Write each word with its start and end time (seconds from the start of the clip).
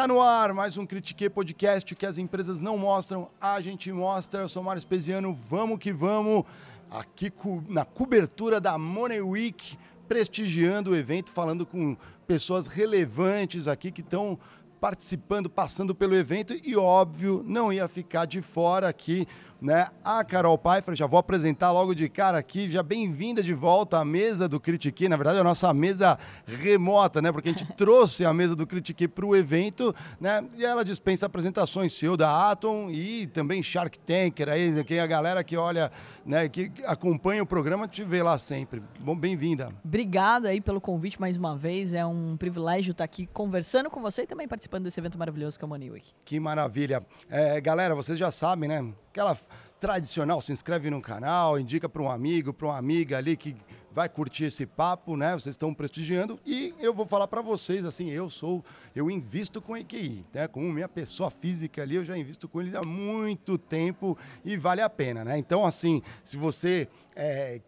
Tá 0.00 0.08
no 0.08 0.18
ar 0.22 0.54
mais 0.54 0.78
um 0.78 0.86
Critique 0.86 1.28
Podcast 1.28 1.94
que 1.94 2.06
as 2.06 2.16
empresas 2.16 2.58
não 2.58 2.78
mostram, 2.78 3.28
a 3.38 3.60
gente 3.60 3.92
mostra. 3.92 4.40
Eu 4.40 4.48
sou 4.48 4.62
Mário 4.62 4.78
Espesiano, 4.78 5.34
vamos 5.34 5.78
que 5.78 5.92
vamos. 5.92 6.44
Aqui 6.90 7.30
na 7.68 7.84
cobertura 7.84 8.58
da 8.58 8.78
Money 8.78 9.20
Week, 9.20 9.76
prestigiando 10.08 10.92
o 10.92 10.96
evento, 10.96 11.30
falando 11.30 11.66
com 11.66 11.98
pessoas 12.26 12.66
relevantes 12.66 13.68
aqui 13.68 13.92
que 13.92 14.00
estão 14.00 14.38
participando, 14.80 15.50
passando 15.50 15.94
pelo 15.94 16.16
evento 16.16 16.54
e, 16.64 16.74
óbvio, 16.74 17.44
não 17.46 17.70
ia 17.70 17.86
ficar 17.86 18.24
de 18.24 18.40
fora 18.40 18.88
aqui 18.88 19.28
né? 19.60 19.88
A 20.02 20.24
Carol 20.24 20.56
Pfeiffer, 20.56 20.94
já 20.94 21.06
vou 21.06 21.18
apresentar 21.18 21.70
logo 21.70 21.94
de 21.94 22.08
cara 22.08 22.38
aqui, 22.38 22.68
já 22.70 22.82
bem-vinda 22.82 23.42
de 23.42 23.52
volta 23.52 23.98
à 23.98 24.04
mesa 24.04 24.48
do 24.48 24.58
Critique, 24.58 25.08
na 25.08 25.16
verdade 25.16 25.38
a 25.38 25.44
nossa 25.44 25.72
mesa 25.74 26.18
remota, 26.46 27.20
né? 27.20 27.30
Porque 27.30 27.50
a 27.50 27.52
gente 27.52 27.66
trouxe 27.76 28.24
a 28.24 28.32
mesa 28.32 28.56
do 28.56 28.66
Critique 28.66 29.06
para 29.06 29.26
o 29.26 29.36
evento, 29.36 29.94
né? 30.18 30.44
E 30.56 30.64
ela 30.64 30.84
dispensa 30.84 31.26
apresentações, 31.26 31.92
CEO 31.92 32.16
da 32.16 32.50
Atom 32.50 32.90
e 32.90 33.26
também 33.26 33.62
Shark 33.62 33.98
Tanker, 34.00 34.48
aí, 34.48 34.82
que 34.84 34.98
a 34.98 35.06
galera 35.06 35.44
que 35.44 35.56
olha, 35.56 35.92
né, 36.24 36.48
que 36.48 36.72
acompanha 36.84 37.42
o 37.42 37.46
programa, 37.46 37.86
te 37.86 38.02
vê 38.02 38.22
lá 38.22 38.38
sempre. 38.38 38.82
Bom, 38.98 39.14
bem-vinda. 39.14 39.68
Obrigada 39.84 40.48
aí 40.48 40.60
pelo 40.60 40.80
convite 40.80 41.20
mais 41.20 41.36
uma 41.36 41.56
vez, 41.56 41.92
é 41.92 42.04
um 42.06 42.36
privilégio 42.36 42.92
estar 42.92 43.04
aqui 43.04 43.26
conversando 43.26 43.90
com 43.90 44.00
você 44.00 44.22
e 44.22 44.26
também 44.26 44.48
participando 44.48 44.84
desse 44.84 44.98
evento 44.98 45.18
maravilhoso 45.18 45.58
que 45.58 45.64
é 45.64 45.66
o 45.66 45.68
Money 45.68 45.90
Week. 45.90 46.12
Que 46.24 46.40
maravilha. 46.40 47.04
É, 47.28 47.60
galera, 47.60 47.94
vocês 47.94 48.18
já 48.18 48.30
sabem, 48.30 48.68
né? 48.68 48.92
Aquela 49.10 49.36
tradicional, 49.80 50.42
se 50.42 50.52
inscreve 50.52 50.90
no 50.90 51.00
canal, 51.00 51.58
indica 51.58 51.88
para 51.88 52.02
um 52.02 52.10
amigo, 52.10 52.52
para 52.52 52.66
uma 52.68 52.76
amiga 52.76 53.16
ali 53.16 53.36
que 53.36 53.56
vai 53.92 54.08
curtir 54.08 54.44
esse 54.44 54.66
papo, 54.66 55.16
né? 55.16 55.32
Vocês 55.32 55.54
estão 55.54 55.74
prestigiando 55.74 56.38
e 56.46 56.74
eu 56.78 56.94
vou 56.94 57.06
falar 57.06 57.26
para 57.26 57.40
vocês 57.40 57.84
assim, 57.84 58.10
eu 58.10 58.30
sou, 58.30 58.64
eu 58.94 59.10
invisto 59.10 59.60
com 59.60 59.76
EQI, 59.76 60.24
né? 60.32 60.46
Como 60.46 60.72
minha 60.72 60.88
pessoa 60.88 61.30
física 61.30 61.82
ali, 61.82 61.96
eu 61.96 62.04
já 62.04 62.16
invisto 62.16 62.48
com 62.48 62.60
eles 62.60 62.74
há 62.74 62.82
muito 62.82 63.58
tempo 63.58 64.16
e 64.44 64.56
vale 64.56 64.80
a 64.80 64.88
pena, 64.88 65.24
né? 65.24 65.38
Então 65.38 65.66
assim, 65.66 66.02
se 66.24 66.36
você 66.36 66.88
é, 67.16 67.60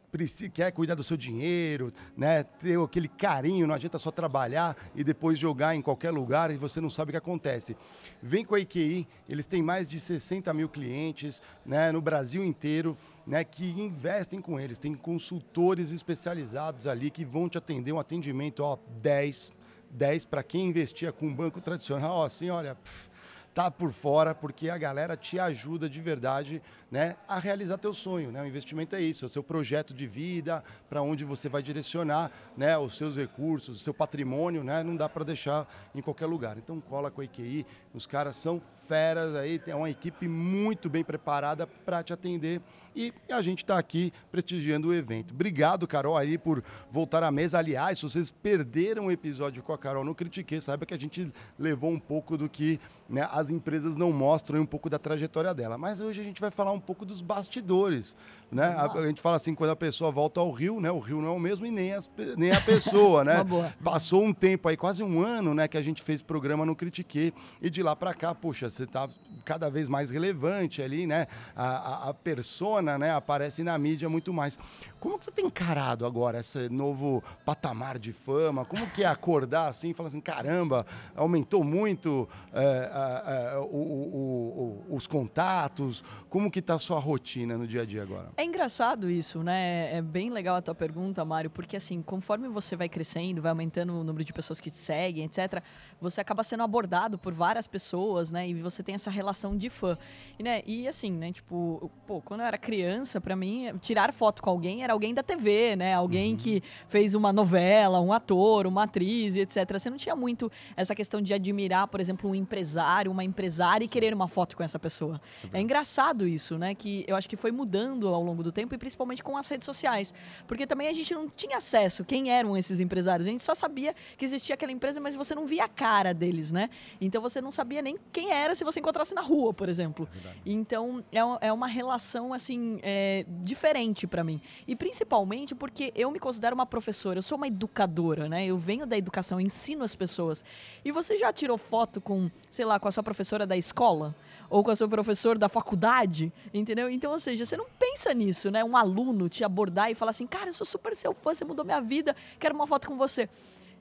quer 0.52 0.70
cuidar 0.72 0.94
do 0.94 1.02
seu 1.02 1.16
dinheiro, 1.16 1.92
né? 2.16 2.42
Ter 2.42 2.78
aquele 2.78 3.08
carinho, 3.08 3.66
não 3.66 3.74
adianta 3.74 3.98
só 3.98 4.10
trabalhar 4.10 4.76
e 4.94 5.02
depois 5.02 5.38
jogar 5.38 5.74
em 5.74 5.82
qualquer 5.82 6.10
lugar 6.10 6.50
e 6.50 6.56
você 6.56 6.80
não 6.80 6.88
sabe 6.88 7.10
o 7.10 7.12
que 7.12 7.18
acontece. 7.18 7.76
Vem 8.22 8.44
com 8.44 8.54
a 8.54 8.60
EQI, 8.60 9.06
eles 9.28 9.46
têm 9.46 9.62
mais 9.62 9.88
de 9.88 9.98
60 9.98 10.52
mil 10.54 10.68
clientes, 10.68 11.42
né? 11.66 11.90
No 11.90 12.00
Brasil 12.00 12.44
inteiro 12.44 12.96
né, 13.26 13.44
que 13.44 13.70
investem 13.70 14.40
com 14.40 14.58
eles. 14.58 14.78
Tem 14.78 14.94
consultores 14.94 15.92
especializados 15.92 16.86
ali 16.86 17.10
que 17.10 17.24
vão 17.24 17.48
te 17.48 17.58
atender 17.58 17.92
um 17.92 17.98
atendimento 17.98 18.60
ó, 18.60 18.78
10, 19.00 19.52
10 19.90 20.24
para 20.24 20.42
quem 20.42 20.66
investia 20.66 21.12
com 21.12 21.26
um 21.26 21.34
banco 21.34 21.60
tradicional, 21.60 22.22
assim, 22.22 22.50
olha, 22.50 22.74
pff, 22.74 23.10
tá 23.54 23.70
por 23.70 23.92
fora, 23.92 24.34
porque 24.34 24.70
a 24.70 24.78
galera 24.78 25.16
te 25.16 25.38
ajuda 25.38 25.88
de 25.88 26.00
verdade 26.00 26.62
né, 26.90 27.16
a 27.28 27.38
realizar 27.38 27.76
teu 27.78 27.92
sonho. 27.92 28.30
Né? 28.32 28.42
O 28.42 28.46
investimento 28.46 28.96
é 28.96 29.00
isso, 29.00 29.24
é 29.24 29.26
o 29.26 29.30
seu 29.30 29.42
projeto 29.42 29.92
de 29.92 30.06
vida, 30.06 30.64
para 30.88 31.02
onde 31.02 31.24
você 31.24 31.48
vai 31.48 31.62
direcionar 31.62 32.30
né, 32.56 32.76
os 32.78 32.96
seus 32.96 33.16
recursos, 33.16 33.76
o 33.76 33.80
seu 33.80 33.92
patrimônio, 33.92 34.64
né? 34.64 34.82
não 34.82 34.96
dá 34.96 35.08
para 35.08 35.24
deixar 35.24 35.68
em 35.94 36.00
qualquer 36.00 36.26
lugar. 36.26 36.56
Então 36.56 36.80
cola 36.80 37.10
com 37.10 37.20
a 37.20 37.24
IQI, 37.24 37.66
os 37.92 38.06
caras 38.06 38.36
são 38.36 38.60
feras 38.92 39.34
aí, 39.34 39.58
tem 39.58 39.72
uma 39.72 39.88
equipe 39.88 40.28
muito 40.28 40.90
bem 40.90 41.02
preparada 41.02 41.66
para 41.66 42.02
te 42.02 42.12
atender 42.12 42.60
e 42.94 43.12
a 43.30 43.40
gente 43.40 43.62
está 43.64 43.78
aqui 43.78 44.12
prestigiando 44.30 44.88
o 44.88 44.94
evento. 44.94 45.32
Obrigado, 45.32 45.86
Carol, 45.86 46.16
aí 46.16 46.36
por 46.36 46.62
voltar 46.90 47.22
à 47.22 47.30
mesa. 47.30 47.58
Aliás, 47.58 47.98
se 47.98 48.04
vocês 48.04 48.30
perderam 48.30 49.06
o 49.06 49.10
episódio 49.10 49.62
com 49.62 49.72
a 49.72 49.78
Carol 49.78 50.04
no 50.04 50.14
Critiquei, 50.14 50.60
saiba 50.60 50.84
que 50.84 50.92
a 50.92 50.98
gente 50.98 51.32
levou 51.58 51.90
um 51.90 51.98
pouco 51.98 52.36
do 52.36 52.48
que 52.48 52.78
né, 53.08 53.28
as 53.32 53.50
empresas 53.50 53.96
não 53.96 54.12
mostram 54.12 54.58
e 54.58 54.60
um 54.60 54.66
pouco 54.66 54.90
da 54.90 54.98
trajetória 54.98 55.54
dela. 55.54 55.78
Mas 55.78 56.00
hoje 56.00 56.20
a 56.20 56.24
gente 56.24 56.40
vai 56.40 56.50
falar 56.50 56.72
um 56.72 56.80
pouco 56.80 57.04
dos 57.04 57.22
bastidores. 57.22 58.16
Né? 58.50 58.64
A, 58.64 58.92
a, 58.92 59.06
gente 59.06 59.20
fala 59.20 59.36
assim, 59.36 59.54
quando 59.54 59.70
a 59.70 59.76
pessoa 59.76 60.10
volta 60.10 60.40
ao 60.40 60.50
Rio, 60.50 60.80
né, 60.80 60.90
o 60.90 60.98
Rio 60.98 61.20
não 61.20 61.30
é 61.30 61.36
o 61.36 61.40
mesmo 61.40 61.64
e 61.64 61.70
nem, 61.70 61.92
as, 61.92 62.10
nem 62.36 62.52
a 62.52 62.60
pessoa. 62.60 63.24
né? 63.24 63.36
Passou 63.82 64.22
um 64.22 64.32
tempo 64.32 64.68
aí, 64.68 64.76
quase 64.76 65.02
um 65.02 65.20
ano, 65.20 65.54
né, 65.54 65.66
que 65.66 65.78
a 65.78 65.82
gente 65.82 66.02
fez 66.02 66.20
programa 66.20 66.66
no 66.66 66.76
Critiquei. 66.76 67.32
E 67.60 67.70
de 67.70 67.82
lá 67.82 67.96
para 67.96 68.12
cá, 68.12 68.34
puxa, 68.34 68.68
você 68.82 68.84
está 68.84 69.08
cada 69.44 69.70
vez 69.70 69.88
mais 69.88 70.10
relevante 70.10 70.82
ali, 70.82 71.06
né? 71.06 71.26
A, 71.54 71.66
a, 71.66 72.08
a 72.10 72.14
persona 72.14 72.98
né, 72.98 73.12
aparece 73.12 73.62
na 73.62 73.76
mídia 73.78 74.08
muito 74.08 74.32
mais. 74.32 74.58
Como 75.02 75.18
que 75.18 75.24
você 75.24 75.32
tem 75.32 75.46
encarado 75.46 76.06
agora 76.06 76.38
esse 76.38 76.68
novo 76.68 77.24
patamar 77.44 77.98
de 77.98 78.12
fama? 78.12 78.64
Como 78.64 78.86
que 78.86 79.02
é 79.02 79.06
acordar 79.06 79.66
assim 79.66 79.90
e 79.90 79.94
falar 79.94 80.10
assim, 80.10 80.20
caramba, 80.20 80.86
aumentou 81.16 81.64
muito 81.64 82.28
é, 82.52 83.52
é, 83.52 83.58
o, 83.58 83.64
o, 83.64 84.86
o, 84.88 84.94
os 84.94 85.08
contatos? 85.08 86.04
Como 86.30 86.48
que 86.48 86.60
está 86.60 86.74
a 86.74 86.78
sua 86.78 87.00
rotina 87.00 87.58
no 87.58 87.66
dia 87.66 87.82
a 87.82 87.84
dia 87.84 88.00
agora? 88.00 88.28
É 88.36 88.44
engraçado 88.44 89.10
isso, 89.10 89.42
né? 89.42 89.92
É 89.92 90.00
bem 90.00 90.30
legal 90.30 90.54
a 90.54 90.62
tua 90.62 90.74
pergunta, 90.74 91.24
Mário, 91.24 91.50
porque 91.50 91.76
assim, 91.76 92.00
conforme 92.00 92.46
você 92.46 92.76
vai 92.76 92.88
crescendo, 92.88 93.42
vai 93.42 93.50
aumentando 93.50 93.92
o 93.92 94.04
número 94.04 94.24
de 94.24 94.32
pessoas 94.32 94.60
que 94.60 94.70
te 94.70 94.78
seguem, 94.78 95.24
etc., 95.24 95.64
você 96.00 96.20
acaba 96.20 96.44
sendo 96.44 96.62
abordado 96.62 97.18
por 97.18 97.34
várias 97.34 97.66
pessoas, 97.66 98.30
né? 98.30 98.48
E 98.48 98.54
você 98.54 98.84
tem 98.84 98.94
essa 98.94 99.10
relação 99.10 99.56
de 99.56 99.68
fã. 99.68 99.98
E, 100.38 100.44
né? 100.44 100.62
e 100.64 100.86
assim, 100.86 101.10
né? 101.10 101.32
Tipo, 101.32 101.90
pô, 102.06 102.20
quando 102.20 102.40
eu 102.42 102.46
era 102.46 102.56
criança, 102.56 103.20
para 103.20 103.34
mim, 103.34 103.76
tirar 103.80 104.12
foto 104.12 104.40
com 104.40 104.50
alguém 104.50 104.84
era 104.84 104.91
alguém 104.92 105.12
da 105.14 105.22
TV, 105.22 105.76
né? 105.76 105.94
Alguém 105.94 106.32
uhum. 106.32 106.36
que 106.36 106.62
fez 106.86 107.14
uma 107.14 107.32
novela, 107.32 108.00
um 108.00 108.12
ator, 108.12 108.66
uma 108.66 108.84
atriz, 108.84 109.36
etc. 109.36 109.72
Você 109.72 109.90
não 109.90 109.96
tinha 109.96 110.14
muito 110.14 110.50
essa 110.76 110.94
questão 110.94 111.20
de 111.20 111.34
admirar, 111.34 111.88
por 111.88 112.00
exemplo, 112.00 112.30
um 112.30 112.34
empresário, 112.34 113.10
uma 113.10 113.24
empresária 113.24 113.84
e 113.84 113.88
querer 113.88 114.14
uma 114.14 114.28
foto 114.28 114.56
com 114.56 114.62
essa 114.62 114.78
pessoa. 114.78 115.20
É, 115.52 115.58
é 115.58 115.60
engraçado 115.60 116.26
isso, 116.26 116.58
né? 116.58 116.74
Que 116.74 117.04
eu 117.08 117.16
acho 117.16 117.28
que 117.28 117.36
foi 117.36 117.50
mudando 117.50 118.08
ao 118.08 118.22
longo 118.22 118.42
do 118.42 118.52
tempo 118.52 118.74
e 118.74 118.78
principalmente 118.78 119.22
com 119.22 119.36
as 119.36 119.48
redes 119.48 119.64
sociais. 119.64 120.14
Porque 120.46 120.66
também 120.66 120.88
a 120.88 120.92
gente 120.92 121.12
não 121.14 121.28
tinha 121.28 121.56
acesso 121.56 122.04
quem 122.04 122.30
eram 122.30 122.56
esses 122.56 122.80
empresários. 122.80 123.26
A 123.26 123.30
gente 123.30 123.42
só 123.42 123.54
sabia 123.54 123.94
que 124.16 124.24
existia 124.24 124.54
aquela 124.54 124.72
empresa, 124.72 125.00
mas 125.00 125.14
você 125.14 125.34
não 125.34 125.46
via 125.46 125.64
a 125.64 125.68
cara 125.68 126.12
deles, 126.12 126.52
né? 126.52 126.70
Então 127.00 127.20
você 127.20 127.40
não 127.40 127.52
sabia 127.52 127.82
nem 127.82 127.96
quem 128.12 128.30
era 128.30 128.54
se 128.54 128.64
você 128.64 128.80
encontrasse 128.80 129.14
na 129.14 129.22
rua, 129.22 129.52
por 129.52 129.68
exemplo. 129.68 130.08
É 130.24 130.32
então 130.44 131.04
é, 131.12 131.48
é 131.48 131.52
uma 131.52 131.66
relação 131.66 132.32
assim 132.32 132.78
é, 132.82 133.24
diferente 133.42 134.06
para 134.06 134.22
mim. 134.22 134.40
E 134.66 134.76
principalmente 134.82 135.54
porque 135.54 135.92
eu 135.94 136.10
me 136.10 136.18
considero 136.18 136.56
uma 136.56 136.66
professora, 136.66 137.16
eu 137.16 137.22
sou 137.22 137.38
uma 137.38 137.46
educadora, 137.46 138.28
né? 138.28 138.44
Eu 138.44 138.58
venho 138.58 138.84
da 138.84 138.98
educação, 138.98 139.40
ensino 139.40 139.84
as 139.84 139.94
pessoas. 139.94 140.44
E 140.84 140.90
você 140.90 141.16
já 141.16 141.32
tirou 141.32 141.56
foto 141.56 142.00
com, 142.00 142.28
sei 142.50 142.64
lá, 142.64 142.80
com 142.80 142.88
a 142.88 142.90
sua 142.90 143.04
professora 143.04 143.46
da 143.46 143.56
escola? 143.56 144.12
Ou 144.50 144.64
com 144.64 144.72
a 144.72 144.74
sua 144.74 144.88
professora 144.88 145.38
da 145.38 145.48
faculdade? 145.48 146.32
Entendeu? 146.52 146.90
Então, 146.90 147.12
ou 147.12 147.20
seja, 147.20 147.46
você 147.46 147.56
não 147.56 147.66
pensa 147.78 148.12
nisso, 148.12 148.50
né? 148.50 148.64
Um 148.64 148.76
aluno 148.76 149.28
te 149.28 149.44
abordar 149.44 149.88
e 149.88 149.94
falar 149.94 150.10
assim, 150.10 150.26
cara, 150.26 150.48
eu 150.48 150.52
sou 150.52 150.66
super 150.66 150.96
seu 150.96 151.14
fã, 151.14 151.32
você 151.32 151.44
mudou 151.44 151.64
minha 151.64 151.80
vida, 151.80 152.16
quero 152.40 152.52
uma 152.52 152.66
foto 152.66 152.88
com 152.88 152.98
você. 152.98 153.28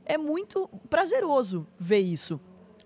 É 0.05 0.19
muito 0.19 0.69
prazeroso 0.87 1.65
ver 1.79 1.97
isso. 1.97 2.39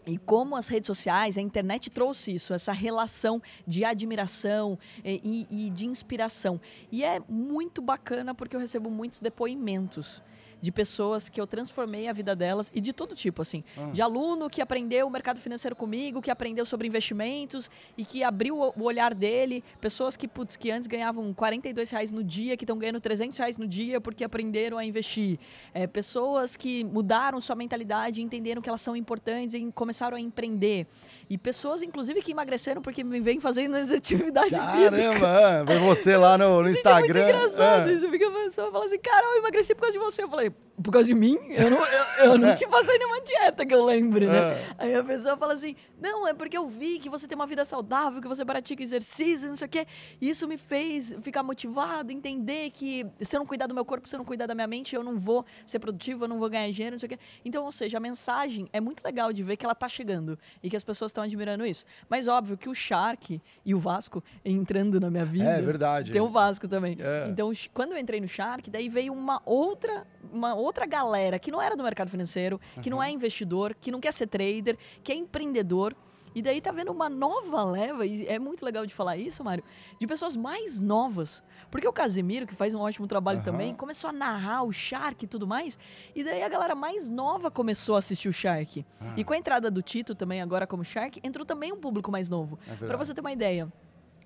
E 0.06 0.18
como 0.18 0.56
as 0.56 0.68
redes 0.68 0.88
sociais, 0.88 1.38
a 1.38 1.42
internet 1.42 1.90
trouxe 1.90 2.34
isso, 2.34 2.54
essa 2.54 2.72
relação 2.72 3.42
de 3.66 3.84
admiração 3.84 4.78
e, 5.04 5.48
e, 5.50 5.70
de 5.70 5.88
inspiração. 5.88 6.62
E 6.92 7.04
é 7.04 7.20
muito 7.28 7.82
bacana 7.82 8.36
porque 8.36 8.56
eu 8.56 8.60
recebo 8.60 8.90
muitos 8.90 9.22
depoimentos 9.22 10.22
de 10.62 10.72
pessoas 10.72 11.30
que 11.30 11.40
eu 11.40 11.48
transformei 11.48 12.08
a 12.08 12.14
vida 12.14 12.36
delas 12.36 12.72
e 12.74 12.82
de 12.82 12.94
todo 12.94 13.16
tipo, 13.16 13.42
assim. 13.42 13.64
Ah. 13.78 13.90
De 13.92 14.02
aluno 14.02 14.50
que 14.50 14.62
aprendeu 14.62 15.08
o 15.08 15.10
mercado 15.10 15.40
financeiro 15.40 15.76
comigo, 15.76 16.22
que 16.22 16.32
aprendeu 16.32 16.66
sobre 16.66 16.88
investimentos 16.88 17.70
e 17.98 18.04
que 18.04 18.24
abriu 18.24 18.58
o 18.60 18.84
olhar 18.84 19.14
dele. 19.14 19.64
Pessoas 19.80 20.16
que, 20.16 20.28
putz, 20.28 20.56
que 20.56 20.72
antes 20.72 20.88
ganhavam 20.88 21.34
42 21.34 21.90
reais 21.90 22.12
no 22.12 22.24
dia, 22.24 22.58
que 22.58 22.64
estão 22.64 22.78
ganhando 22.78 23.00
300 23.00 23.38
reais 23.38 23.58
no 23.58 23.68
dia 23.68 24.02
porque 24.02 24.24
aprenderam 24.24 24.78
a 24.78 24.86
investir. 24.86 25.40
É, 25.74 25.88
pessoas 25.88 26.56
que 26.56 26.84
mudaram 26.84 27.40
sua 27.42 27.56
mentalidade, 27.56 28.22
entenderam 28.22 28.62
que 28.62 28.70
elas 28.70 28.82
são 28.82 28.96
importantes 28.96 29.54
e 29.54 29.72
começaram 29.72 30.18
a 30.18 30.20
empreender. 30.20 30.88
E 31.30 31.38
pessoas, 31.38 31.82
inclusive, 31.82 32.22
que 32.22 32.32
emagreceram 32.32 32.82
porque 32.82 33.04
me 33.04 33.20
vêm 33.20 33.40
fazendo 33.40 33.76
atividade 33.96 34.52
Caramba, 34.52 34.78
física. 34.78 35.20
Caramba, 35.20 35.74
vem 35.74 35.80
você 35.80 36.18
lá 36.18 36.38
no, 36.38 36.62
no 36.62 36.70
Instagram. 36.70 37.20
É 37.20 37.34
muito 37.34 37.46
engraçado. 37.46 37.90
É. 37.90 37.94
Isso 37.94 38.10
fica 38.10 38.28
a 38.28 38.32
pessoa 38.32 38.72
fala 38.72 38.86
assim, 38.86 39.00
cara, 39.00 39.26
eu 39.26 39.38
emagreci 39.40 39.74
por 39.74 39.82
causa 39.82 39.98
de 39.98 40.04
você. 40.04 40.24
Eu 40.24 40.30
falei, 40.30 40.52
por 40.82 40.92
causa 40.92 41.08
de 41.08 41.14
mim? 41.14 41.38
Eu 41.50 41.70
não, 41.70 41.86
eu, 41.86 42.06
eu 42.26 42.38
não 42.38 42.54
te 42.54 42.68
passei 42.68 42.98
nenhuma 42.98 43.22
dieta 43.22 43.66
que 43.66 43.74
eu 43.74 43.84
lembre, 43.84 44.28
né? 44.28 44.38
É. 44.38 44.76
Aí 44.78 44.96
a 44.96 45.04
pessoa 45.04 45.38
fala 45.38 45.54
assim, 45.54 45.76
não, 46.00 46.28
é 46.28 46.34
porque 46.34 46.58
eu 46.58 46.68
vi 46.68 47.00
que 47.00 47.10
você 47.10 47.28
tem 47.28 47.36
uma 47.36 47.48
vida 47.48 47.64
saudável, 47.64 48.22
que 48.22 48.28
você 48.28 48.44
pratica 48.44 48.84
exercício, 48.84 49.48
não 49.48 49.56
sei 49.56 49.68
o 49.68 49.70
quê. 49.70 49.88
E 50.20 50.30
isso 50.30 50.48
me 50.48 50.58
fez 50.58 51.16
ficar 51.22 51.44
motivado, 51.44 52.12
entender 52.12 52.70
que 52.72 53.06
se 53.22 53.36
eu 53.36 53.40
não 53.40 53.48
cuidar 53.48 53.68
do 53.68 53.74
meu 53.74 53.86
corpo, 53.86 54.08
se 54.10 54.16
eu 54.16 54.18
não 54.18 54.26
cuidar 54.26 54.48
da 54.48 54.56
minha 54.56 54.68
mente, 54.68 54.96
eu 54.96 55.04
não 55.04 55.18
vou 55.18 55.46
ser 55.66 55.80
produtivo, 55.80 56.26
eu 56.26 56.28
não 56.28 56.40
vou 56.40 56.50
ganhar 56.50 56.70
dinheiro, 56.72 56.96
não 56.96 57.00
sei 57.00 57.08
o 57.08 57.10
quê. 57.10 57.20
Então, 57.44 57.64
ou 57.64 57.72
seja, 57.72 57.98
a 57.98 58.02
mensagem 58.02 58.68
é 58.74 58.82
muito 58.82 59.04
legal 59.04 59.32
de 59.32 59.44
ver 59.44 59.56
que 59.56 59.66
ela 59.66 59.76
tá 59.76 59.88
chegando 59.88 60.38
e 60.62 60.70
que 60.70 60.76
as 60.76 60.84
pessoas 60.84 61.10
estão 61.10 61.24
admirando 61.24 61.66
isso. 61.66 61.86
Mas 62.10 62.28
óbvio 62.28 62.58
que 62.58 62.68
o 62.68 62.76
Shark 62.76 63.42
e 63.66 63.74
o 63.74 63.80
Vasco 63.80 64.24
entrando 64.44 65.00
na 65.00 65.10
minha 65.10 65.26
vida. 65.26 65.46
É 65.46 65.62
verdade. 65.62 66.12
Tem 66.12 66.22
o 66.22 66.28
Vasco 66.28 66.68
também. 66.68 66.98
É. 67.00 67.30
Então, 67.30 67.50
quando 67.74 67.94
eu 67.94 67.98
entrei 67.98 68.20
no 68.20 68.28
Shark, 68.28 68.70
daí 68.70 68.90
veio 68.90 69.14
uma 69.14 69.42
outra, 69.46 70.06
uma 70.32 70.54
outra 70.54 70.65
galera 70.88 71.38
que 71.40 71.52
não 71.52 71.62
era 71.62 71.76
do 71.76 71.84
mercado 71.84 72.10
financeiro, 72.10 72.60
que 72.82 72.90
não 72.90 73.02
é 73.02 73.12
investidor, 73.12 73.76
que 73.76 73.92
não 73.92 74.00
quer 74.00 74.14
ser 74.14 74.28
trader, 74.28 74.78
que 75.04 75.12
é 75.12 75.16
empreendedor. 75.16 75.96
E 76.34 76.42
daí 76.42 76.60
tá 76.60 76.70
vendo 76.70 76.92
uma 76.92 77.08
nova 77.08 77.64
leva, 77.64 78.06
e 78.06 78.28
é 78.28 78.38
muito 78.38 78.66
legal 78.66 78.86
de 78.86 78.94
falar 78.94 79.16
isso, 79.16 79.42
Mário, 79.42 79.64
de 79.98 80.06
pessoas 80.06 80.36
mais 80.36 80.78
novas. 80.82 81.42
Porque 81.72 81.88
o 81.88 81.94
Casemiro, 81.94 82.46
que 82.46 82.54
faz 82.54 82.74
um 82.74 82.82
ótimo 82.82 83.08
trabalho 83.08 83.38
Aham. 83.40 83.46
também, 83.46 83.74
começou 83.74 84.10
a 84.10 84.14
narrar 84.14 84.64
o 84.64 84.74
Shark 84.74 85.24
e 85.24 85.28
tudo 85.30 85.48
mais. 85.48 85.80
E 86.14 86.26
daí 86.26 86.44
a 86.44 86.50
galera 86.50 86.76
mais 86.76 87.08
nova 87.08 87.50
começou 87.50 87.96
a 87.96 88.00
assistir 88.00 88.28
o 88.28 88.34
Shark. 88.34 88.86
Ah. 89.00 89.14
E 89.16 89.24
com 89.24 89.32
a 89.32 89.38
entrada 89.38 89.72
do 89.72 89.82
Tito 89.82 90.14
também, 90.14 90.42
agora 90.42 90.68
como 90.68 90.84
Shark, 90.84 91.22
entrou 91.24 91.46
também 91.46 91.72
um 91.72 91.78
público 91.78 92.12
mais 92.12 92.28
novo. 92.28 92.60
É. 92.68 92.86
Pra 92.86 92.98
você 92.98 93.14
ter 93.14 93.22
uma 93.22 93.32
ideia. 93.32 93.72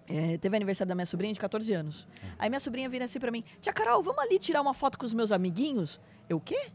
é, 0.07 0.35
teve 0.39 0.55
aniversário 0.57 0.89
da 0.89 0.95
minha 0.95 1.05
sobrinha 1.05 1.31
de 1.31 1.39
14 1.39 1.71
anos. 1.75 2.07
Hum. 2.23 2.27
Aí 2.39 2.49
minha 2.49 2.59
sobrinha 2.59 2.89
vira 2.89 3.05
assim 3.05 3.19
pra 3.19 3.29
mim: 3.29 3.43
Tia 3.61 3.71
Carol, 3.71 4.01
vamos 4.01 4.17
ali 4.17 4.39
tirar 4.39 4.61
uma 4.61 4.73
foto 4.73 4.97
com 4.97 5.05
os 5.05 5.13
meus 5.13 5.31
amiguinhos? 5.31 5.99
Eu, 6.29 6.37
o 6.37 6.39
quê? 6.39 6.69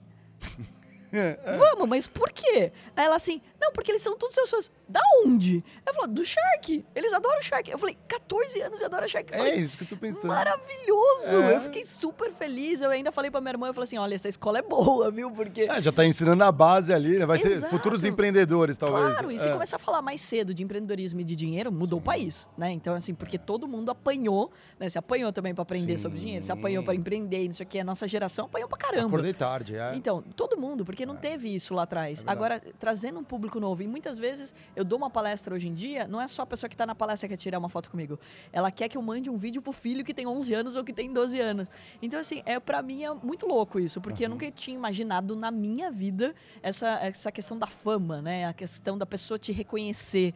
Vamos, 1.58 1.88
mas 1.88 2.06
por 2.06 2.30
quê? 2.30 2.72
Aí 2.96 3.04
ela 3.04 3.16
assim, 3.16 3.40
não, 3.60 3.72
porque 3.72 3.90
eles 3.92 4.02
são 4.02 4.16
todos 4.16 4.34
seus 4.34 4.50
fãs. 4.50 4.72
Da 4.88 5.00
onde? 5.24 5.64
Ela 5.86 5.94
falou, 5.94 6.08
do 6.14 6.24
Shark. 6.24 6.84
Eles 6.94 7.12
adoram 7.12 7.40
Shark. 7.42 7.70
Eu 7.70 7.78
falei, 7.78 7.96
14 8.06 8.60
anos 8.60 8.80
e 8.80 8.84
adora 8.84 9.08
Shark. 9.08 9.32
Eu 9.32 9.34
É 9.34 9.38
falei, 9.38 9.54
isso 9.60 9.78
que 9.78 9.84
eu 9.84 9.88
tô 9.88 9.96
pensando. 9.96 10.26
Maravilhoso! 10.28 11.42
É. 11.42 11.56
Eu 11.56 11.60
fiquei 11.62 11.84
super 11.86 12.30
feliz. 12.32 12.80
Eu 12.80 12.90
ainda 12.90 13.10
falei 13.12 13.30
pra 13.30 13.40
minha 13.40 13.52
irmã, 13.52 13.68
eu 13.68 13.74
falei 13.74 13.84
assim, 13.84 13.98
olha, 13.98 14.14
essa 14.14 14.28
escola 14.28 14.58
é 14.58 14.62
boa, 14.62 15.10
viu? 15.10 15.30
Porque... 15.30 15.62
É, 15.62 15.80
já 15.82 15.90
tá 15.92 16.04
ensinando 16.04 16.42
a 16.44 16.52
base 16.52 16.92
ali, 16.92 17.18
né? 17.18 17.26
Vai 17.26 17.38
ser 17.38 17.52
Exato. 17.52 17.70
futuros 17.70 18.04
empreendedores, 18.04 18.76
talvez. 18.76 19.12
Claro, 19.12 19.30
e 19.30 19.38
se 19.38 19.48
É. 19.48 19.52
começar 19.52 19.76
a 19.76 19.78
falar 19.78 20.02
mais 20.02 20.20
cedo 20.20 20.52
de 20.52 20.62
empreendedorismo 20.62 21.20
e 21.20 21.24
de 21.24 21.34
dinheiro, 21.36 21.72
mudou 21.72 21.98
o 21.98 22.02
país, 22.02 22.46
né? 22.56 22.70
Então, 22.72 22.94
assim, 22.94 23.14
porque 23.14 23.38
todo 23.38 23.66
mundo 23.66 23.90
apanhou, 23.90 24.50
né? 24.78 24.88
Se 24.88 24.98
apanhou 24.98 25.32
também 25.32 25.54
pra 25.54 25.62
aprender 25.62 25.92
Sim. 25.96 26.02
sobre 26.02 26.18
dinheiro, 26.18 26.44
se 26.44 26.52
apanhou 26.52 26.82
pra 26.84 26.94
empreender, 26.94 27.46
não 27.46 27.54
sei 27.54 27.64
o 27.64 27.68
que, 27.68 27.78
a 27.78 27.84
nossa 27.84 28.06
geração 28.06 28.46
apanhou 28.46 28.68
pra 28.68 28.78
caramba. 28.78 29.06
Acordei 29.08 29.32
tarde, 29.32 29.76
é. 29.76 29.94
Então, 29.94 30.22
todo 30.36 30.56
mundo, 30.58 30.84
porque 30.84 31.03
não 31.06 31.16
teve 31.16 31.54
isso 31.54 31.74
lá 31.74 31.82
atrás. 31.82 32.22
verdade. 32.22 32.36
Agora, 32.36 32.60
trazendo 32.78 33.18
um 33.18 33.24
público 33.24 33.58
novo. 33.60 33.82
E 33.82 33.86
muitas 33.86 34.18
vezes 34.18 34.54
eu 34.74 34.84
dou 34.84 34.98
uma 34.98 35.10
palestra 35.10 35.54
hoje 35.54 35.68
em 35.68 35.74
dia, 35.74 36.06
não 36.06 36.20
é 36.20 36.28
só 36.28 36.42
a 36.42 36.46
pessoa 36.46 36.68
que 36.68 36.74
está 36.74 36.86
na 36.86 36.94
palestra 36.94 37.28
que 37.28 37.34
quer 37.34 37.40
tirar 37.40 37.58
uma 37.58 37.68
foto 37.68 37.90
comigo. 37.90 38.18
Ela 38.52 38.70
quer 38.70 38.88
que 38.88 38.96
eu 38.96 39.02
mande 39.02 39.30
um 39.30 39.36
vídeo 39.36 39.60
pro 39.60 39.72
filho 39.72 40.04
que 40.04 40.14
tem 40.14 40.26
11 40.26 40.54
anos 40.54 40.76
ou 40.76 40.84
que 40.84 40.92
tem 40.92 41.12
12 41.12 41.40
anos. 41.40 41.68
Então, 42.00 42.20
assim, 42.20 42.42
é, 42.44 42.58
para 42.58 42.82
mim 42.82 43.04
é 43.04 43.12
muito 43.12 43.46
louco 43.46 43.78
isso, 43.78 44.00
porque 44.00 44.24
eu 44.24 44.28
nunca 44.28 44.50
tinha 44.50 44.74
imaginado 44.74 45.34
na 45.36 45.50
minha 45.50 45.90
vida 45.90 46.34
essa, 46.62 46.98
essa 47.00 47.32
questão 47.32 47.58
da 47.58 47.66
fama, 47.66 48.22
né? 48.22 48.46
A 48.46 48.52
questão 48.52 48.96
da 48.96 49.06
pessoa 49.06 49.38
te 49.38 49.52
reconhecer. 49.52 50.34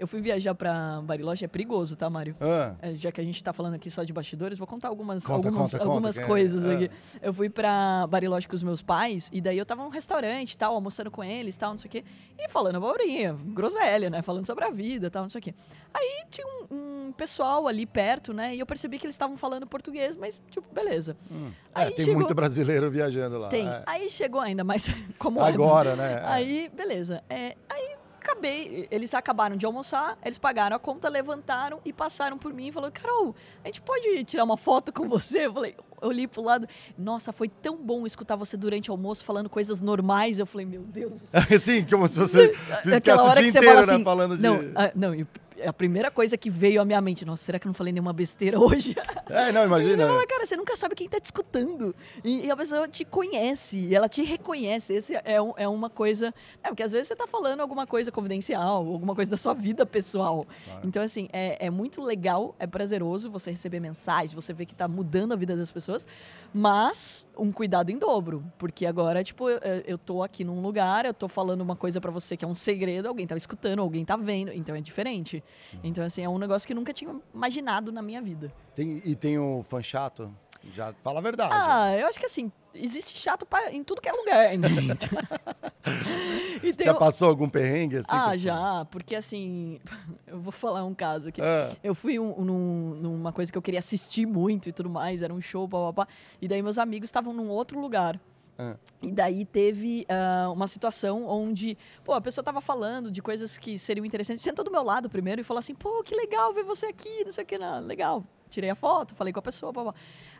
Eu 0.00 0.06
fui 0.06 0.20
viajar 0.22 0.54
para 0.54 1.02
Bariloche, 1.02 1.44
é 1.44 1.48
perigoso, 1.48 1.94
tá, 1.94 2.08
Mário? 2.08 2.34
Ah, 2.40 2.74
É, 2.80 2.94
já 2.94 3.12
que 3.12 3.20
a 3.20 3.24
gente 3.24 3.44
tá 3.44 3.52
falando 3.52 3.74
aqui 3.74 3.90
só 3.90 4.02
de 4.02 4.12
bastidores, 4.14 4.56
vou 4.58 4.66
contar 4.66 4.88
algumas, 4.88 5.22
Conta, 5.26 5.48
algumas, 5.48 5.70
conta, 5.72 5.78
conta, 5.78 5.90
algumas 5.90 6.16
que 6.18 6.24
é- 6.24 6.26
coisas 6.26 6.64
é. 6.64 6.74
aqui. 6.74 6.90
Eu 7.20 7.34
fui 7.34 7.50
pra 7.50 8.06
Bariloche 8.08 8.48
com 8.48 8.56
os 8.56 8.62
meus 8.62 8.80
pais, 8.80 9.28
e 9.30 9.42
daí 9.42 9.58
eu 9.58 9.66
tava 9.66 9.82
num 9.84 9.90
restaurante, 9.90 10.56
tal, 10.56 10.74
almoçando 10.74 11.10
com 11.10 11.22
eles, 11.22 11.54
tal, 11.56 11.72
não 11.72 11.78
sei 11.78 11.88
o 11.88 11.92
quê, 11.92 12.04
e 12.38 12.48
falando 12.48 12.76
abobrinha, 12.76 13.36
groselha, 13.48 14.08
né, 14.08 14.22
falando 14.22 14.46
sobre 14.46 14.64
a 14.64 14.70
vida, 14.70 15.10
tal, 15.10 15.24
não 15.24 15.28
sei 15.30 15.38
o 15.38 15.42
quê. 15.42 15.54
Aí 15.92 16.24
tinha 16.30 16.46
um, 16.46 17.08
um 17.08 17.12
pessoal 17.12 17.68
ali 17.68 17.84
perto, 17.84 18.32
né, 18.32 18.54
e 18.56 18.60
eu 18.60 18.64
percebi 18.64 18.98
que 18.98 19.04
eles 19.04 19.14
estavam 19.14 19.36
falando 19.36 19.66
português, 19.66 20.16
mas, 20.16 20.40
tipo, 20.50 20.66
beleza. 20.72 21.14
hum. 21.30 21.50
É, 21.74 21.86
tem 21.90 22.04
chegou- 22.06 22.14
muito 22.20 22.34
brasileiro 22.34 22.90
viajando 22.90 23.38
lá. 23.38 23.48
Tem. 23.48 23.68
é. 23.68 23.82
Aí 23.86 24.08
chegou 24.08 24.40
ainda 24.40 24.64
mais 24.64 24.86
como? 25.18 25.40
Agora, 25.42 25.94
né? 25.94 26.14
É. 26.14 26.26
Aí, 26.26 26.70
beleza. 26.74 27.22
É, 27.28 27.54
aí 27.68 27.96
acabei, 28.20 28.86
eles 28.90 29.12
acabaram 29.14 29.56
de 29.56 29.66
almoçar, 29.66 30.16
eles 30.24 30.38
pagaram 30.38 30.76
a 30.76 30.78
conta, 30.78 31.08
levantaram 31.08 31.80
e 31.84 31.92
passaram 31.92 32.36
por 32.38 32.52
mim 32.52 32.68
e 32.68 32.72
falaram: 32.72 32.92
Carol, 32.92 33.34
a 33.64 33.68
gente 33.68 33.80
pode 33.80 34.22
tirar 34.24 34.44
uma 34.44 34.56
foto 34.56 34.92
com 34.92 35.08
você? 35.08 35.46
Eu 35.46 35.52
falei, 35.54 35.74
eu 36.00 36.08
olhei 36.08 36.28
pro 36.28 36.42
lado, 36.42 36.68
nossa, 36.96 37.32
foi 37.32 37.48
tão 37.48 37.76
bom 37.76 38.06
escutar 38.06 38.36
você 38.36 38.56
durante 38.56 38.90
o 38.90 38.94
almoço 38.94 39.24
falando 39.24 39.48
coisas 39.48 39.80
normais. 39.80 40.38
Eu 40.38 40.46
falei, 40.46 40.66
meu 40.66 40.82
Deus. 40.82 41.20
Sim, 41.60 41.84
como 41.84 42.06
se 42.06 42.18
você 42.18 42.52
ficasse 42.82 42.94
Aquela 42.94 43.22
o 43.22 43.26
hora 43.26 43.40
dia 43.40 43.46
que 43.46 43.52
você 43.52 43.58
inteiro, 43.58 43.74
fala 43.74 43.86
né? 43.86 43.94
assim, 43.94 44.04
Falando 44.04 44.36
de. 44.36 44.42
não, 44.42 44.60
ah, 44.74 44.92
não, 44.94 45.14
e 45.14 45.26
a 45.64 45.72
primeira 45.72 46.10
coisa 46.10 46.36
que 46.36 46.48
veio 46.50 46.80
à 46.80 46.84
minha 46.84 47.00
mente, 47.00 47.24
nossa, 47.24 47.44
será 47.44 47.58
que 47.58 47.66
eu 47.66 47.68
não 47.70 47.74
falei 47.74 47.92
nenhuma 47.92 48.12
besteira 48.12 48.58
hoje? 48.60 48.94
É, 49.28 49.52
não, 49.52 49.64
imagina. 49.64 50.06
cara, 50.26 50.46
você 50.46 50.56
nunca 50.56 50.76
sabe 50.76 50.94
quem 50.94 51.08
tá 51.08 51.20
te 51.20 51.26
escutando. 51.26 51.94
E, 52.24 52.46
e 52.46 52.50
a 52.50 52.56
pessoa 52.56 52.88
te 52.88 53.04
conhece, 53.04 53.78
e 53.78 53.94
ela 53.94 54.08
te 54.08 54.22
reconhece. 54.22 54.94
Esse 54.94 55.14
é, 55.24 55.40
um- 55.40 55.52
é 55.56 55.68
uma 55.68 55.88
coisa. 55.90 56.34
É, 56.62 56.68
porque 56.68 56.82
às 56.82 56.92
vezes 56.92 57.08
você 57.08 57.16
tá 57.16 57.26
falando 57.26 57.60
alguma 57.60 57.86
coisa 57.86 58.10
confidencial, 58.12 58.78
alguma 58.86 59.14
coisa 59.14 59.30
da 59.30 59.36
sua 59.36 59.54
vida 59.54 59.84
pessoal. 59.86 60.46
Então, 60.84 61.02
assim, 61.02 61.28
é, 61.32 61.66
é 61.66 61.70
muito 61.70 62.02
legal, 62.02 62.54
é 62.58 62.66
prazeroso 62.66 63.30
você 63.30 63.50
receber 63.50 63.80
mensagens, 63.80 64.32
você 64.32 64.52
ver 64.52 64.66
que 64.66 64.74
tá 64.74 64.88
mudando 64.88 65.32
a 65.32 65.36
vida 65.36 65.56
das 65.56 65.70
pessoas, 65.70 66.06
mas 66.52 67.26
um 67.38 67.52
cuidado 67.52 67.90
em 67.90 67.98
dobro. 67.98 68.44
Porque 68.58 68.84
agora, 68.86 69.22
tipo, 69.22 69.48
eu, 69.48 69.58
eu 69.86 69.98
tô 69.98 70.22
aqui 70.22 70.44
num 70.44 70.60
lugar, 70.60 71.04
eu 71.04 71.14
tô 71.14 71.28
falando 71.28 71.60
uma 71.60 71.76
coisa 71.76 72.00
pra 72.00 72.10
você 72.10 72.36
que 72.36 72.44
é 72.44 72.48
um 72.48 72.54
segredo, 72.54 73.06
alguém 73.08 73.26
tá 73.26 73.36
escutando, 73.36 73.80
alguém 73.80 74.04
tá 74.04 74.16
vendo. 74.16 74.52
Então 74.52 74.74
é 74.74 74.80
diferente. 74.80 75.42
Então, 75.84 76.04
assim, 76.04 76.22
é 76.22 76.28
um 76.28 76.38
negócio 76.38 76.66
que 76.66 76.72
eu 76.72 76.76
nunca 76.76 76.92
tinha 76.92 77.14
imaginado 77.34 77.90
na 77.92 78.02
minha 78.02 78.20
vida. 78.20 78.52
Tem- 78.74 79.00
e 79.04 79.14
tem 79.14 79.38
o 79.38 79.62
fã 79.62 79.80
chato? 79.82 80.34
Já 80.74 80.92
fala 80.92 81.20
a 81.20 81.22
verdade. 81.22 81.54
Ah, 81.56 81.96
eu 81.96 82.06
acho 82.06 82.18
que 82.18 82.26
assim, 82.26 82.52
existe 82.74 83.16
chato 83.18 83.46
pra, 83.46 83.72
em 83.72 83.82
tudo 83.82 84.00
que 84.02 84.08
é 84.08 84.12
lugar. 84.12 84.58
né? 84.58 84.68
e 86.62 86.84
já 86.84 86.92
o- 86.92 86.98
passou 86.98 87.28
algum 87.28 87.48
perrengue 87.48 87.96
assim? 87.96 88.06
Ah, 88.10 88.36
já, 88.36 88.84
porque 88.90 89.14
assim, 89.16 89.80
eu 90.26 90.38
vou 90.40 90.52
falar 90.52 90.84
um 90.84 90.94
caso 90.94 91.28
aqui. 91.30 91.40
Ah, 91.40 91.74
Eu 91.82 91.94
fui 91.94 92.18
um- 92.18 92.44
num- 92.44 92.94
numa 92.96 93.32
coisa 93.32 93.50
que 93.50 93.56
eu 93.56 93.62
queria 93.62 93.78
assistir 93.80 94.26
muito 94.26 94.68
e 94.68 94.72
tudo 94.72 94.90
mais, 94.90 95.22
era 95.22 95.32
um 95.32 95.40
show, 95.40 95.68
papapá. 95.68 96.06
E 96.42 96.46
daí 96.48 96.62
meus 96.62 96.78
amigos 96.78 97.08
estavam 97.08 97.32
num 97.32 97.48
outro 97.48 97.80
lugar. 97.80 98.20
Ah. 98.60 98.76
E 99.00 99.10
daí 99.10 99.46
teve 99.46 100.04
ah, 100.08 100.50
uma 100.52 100.66
situação 100.66 101.26
onde, 101.26 101.78
pô, 102.04 102.12
a 102.12 102.20
pessoa 102.20 102.44
tava 102.44 102.60
falando 102.60 103.10
de 103.10 103.22
coisas 103.22 103.56
que 103.56 103.78
seriam 103.78 104.04
interessantes. 104.04 104.44
Sentou 104.44 104.62
do 104.62 104.70
meu 104.70 104.82
lado 104.82 105.08
primeiro 105.08 105.40
e 105.40 105.44
falou 105.44 105.60
assim, 105.60 105.74
pô, 105.74 106.02
que 106.02 106.14
legal 106.14 106.52
ver 106.52 106.64
você 106.64 106.86
aqui, 106.86 107.24
não 107.24 107.32
sei 107.32 107.44
o 107.44 107.46
que, 107.46 107.56
não. 107.56 107.80
legal. 107.80 108.22
Tirei 108.50 108.68
a 108.68 108.74
foto, 108.74 109.14
falei 109.14 109.32
com 109.32 109.38
a 109.38 109.42
pessoa, 109.42 109.72
papá. 109.72 109.94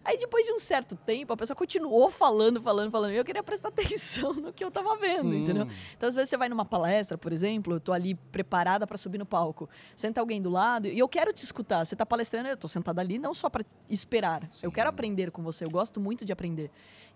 Aí 0.04 0.18
depois 0.18 0.44
de 0.44 0.52
um 0.52 0.58
certo 0.58 0.96
tempo, 0.96 1.32
a 1.32 1.36
pessoa 1.36 1.56
continuou 1.56 2.10
falando, 2.10 2.60
falando, 2.60 2.90
falando. 2.90 3.12
E 3.12 3.16
eu 3.16 3.24
queria 3.24 3.42
prestar 3.42 3.68
atenção 3.70 4.32
no 4.32 4.52
que 4.52 4.64
eu 4.64 4.70
tava 4.70 4.96
vendo, 4.96 5.30
Sim. 5.30 5.42
entendeu? 5.42 5.68
Então, 5.96 6.08
às 6.08 6.14
vezes 6.14 6.28
você 6.28 6.36
vai 6.36 6.48
numa 6.48 6.64
palestra, 6.64 7.16
por 7.16 7.32
exemplo, 7.32 7.74
eu 7.74 7.80
tô 7.80 7.92
ali 7.92 8.14
preparada 8.14 8.86
para 8.86 8.98
subir 8.98 9.18
no 9.18 9.26
palco. 9.26 9.68
Senta 9.94 10.20
alguém 10.20 10.42
do 10.42 10.50
lado 10.50 10.88
e 10.88 10.98
eu 10.98 11.08
quero 11.08 11.32
te 11.32 11.44
escutar. 11.44 11.84
Você 11.84 11.94
tá 11.94 12.04
palestrando, 12.04 12.48
eu 12.48 12.56
tô 12.56 12.66
sentada 12.66 13.00
ali 13.00 13.18
não 13.18 13.32
só 13.32 13.48
para 13.48 13.64
esperar. 13.88 14.48
Eu 14.62 14.72
quero 14.72 14.88
aprender 14.88 15.30
com 15.30 15.42
você, 15.42 15.64
eu 15.64 15.70
gosto 15.70 16.00
muito 16.00 16.24
de 16.24 16.32
aprender. 16.32 16.70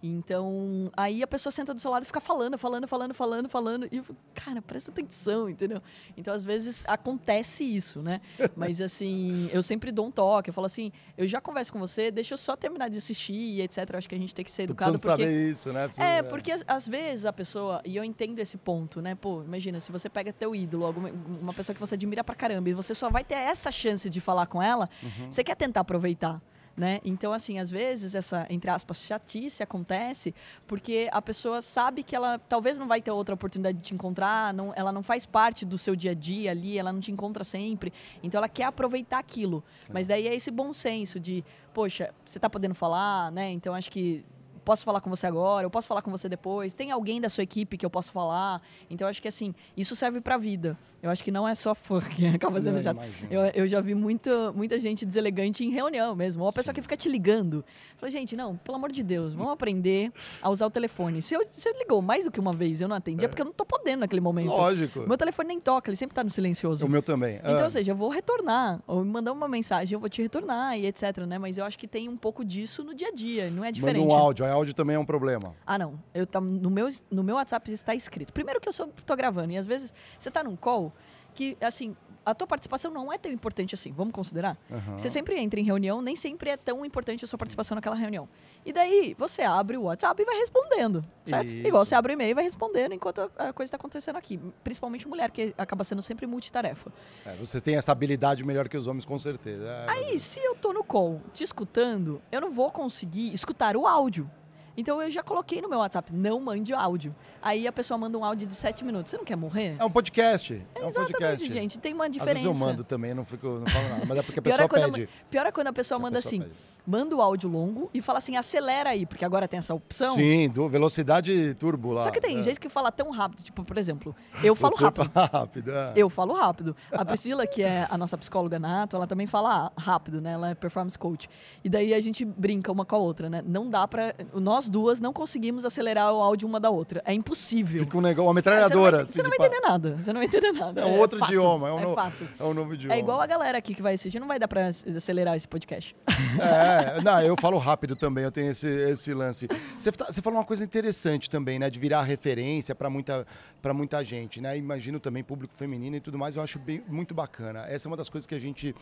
Então, 0.06 0.90
aí 0.96 1.22
a 1.22 1.26
pessoa 1.26 1.50
senta 1.50 1.72
do 1.72 1.80
seu 1.80 1.90
lado 1.90 2.02
e 2.02 2.06
fica 2.06 2.20
falando, 2.20 2.58
falando, 2.58 2.86
falando, 2.86 3.14
falando, 3.14 3.48
falando. 3.48 3.88
E 3.90 3.96
eu 3.96 4.04
fico, 4.04 4.18
cara, 4.34 4.60
presta 4.60 4.90
atenção, 4.90 5.48
entendeu? 5.48 5.82
Então, 6.16 6.34
às 6.34 6.44
vezes 6.44 6.84
acontece 6.86 7.64
isso, 7.64 8.02
né? 8.02 8.20
Mas, 8.54 8.80
assim, 8.80 9.48
eu 9.52 9.62
sempre 9.62 9.90
dou 9.90 10.06
um 10.06 10.10
toque. 10.10 10.50
Eu 10.50 10.54
falo 10.54 10.66
assim, 10.66 10.92
eu 11.16 11.26
já 11.26 11.40
converso 11.40 11.72
com 11.72 11.78
você, 11.78 12.10
deixa 12.10 12.34
eu 12.34 12.38
só 12.38 12.54
terminar 12.54 12.88
de 12.90 12.98
assistir 12.98 13.32
e 13.32 13.62
etc. 13.62 13.78
Eu 13.92 13.98
acho 13.98 14.08
que 14.08 14.14
a 14.14 14.18
gente 14.18 14.34
tem 14.34 14.44
que 14.44 14.50
ser 14.50 14.62
educado 14.64 14.92
porque. 14.98 15.08
saber 15.08 15.50
isso, 15.50 15.72
né? 15.72 15.86
Precisa- 15.86 16.06
É, 16.06 16.22
porque 16.22 16.52
às, 16.52 16.64
às 16.68 16.86
vezes 16.86 17.24
a 17.24 17.32
pessoa, 17.32 17.80
e 17.84 17.96
eu 17.96 18.04
entendo 18.04 18.38
esse 18.38 18.56
ponto, 18.56 19.00
né? 19.00 19.14
Pô, 19.14 19.42
imagina, 19.42 19.80
se 19.80 19.90
você 19.90 20.08
pega 20.08 20.32
teu 20.32 20.54
ídolo, 20.54 20.84
alguma, 20.84 21.10
uma 21.10 21.52
pessoa 21.52 21.74
que 21.74 21.80
você 21.80 21.94
admira 21.94 22.22
pra 22.22 22.34
caramba, 22.34 22.68
e 22.68 22.74
você 22.74 22.94
só 22.94 23.08
vai 23.10 23.24
ter 23.24 23.34
essa 23.34 23.70
chance 23.72 24.08
de 24.10 24.20
falar 24.20 24.46
com 24.46 24.62
ela, 24.62 24.88
Uhum. 25.02 25.30
você 25.32 25.42
quer 25.42 25.54
tentar 25.56 25.80
aproveitar. 25.80 26.40
Né? 26.76 27.00
Então, 27.04 27.32
assim, 27.32 27.60
às 27.60 27.70
vezes 27.70 28.16
essa, 28.16 28.46
entre 28.50 28.68
aspas, 28.68 29.00
chatice 29.02 29.62
acontece 29.62 30.34
porque 30.66 31.08
a 31.12 31.22
pessoa 31.22 31.62
sabe 31.62 32.02
que 32.02 32.16
ela 32.16 32.36
talvez 32.36 32.78
não 32.78 32.88
vai 32.88 33.00
ter 33.00 33.12
outra 33.12 33.32
oportunidade 33.32 33.78
de 33.78 33.84
te 33.84 33.94
encontrar, 33.94 34.52
não, 34.52 34.72
ela 34.74 34.90
não 34.90 35.00
faz 35.02 35.24
parte 35.24 35.64
do 35.64 35.78
seu 35.78 35.94
dia 35.94 36.10
a 36.10 36.14
dia 36.14 36.50
ali, 36.50 36.76
ela 36.76 36.92
não 36.92 36.98
te 36.98 37.12
encontra 37.12 37.44
sempre. 37.44 37.92
Então, 38.24 38.38
ela 38.38 38.48
quer 38.48 38.64
aproveitar 38.64 39.18
aquilo. 39.18 39.62
Mas 39.92 40.08
daí 40.08 40.26
é 40.26 40.34
esse 40.34 40.50
bom 40.50 40.72
senso 40.72 41.20
de, 41.20 41.44
poxa, 41.72 42.12
você 42.26 42.40
tá 42.40 42.50
podendo 42.50 42.74
falar, 42.74 43.30
né? 43.30 43.50
Então, 43.52 43.72
acho 43.72 43.88
que 43.88 44.24
posso 44.64 44.84
falar 44.84 45.00
com 45.00 45.10
você 45.10 45.26
agora, 45.26 45.66
eu 45.66 45.70
posso 45.70 45.86
falar 45.86 46.02
com 46.02 46.10
você 46.10 46.28
depois, 46.28 46.74
tem 46.74 46.90
alguém 46.90 47.20
da 47.20 47.28
sua 47.28 47.44
equipe 47.44 47.76
que 47.76 47.84
eu 47.84 47.90
posso 47.90 48.10
falar. 48.10 48.62
Então, 48.88 49.06
acho 49.06 49.20
que, 49.20 49.28
assim, 49.28 49.54
isso 49.76 49.94
serve 49.94 50.20
pra 50.20 50.36
vida. 50.36 50.76
Eu 51.04 51.10
acho 51.10 51.22
que 51.22 51.30
não 51.30 51.46
é 51.46 51.54
só 51.54 51.74
fã 51.74 52.00
que 52.00 52.26
acaba 52.26 52.58
sendo 52.62 52.80
chato. 52.82 52.98
Eu, 53.30 53.42
eu 53.54 53.68
já 53.68 53.78
vi 53.82 53.94
muita, 53.94 54.50
muita 54.52 54.80
gente 54.80 55.04
deselegante 55.04 55.62
em 55.62 55.68
reunião 55.68 56.16
mesmo. 56.16 56.42
Ou 56.42 56.48
a 56.48 56.52
pessoa 56.52 56.72
que 56.72 56.80
fica 56.80 56.96
te 56.96 57.10
ligando. 57.10 57.62
Falei, 57.98 58.10
gente, 58.10 58.34
não, 58.34 58.56
pelo 58.56 58.78
amor 58.78 58.90
de 58.90 59.02
Deus, 59.02 59.34
vamos 59.34 59.52
aprender 59.52 60.10
a 60.40 60.48
usar 60.48 60.64
o 60.64 60.70
telefone. 60.70 61.20
Se 61.20 61.36
você 61.52 61.74
ligou 61.74 62.00
mais 62.00 62.24
do 62.24 62.30
que 62.30 62.40
uma 62.40 62.54
vez 62.54 62.80
eu 62.80 62.88
não 62.88 62.96
atendi, 62.96 63.22
é 63.22 63.28
porque 63.28 63.42
eu 63.42 63.44
não 63.44 63.52
tô 63.52 63.66
podendo 63.66 64.00
naquele 64.00 64.22
momento. 64.22 64.48
Lógico. 64.48 65.00
Meu 65.06 65.18
telefone 65.18 65.48
nem 65.48 65.60
toca, 65.60 65.90
ele 65.90 65.96
sempre 65.96 66.14
tá 66.14 66.24
no 66.24 66.30
silencioso. 66.30 66.86
O 66.86 66.88
meu 66.88 67.02
também. 67.02 67.36
Então, 67.36 67.58
Ah, 67.58 67.64
ou 67.64 67.70
seja, 67.70 67.92
eu 67.92 67.96
vou 67.96 68.08
retornar, 68.08 68.80
ou 68.86 69.04
me 69.04 69.10
mandar 69.10 69.32
uma 69.32 69.46
mensagem, 69.46 69.94
eu 69.94 70.00
vou 70.00 70.08
te 70.08 70.22
retornar 70.22 70.78
e 70.78 70.86
etc, 70.86 71.18
né? 71.26 71.36
Mas 71.38 71.58
eu 71.58 71.66
acho 71.66 71.78
que 71.78 71.86
tem 71.86 72.08
um 72.08 72.16
pouco 72.16 72.42
disso 72.42 72.82
no 72.82 72.94
dia 72.94 73.08
a 73.08 73.12
dia, 73.12 73.50
não 73.50 73.58
é 73.62 73.66
Manda 73.66 73.72
diferente. 73.72 74.06
um 74.06 74.14
áudio. 74.14 74.46
Aí 74.46 74.50
áudio 74.50 74.72
também 74.72 74.96
é 74.96 74.98
um 74.98 75.04
problema. 75.04 75.54
Ah, 75.66 75.76
não. 75.76 76.00
Eu 76.14 76.26
tá, 76.26 76.40
no, 76.40 76.70
meu, 76.70 76.88
no 77.10 77.22
meu 77.22 77.36
WhatsApp 77.36 77.70
está 77.70 77.94
escrito. 77.94 78.32
Primeiro 78.32 78.58
que 78.58 78.68
eu 78.70 78.72
sou, 78.72 78.86
tô 79.04 79.14
gravando, 79.14 79.52
e 79.52 79.58
às 79.58 79.66
vezes 79.66 79.92
você 80.18 80.30
tá 80.30 80.42
num 80.42 80.56
call 80.56 80.93
que, 81.34 81.56
assim, 81.60 81.94
a 82.24 82.34
tua 82.34 82.46
participação 82.46 82.90
não 82.90 83.12
é 83.12 83.18
tão 83.18 83.30
importante 83.30 83.74
assim, 83.74 83.92
vamos 83.92 84.14
considerar? 84.14 84.56
Aham. 84.70 84.96
Você 84.96 85.10
sempre 85.10 85.38
entra 85.38 85.60
em 85.60 85.62
reunião, 85.62 86.00
nem 86.00 86.16
sempre 86.16 86.50
é 86.50 86.56
tão 86.56 86.84
importante 86.84 87.24
a 87.24 87.28
sua 87.28 87.38
participação 87.38 87.74
naquela 87.74 87.94
reunião. 87.96 88.28
E 88.64 88.72
daí, 88.72 89.14
você 89.18 89.42
abre 89.42 89.76
o 89.76 89.82
WhatsApp 89.82 90.22
e 90.22 90.24
vai 90.24 90.36
respondendo, 90.36 91.04
certo? 91.26 91.52
Isso. 91.52 91.66
Igual 91.66 91.84
você 91.84 91.94
abre 91.94 92.12
o 92.12 92.14
e-mail 92.14 92.30
e 92.30 92.34
vai 92.34 92.44
respondendo 92.44 92.94
enquanto 92.94 93.30
a 93.36 93.52
coisa 93.52 93.68
está 93.68 93.76
acontecendo 93.76 94.16
aqui. 94.16 94.40
Principalmente 94.62 95.06
mulher, 95.06 95.30
que 95.30 95.54
acaba 95.58 95.84
sendo 95.84 96.00
sempre 96.00 96.26
multitarefa. 96.26 96.90
É, 97.26 97.34
você 97.36 97.60
tem 97.60 97.76
essa 97.76 97.92
habilidade 97.92 98.42
melhor 98.42 98.68
que 98.68 98.76
os 98.76 98.86
homens, 98.86 99.04
com 99.04 99.18
certeza. 99.18 99.66
É, 99.66 99.90
Aí, 99.90 100.18
se 100.18 100.40
eu 100.40 100.54
tô 100.54 100.72
no 100.72 100.82
call 100.82 101.20
te 101.34 101.44
escutando, 101.44 102.22
eu 102.32 102.40
não 102.40 102.50
vou 102.50 102.70
conseguir 102.70 103.34
escutar 103.34 103.76
o 103.76 103.86
áudio. 103.86 104.30
Então 104.76 105.00
eu 105.02 105.10
já 105.10 105.22
coloquei 105.22 105.60
no 105.62 105.68
meu 105.68 105.78
WhatsApp, 105.78 106.12
não 106.12 106.40
mande 106.40 106.72
áudio. 106.74 107.14
Aí 107.40 107.66
a 107.66 107.72
pessoa 107.72 107.96
manda 107.98 108.16
um 108.18 108.24
áudio 108.24 108.46
de 108.48 108.54
7 108.54 108.84
minutos. 108.84 109.10
Você 109.10 109.16
não 109.16 109.24
quer 109.24 109.36
morrer? 109.36 109.76
É 109.78 109.84
um 109.84 109.90
podcast. 109.90 110.54
É 110.74 110.82
um 110.82 110.86
Exatamente, 110.88 111.12
podcast. 111.12 111.52
gente. 111.52 111.78
Tem 111.78 111.92
uma 111.94 112.06
Às 112.06 112.10
diferença. 112.10 112.46
vezes 112.46 112.60
eu 112.60 112.66
mando 112.66 112.82
também, 112.84 113.12
não, 113.14 113.24
fico, 113.24 113.46
não 113.46 113.66
falo 113.66 113.88
nada. 113.88 114.06
Mas 114.06 114.18
é 114.18 114.22
porque 114.22 114.38
a 114.38 114.42
Pior 114.42 114.52
pessoa 114.56 114.64
é, 114.64 114.68
quando, 114.68 114.92
pede. 114.94 115.08
pior 115.30 115.46
é 115.46 115.52
quando 115.52 115.66
a 115.68 115.72
pessoa 115.72 115.98
A 115.98 116.02
manda 116.02 116.16
pessoa 116.16 116.30
assim, 116.30 116.40
pede. 116.40 116.54
manda 116.86 117.14
o 117.14 117.20
áudio 117.20 117.48
longo 117.50 117.90
e 117.92 118.00
fala 118.00 118.18
assim, 118.18 118.36
acelera 118.36 118.90
aí, 118.90 119.04
porque 119.06 119.24
agora 119.24 119.46
tem 119.46 119.58
essa 119.58 119.74
opção. 119.74 120.14
Sim, 120.16 120.48
do 120.48 120.68
velocidade 120.68 121.54
turbo 121.54 121.92
lá. 121.92 122.02
Só 122.02 122.10
que 122.10 122.20
tem 122.20 122.38
é. 122.38 122.42
gente 122.42 122.58
que 122.58 122.68
fala 122.70 122.90
tão 122.90 123.10
rápido, 123.10 123.42
tipo, 123.42 123.62
por 123.62 123.76
exemplo, 123.76 124.14
eu 124.42 124.54
falo 124.56 124.76
Você 124.76 124.84
rápido. 124.84 125.10
fala 125.10 125.26
rápido. 125.32 125.70
é. 125.70 125.92
Eu 125.96 126.08
falo 126.08 126.32
rápido. 126.34 126.74
A 126.92 127.04
Priscila, 127.04 127.46
que 127.46 127.62
é 127.62 127.86
a 127.90 127.98
nossa 127.98 128.16
psicóloga 128.16 128.58
nato, 128.58 128.96
ela 128.96 129.06
também 129.06 129.26
fala 129.26 129.70
rápido, 129.76 130.20
né? 130.20 130.32
Ela 130.32 130.50
é 130.50 130.54
performance 130.54 130.98
coach. 130.98 131.28
E 131.62 131.68
daí 131.68 131.92
a 131.92 132.00
gente 132.00 132.24
brinca 132.24 132.72
uma 132.72 132.84
com 132.86 132.96
a 132.96 132.98
outra, 132.98 133.28
né? 133.28 133.42
Não 133.46 133.68
dá 133.68 133.86
pra. 133.86 134.14
Nós 134.34 134.63
duas 134.68 135.00
não 135.00 135.12
conseguimos 135.12 135.64
acelerar 135.64 136.12
o 136.12 136.20
áudio 136.20 136.48
uma 136.48 136.58
da 136.60 136.70
outra. 136.70 137.02
É 137.04 137.12
impossível. 137.12 137.80
Fica 137.84 137.98
um 137.98 138.00
negócio, 138.00 138.30
uma 138.30 138.38
É, 138.38 138.42
você 138.42 138.50
não 138.50 138.52
vai, 138.52 138.60
metralhadora. 138.60 138.98
você 139.06 139.20
assim, 139.20 139.22
não 139.22 139.30
vai 139.36 139.46
entender 139.46 139.60
nada. 139.66 139.96
Você 139.96 140.12
não 140.12 140.20
vai 140.20 140.26
entender 140.26 140.52
nada. 140.52 140.80
É 140.80 140.84
um 140.86 140.98
outro 140.98 141.18
fato, 141.18 141.34
idioma. 141.34 141.68
É 141.68 141.72
um, 141.72 141.78
é 141.80 141.82
no- 141.84 141.94
fato. 141.94 142.28
é 142.38 142.44
um 142.44 142.54
novo 142.54 142.74
idioma. 142.74 142.94
É 142.94 142.98
igual 142.98 143.20
a 143.20 143.26
galera 143.26 143.58
aqui 143.58 143.74
que 143.74 143.82
vai 143.82 143.94
assistir, 143.94 144.18
não 144.20 144.28
vai 144.28 144.38
dar 144.38 144.48
pra 144.48 144.66
acelerar 144.68 145.36
esse 145.36 145.48
podcast. 145.48 145.94
É, 146.34 147.00
não, 147.02 147.20
eu 147.20 147.36
falo 147.40 147.58
rápido 147.58 147.94
também, 147.94 148.24
eu 148.24 148.30
tenho 148.32 148.50
esse, 148.50 148.66
esse 148.66 149.14
lance. 149.14 149.46
Você, 149.78 149.92
tá- 149.92 150.06
você 150.06 150.20
falou 150.20 150.38
uma 150.40 150.44
coisa 150.44 150.64
interessante 150.64 151.30
também, 151.30 151.58
né? 151.60 151.70
De 151.70 151.78
virar 151.78 152.02
referência 152.02 152.74
para 152.74 152.90
muita, 152.90 153.24
pra 153.62 153.72
muita 153.72 154.02
gente, 154.04 154.40
né? 154.40 154.58
Imagino 154.58 154.98
também 154.98 155.22
público 155.22 155.54
feminino 155.56 155.94
e 155.96 156.00
tudo 156.00 156.18
mais, 156.18 156.34
eu 156.34 156.42
acho 156.42 156.58
bem, 156.58 156.82
muito 156.88 157.14
bacana. 157.14 157.66
Essa 157.68 157.86
é 157.86 157.88
uma 157.88 157.96
das 157.96 158.08
coisas 158.10 158.26
que 158.26 158.34
a 158.34 158.38
gente 158.38 158.74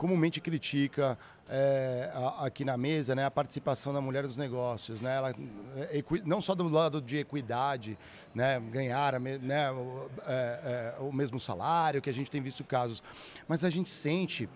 comumente 0.00 0.40
critica 0.40 1.18
é, 1.46 2.10
a- 2.14 2.46
aqui 2.46 2.64
na 2.64 2.74
mesa, 2.78 3.14
né? 3.14 3.22
A 3.26 3.30
participação 3.30 3.92
da 3.92 4.00
mulher 4.00 4.24
nos 4.24 4.38
negócios, 4.38 5.02
né? 5.02 5.16
Ela, 5.16 5.34
é, 5.76 5.98
equi- 5.98 6.22
não 6.24 6.40
só 6.40 6.54
do 6.54 6.66
lado 6.68 7.02
de 7.02 7.18
equidade, 7.18 7.98
né? 8.34 8.58
Ganhar 8.58 9.20
né? 9.20 9.70
o, 9.70 10.08
é, 10.26 10.94
é, 10.98 11.02
o 11.02 11.12
mesmo 11.12 11.38
salário, 11.38 12.00
que 12.00 12.08
a 12.08 12.14
gente 12.14 12.30
tem 12.30 12.40
visto 12.40 12.64
casos, 12.64 13.02
mas 13.46 13.62
a 13.62 13.68
gente 13.68 13.90
sente 13.90 14.48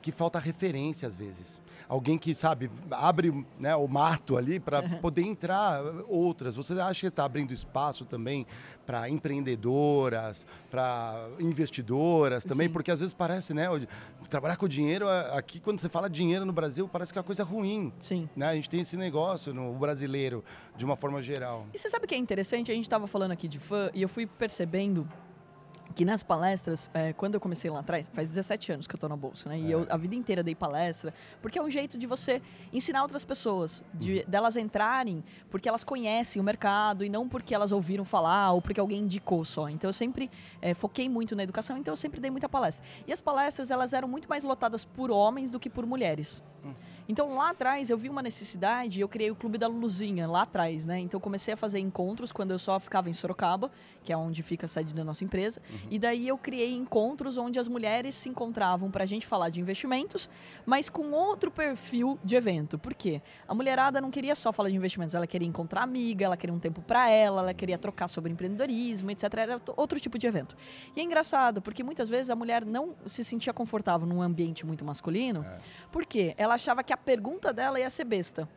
que 0.00 0.10
falta 0.12 0.38
referência 0.38 1.06
às 1.06 1.14
vezes. 1.14 1.60
Alguém 1.88 2.18
que, 2.18 2.34
sabe, 2.34 2.70
abre 2.90 3.46
né, 3.58 3.74
o 3.76 3.86
mato 3.86 4.36
ali 4.36 4.58
para 4.58 4.82
poder 5.00 5.22
entrar 5.22 5.82
outras. 6.08 6.56
Você 6.56 6.72
acha 6.74 7.02
que 7.02 7.06
está 7.06 7.24
abrindo 7.24 7.52
espaço 7.52 8.04
também 8.04 8.46
para 8.84 9.08
empreendedoras, 9.08 10.46
para 10.70 11.28
investidoras 11.38 12.44
também? 12.44 12.66
Sim. 12.66 12.72
Porque 12.72 12.90
às 12.90 12.98
vezes 12.98 13.14
parece, 13.14 13.54
né? 13.54 13.66
Trabalhar 14.28 14.56
com 14.56 14.66
dinheiro, 14.66 15.08
aqui 15.32 15.60
quando 15.60 15.78
você 15.78 15.88
fala 15.88 16.10
dinheiro 16.10 16.44
no 16.44 16.52
Brasil, 16.52 16.88
parece 16.88 17.12
que 17.12 17.18
é 17.18 17.20
uma 17.20 17.26
coisa 17.26 17.44
ruim. 17.44 17.92
Sim. 18.00 18.28
Né? 18.34 18.48
A 18.48 18.54
gente 18.54 18.68
tem 18.68 18.80
esse 18.80 18.96
negócio 18.96 19.54
no 19.54 19.72
brasileiro, 19.74 20.44
de 20.76 20.84
uma 20.84 20.96
forma 20.96 21.22
geral. 21.22 21.66
E 21.72 21.78
você 21.78 21.88
sabe 21.88 22.04
o 22.04 22.08
que 22.08 22.14
é 22.14 22.18
interessante? 22.18 22.72
A 22.72 22.74
gente 22.74 22.84
estava 22.84 23.06
falando 23.06 23.30
aqui 23.30 23.46
de 23.46 23.60
fã 23.60 23.90
e 23.94 24.02
eu 24.02 24.08
fui 24.08 24.26
percebendo 24.26 25.08
que 25.96 26.04
nas 26.04 26.22
palestras, 26.22 26.90
é, 26.92 27.14
quando 27.14 27.34
eu 27.36 27.40
comecei 27.40 27.70
lá 27.70 27.80
atrás, 27.80 28.06
faz 28.12 28.28
17 28.28 28.70
anos 28.70 28.86
que 28.86 28.94
eu 28.94 29.00
tô 29.00 29.08
na 29.08 29.16
bolsa, 29.16 29.48
né? 29.48 29.58
E 29.58 29.72
eu 29.72 29.86
a 29.88 29.96
vida 29.96 30.14
inteira 30.14 30.42
dei 30.42 30.54
palestra, 30.54 31.12
porque 31.40 31.58
é 31.58 31.62
um 31.62 31.70
jeito 31.70 31.96
de 31.96 32.06
você 32.06 32.42
ensinar 32.70 33.00
outras 33.00 33.24
pessoas, 33.24 33.82
de 33.94 34.22
delas 34.28 34.58
entrarem 34.58 35.24
porque 35.50 35.66
elas 35.66 35.82
conhecem 35.82 36.40
o 36.40 36.44
mercado 36.44 37.02
e 37.02 37.08
não 37.08 37.26
porque 37.26 37.54
elas 37.54 37.72
ouviram 37.72 38.04
falar 38.04 38.52
ou 38.52 38.60
porque 38.60 38.78
alguém 38.78 39.00
indicou 39.00 39.42
só. 39.42 39.70
Então 39.70 39.88
eu 39.88 39.94
sempre 39.94 40.30
é, 40.60 40.74
foquei 40.74 41.08
muito 41.08 41.34
na 41.34 41.42
educação, 41.42 41.78
então 41.78 41.92
eu 41.92 41.96
sempre 41.96 42.20
dei 42.20 42.30
muita 42.30 42.46
palestra. 42.46 42.84
E 43.06 43.12
as 43.12 43.22
palestras, 43.22 43.70
elas 43.70 43.94
eram 43.94 44.06
muito 44.06 44.28
mais 44.28 44.44
lotadas 44.44 44.84
por 44.84 45.10
homens 45.10 45.50
do 45.50 45.58
que 45.58 45.70
por 45.70 45.86
mulheres. 45.86 46.42
Então 47.08 47.34
lá 47.34 47.50
atrás 47.50 47.90
eu 47.90 47.96
vi 47.96 48.08
uma 48.08 48.22
necessidade 48.22 48.98
e 48.98 49.02
eu 49.02 49.08
criei 49.08 49.30
o 49.30 49.36
Clube 49.36 49.58
da 49.58 49.66
Luluzinha 49.66 50.26
lá 50.26 50.42
atrás, 50.42 50.84
né? 50.84 50.98
Então 50.98 51.20
comecei 51.20 51.54
a 51.54 51.56
fazer 51.56 51.78
encontros 51.78 52.32
quando 52.32 52.50
eu 52.50 52.58
só 52.58 52.78
ficava 52.80 53.08
em 53.08 53.12
Sorocaba, 53.12 53.70
que 54.04 54.12
é 54.12 54.16
onde 54.16 54.42
fica 54.42 54.66
a 54.66 54.68
sede 54.68 54.94
da 54.94 55.04
nossa 55.04 55.24
empresa. 55.24 55.60
E 55.90 55.98
daí 55.98 56.28
eu 56.28 56.38
criei 56.38 56.74
encontros 56.74 57.38
onde 57.38 57.58
as 57.58 57.68
mulheres 57.68 58.14
se 58.14 58.28
encontravam 58.28 58.90
para 58.90 59.04
a 59.04 59.06
gente 59.06 59.26
falar 59.26 59.50
de 59.50 59.60
investimentos, 59.60 60.28
mas 60.64 60.88
com 60.88 61.12
outro 61.12 61.50
perfil 61.50 62.18
de 62.24 62.36
evento. 62.36 62.78
Por 62.78 62.94
quê? 62.94 63.20
A 63.46 63.54
mulherada 63.54 64.00
não 64.00 64.10
queria 64.10 64.34
só 64.34 64.52
falar 64.52 64.68
de 64.68 64.76
investimentos, 64.76 65.14
ela 65.14 65.26
queria 65.26 65.46
encontrar 65.46 65.82
amiga, 65.82 66.24
ela 66.24 66.36
queria 66.36 66.54
um 66.54 66.58
tempo 66.58 66.82
para 66.82 67.08
ela, 67.08 67.42
ela 67.42 67.54
queria 67.54 67.78
trocar 67.78 68.08
sobre 68.08 68.32
empreendedorismo, 68.32 69.10
etc. 69.10 69.34
Era 69.34 69.62
outro 69.76 69.98
tipo 70.00 70.18
de 70.18 70.26
evento. 70.26 70.56
E 70.94 71.00
é 71.00 71.02
engraçado, 71.02 71.62
porque 71.62 71.82
muitas 71.82 72.08
vezes 72.08 72.30
a 72.30 72.36
mulher 72.36 72.64
não 72.64 72.94
se 73.06 73.24
sentia 73.24 73.52
confortável 73.52 74.06
num 74.06 74.22
ambiente 74.22 74.64
muito 74.66 74.84
masculino, 74.84 75.44
porque 75.90 76.34
ela 76.36 76.54
achava 76.54 76.82
que 76.82 76.92
a 76.92 76.95
pergunta 76.96 77.52
dela 77.52 77.78
ia 77.78 77.90
ser 77.90 78.04
besta. 78.04 78.48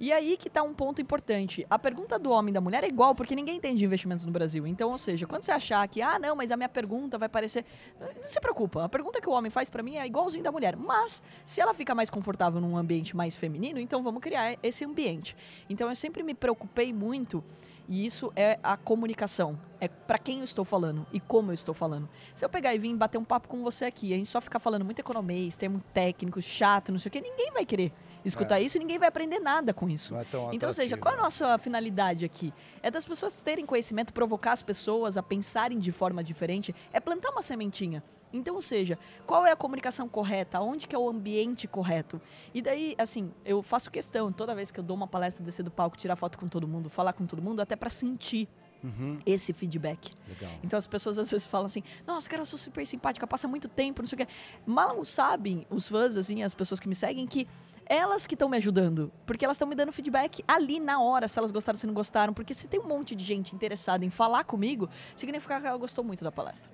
E 0.00 0.12
aí 0.12 0.36
que 0.36 0.48
tá 0.48 0.62
um 0.62 0.72
ponto 0.72 1.02
importante. 1.02 1.66
A 1.68 1.76
pergunta 1.76 2.20
do 2.20 2.30
homem 2.30 2.52
e 2.52 2.54
da 2.54 2.60
mulher 2.60 2.84
é 2.84 2.86
igual, 2.86 3.16
porque 3.16 3.34
ninguém 3.34 3.56
entende 3.56 3.78
de 3.78 3.84
investimentos 3.84 4.24
no 4.24 4.30
Brasil. 4.30 4.64
Então, 4.64 4.90
ou 4.90 4.98
seja, 4.98 5.26
quando 5.26 5.42
você 5.42 5.50
achar 5.50 5.86
que, 5.88 6.00
ah, 6.00 6.20
não, 6.20 6.36
mas 6.36 6.52
a 6.52 6.56
minha 6.56 6.68
pergunta 6.68 7.18
vai 7.18 7.28
parecer. 7.28 7.64
Não 8.00 8.22
se 8.22 8.40
preocupa. 8.40 8.84
A 8.84 8.88
pergunta 8.88 9.20
que 9.20 9.28
o 9.28 9.32
homem 9.32 9.50
faz 9.50 9.68
pra 9.68 9.82
mim 9.82 9.96
é 9.96 10.06
igualzinho 10.06 10.44
da 10.44 10.52
mulher. 10.52 10.76
Mas, 10.76 11.20
se 11.44 11.60
ela 11.60 11.74
fica 11.74 11.96
mais 11.96 12.10
confortável 12.10 12.60
num 12.60 12.76
ambiente 12.76 13.16
mais 13.16 13.34
feminino, 13.34 13.80
então 13.80 14.00
vamos 14.00 14.20
criar 14.20 14.56
esse 14.62 14.84
ambiente. 14.84 15.36
Então, 15.68 15.88
eu 15.88 15.96
sempre 15.96 16.22
me 16.22 16.32
preocupei 16.32 16.92
muito. 16.92 17.42
E 17.88 18.04
isso 18.04 18.30
é 18.36 18.58
a 18.62 18.76
comunicação. 18.76 19.58
É 19.80 19.88
pra 19.88 20.18
quem 20.18 20.38
eu 20.38 20.44
estou 20.44 20.64
falando 20.64 21.06
e 21.12 21.18
como 21.18 21.50
eu 21.50 21.54
estou 21.54 21.74
falando. 21.74 22.08
Se 22.36 22.44
eu 22.44 22.48
pegar 22.48 22.74
e 22.74 22.78
vir 22.78 22.94
bater 22.94 23.16
um 23.16 23.24
papo 23.24 23.48
com 23.48 23.62
você 23.62 23.86
aqui, 23.86 24.12
a 24.12 24.16
gente 24.16 24.28
só 24.28 24.40
ficar 24.40 24.58
falando 24.58 24.84
muito 24.84 24.98
economês, 24.98 25.56
termo 25.56 25.80
técnico, 25.94 26.42
chato, 26.42 26.92
não 26.92 26.98
sei 26.98 27.08
o 27.08 27.12
quê, 27.12 27.20
ninguém 27.20 27.50
vai 27.52 27.64
querer 27.64 27.92
escutar 28.24 28.60
isso 28.60 28.76
e 28.76 28.80
ninguém 28.80 28.98
vai 28.98 29.08
aprender 29.08 29.38
nada 29.38 29.72
com 29.72 29.88
isso. 29.88 30.14
É 30.16 30.24
tão 30.24 30.52
Então, 30.52 30.68
ou 30.68 30.72
seja, 30.72 30.96
qual 30.96 31.12
é 31.12 31.16
a 31.16 31.18
né? 31.18 31.24
nossa 31.24 31.58
finalidade 31.58 32.24
aqui? 32.24 32.52
É 32.82 32.90
das 32.90 33.04
pessoas 33.04 33.40
terem 33.42 33.64
conhecimento, 33.66 34.12
provocar 34.12 34.52
as 34.52 34.62
pessoas 34.62 35.16
a 35.16 35.22
pensarem 35.22 35.78
de 35.78 35.92
forma 35.92 36.22
diferente, 36.22 36.74
é 36.92 37.00
plantar 37.00 37.30
uma 37.30 37.42
sementinha. 37.42 38.02
Então, 38.32 38.54
ou 38.56 38.62
seja, 38.62 38.98
qual 39.26 39.46
é 39.46 39.52
a 39.52 39.56
comunicação 39.56 40.06
correta? 40.06 40.60
Onde 40.60 40.86
que 40.86 40.94
é 40.94 40.98
o 40.98 41.08
ambiente 41.08 41.66
correto? 41.66 42.20
E 42.52 42.60
daí, 42.60 42.94
assim, 42.98 43.32
eu 43.42 43.62
faço 43.62 43.90
questão, 43.90 44.30
toda 44.30 44.54
vez 44.54 44.70
que 44.70 44.78
eu 44.78 44.84
dou 44.84 44.94
uma 44.96 45.06
palestra, 45.06 45.42
descer 45.42 45.62
do 45.62 45.70
palco, 45.70 45.96
tirar 45.96 46.14
foto 46.14 46.38
com 46.38 46.46
todo 46.46 46.68
mundo, 46.68 46.90
falar 46.90 47.14
com 47.14 47.24
todo 47.24 47.40
mundo, 47.40 47.60
até 47.60 47.74
para 47.74 47.88
sentir 47.90 48.46
Uhum, 48.80 49.18
esse 49.26 49.52
feedback. 49.52 50.12
legal. 50.28 50.52
Então 50.62 50.78
as 50.78 50.86
pessoas 50.86 51.18
às 51.18 51.28
vezes 51.28 51.48
falam 51.48 51.66
assim: 51.66 51.82
Nossa, 52.06 52.30
cara, 52.30 52.42
eu 52.42 52.46
sou 52.46 52.56
super 52.56 52.86
simpática, 52.86 53.26
passa 53.26 53.48
muito 53.48 53.66
tempo, 53.66 54.00
não 54.02 54.06
sei 54.06 54.14
o 54.14 54.24
quê. 54.24 54.32
Mal 54.64 55.04
sabem 55.04 55.66
os 55.68 55.88
fãs, 55.88 56.16
assim, 56.16 56.44
as 56.44 56.54
pessoas 56.54 56.78
que 56.78 56.88
me 56.88 56.94
seguem, 56.94 57.26
que 57.26 57.48
elas 57.88 58.26
que 58.26 58.34
estão 58.34 58.48
me 58.48 58.56
ajudando. 58.56 59.10
Porque 59.26 59.44
elas 59.44 59.56
estão 59.56 59.66
me 59.66 59.74
dando 59.74 59.92
feedback 59.92 60.44
ali 60.46 60.78
na 60.78 61.00
hora, 61.00 61.26
se 61.28 61.38
elas 61.38 61.50
gostaram, 61.50 61.78
se 61.78 61.86
não 61.86 61.94
gostaram. 61.94 62.32
Porque 62.32 62.54
se 62.54 62.68
tem 62.68 62.80
um 62.80 62.86
monte 62.86 63.14
de 63.14 63.24
gente 63.24 63.54
interessada 63.54 64.04
em 64.04 64.10
falar 64.10 64.44
comigo, 64.44 64.88
significa 65.16 65.60
que 65.60 65.66
ela 65.66 65.78
gostou 65.78 66.04
muito 66.04 66.22
da 66.22 66.30
palestra. 66.30 66.70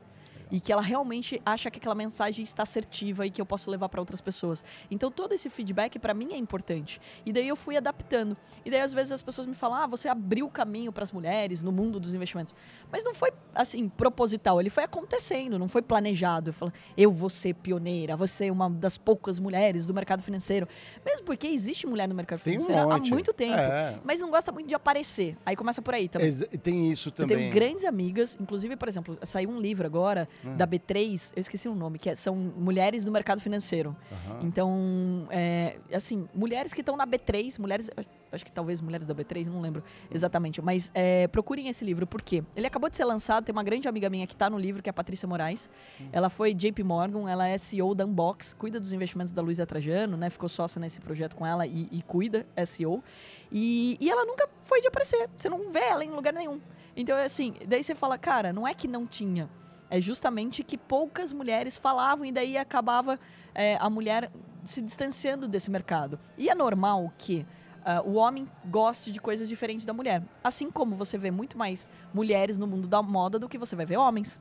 E 0.54 0.60
que 0.60 0.72
ela 0.72 0.80
realmente 0.82 1.42
acha 1.44 1.68
que 1.68 1.80
aquela 1.80 1.96
mensagem 1.96 2.44
está 2.44 2.62
assertiva 2.62 3.26
e 3.26 3.30
que 3.30 3.40
eu 3.40 3.46
posso 3.46 3.68
levar 3.68 3.88
para 3.88 4.00
outras 4.00 4.20
pessoas. 4.20 4.62
Então 4.88 5.10
todo 5.10 5.32
esse 5.32 5.50
feedback 5.50 5.98
para 5.98 6.14
mim 6.14 6.28
é 6.32 6.36
importante. 6.36 7.00
E 7.26 7.32
daí 7.32 7.48
eu 7.48 7.56
fui 7.56 7.76
adaptando. 7.76 8.36
E 8.64 8.70
daí 8.70 8.80
às 8.80 8.92
vezes 8.92 9.10
as 9.10 9.20
pessoas 9.20 9.48
me 9.48 9.54
falam: 9.56 9.78
"Ah, 9.78 9.86
você 9.88 10.06
abriu 10.06 10.46
o 10.46 10.48
caminho 10.50 10.92
para 10.92 11.02
as 11.02 11.10
mulheres 11.10 11.60
no 11.60 11.72
mundo 11.72 11.98
dos 11.98 12.14
investimentos". 12.14 12.54
Mas 12.92 13.02
não 13.02 13.12
foi 13.12 13.32
assim 13.52 13.88
proposital, 13.88 14.60
ele 14.60 14.70
foi 14.70 14.84
acontecendo, 14.84 15.58
não 15.58 15.68
foi 15.68 15.82
planejado. 15.82 16.50
Eu 16.50 16.54
falo: 16.54 16.72
"Eu 16.96 17.10
vou 17.10 17.28
ser 17.28 17.54
pioneira, 17.54 18.16
vou 18.16 18.28
ser 18.28 18.52
uma 18.52 18.70
das 18.70 18.96
poucas 18.96 19.40
mulheres 19.40 19.86
do 19.86 19.92
mercado 19.92 20.22
financeiro". 20.22 20.68
Mesmo 21.04 21.24
porque 21.26 21.48
existe 21.48 21.84
mulher 21.84 22.06
no 22.06 22.14
mercado 22.14 22.40
Tem 22.40 22.58
um 22.58 22.60
financeiro 22.60 22.92
há 22.92 22.98
muito 23.00 23.32
tempo, 23.32 23.58
É. 23.58 23.98
mas 24.04 24.20
não 24.20 24.30
gosta 24.30 24.52
muito 24.52 24.68
de 24.68 24.74
aparecer. 24.76 25.36
Aí 25.44 25.56
começa 25.56 25.82
por 25.82 25.94
aí 25.94 26.08
também. 26.08 26.28
Ex- 26.28 26.46
Tem 26.62 26.92
isso 26.92 27.08
Eu 27.08 27.12
também. 27.12 27.36
tenho 27.38 27.52
grandes 27.52 27.84
amigas, 27.84 28.38
inclusive, 28.40 28.76
por 28.76 28.86
exemplo, 28.88 29.18
saiu 29.24 29.50
um 29.50 29.58
livro 29.58 29.84
agora 29.84 30.28
Hum. 30.44 30.56
da 30.56 30.66
B3, 30.66 31.32
eu 31.34 31.40
esqueci 31.40 31.68
o 31.68 31.74
nome, 31.74 31.98
que 31.98 32.10
é- 32.10 32.14
são 32.14 32.34
mulheres 32.36 33.04
do 33.04 33.10
mercado 33.10 33.40
financeiro. 33.40 33.96
Aham. 34.12 34.40
Então, 34.42 35.26
é, 35.30 35.76
assim, 35.92 36.28
mulheres 36.34 36.72
que 36.74 36.80
estão 36.80 36.96
na 36.96 37.06
B3, 37.06 37.58
mulheres, 37.58 37.90
acho 38.30 38.44
que 38.44 38.52
talvez 38.52 38.80
mulheres 38.80 39.06
da 39.06 39.14
B3, 39.14 39.46
não 39.46 39.60
lembro 39.60 39.82
exatamente, 40.10 40.60
mas 40.60 40.90
é, 40.94 41.26
procurem 41.28 41.68
esse 41.68 41.84
livro, 41.84 42.06
por 42.06 42.20
quê? 42.20 42.42
Ele 42.54 42.66
acabou 42.66 42.90
de 42.90 42.96
ser 42.96 43.04
lançado, 43.04 43.44
tem 43.44 43.52
uma 43.52 43.62
grande 43.62 43.88
amiga 43.88 44.10
minha 44.10 44.26
que 44.26 44.34
está 44.34 44.50
no 44.50 44.58
livro, 44.58 44.82
que 44.82 44.88
é 44.88 44.92
a 44.92 44.94
Patrícia 44.94 45.26
Moraes. 45.26 45.70
Ela 46.12 46.28
foi 46.28 46.52
JP 46.52 46.82
Morgan, 46.82 47.28
ela 47.30 47.48
é 47.48 47.56
CEO 47.56 47.94
da 47.94 48.04
Unbox, 48.04 48.52
cuida 48.54 48.78
dos 48.78 48.92
investimentos 48.92 49.32
da 49.32 49.40
Luísa 49.40 49.64
Trajano, 49.66 50.16
né? 50.16 50.28
Ficou 50.30 50.48
sócia 50.48 50.78
nesse 50.80 51.00
projeto 51.00 51.36
com 51.36 51.46
ela 51.46 51.66
e, 51.66 51.88
e 51.90 52.02
cuida, 52.02 52.46
é 52.54 52.64
CEO. 52.66 53.02
E, 53.50 53.96
e 54.00 54.10
ela 54.10 54.24
nunca 54.24 54.48
foi 54.62 54.80
de 54.80 54.88
aparecer, 54.88 55.28
você 55.36 55.48
não 55.48 55.70
vê 55.70 55.80
ela 55.80 56.04
em 56.04 56.10
lugar 56.10 56.32
nenhum. 56.32 56.60
Então, 56.96 57.16
é 57.16 57.24
assim, 57.24 57.54
daí 57.66 57.82
você 57.82 57.94
fala, 57.94 58.16
cara, 58.18 58.52
não 58.52 58.66
é 58.66 58.74
que 58.74 58.86
não 58.88 59.06
tinha. 59.06 59.48
É 59.94 60.00
justamente 60.00 60.64
que 60.64 60.76
poucas 60.76 61.32
mulheres 61.32 61.76
falavam 61.76 62.24
e 62.24 62.32
daí 62.32 62.58
acabava 62.58 63.16
é, 63.54 63.76
a 63.76 63.88
mulher 63.88 64.28
se 64.64 64.82
distanciando 64.82 65.46
desse 65.46 65.70
mercado. 65.70 66.18
E 66.36 66.48
é 66.48 66.54
normal 66.54 67.12
que 67.16 67.46
Uh, 67.84 68.00
o 68.08 68.14
homem 68.14 68.48
goste 68.64 69.12
de 69.12 69.20
coisas 69.20 69.46
diferentes 69.46 69.84
da 69.84 69.92
mulher. 69.92 70.22
Assim 70.42 70.70
como 70.70 70.96
você 70.96 71.18
vê 71.18 71.30
muito 71.30 71.58
mais 71.58 71.86
mulheres 72.14 72.56
no 72.56 72.66
mundo 72.66 72.88
da 72.88 73.02
moda 73.02 73.38
do 73.38 73.46
que 73.46 73.58
você 73.58 73.76
vai 73.76 73.84
ver 73.84 73.98
homens. 73.98 74.40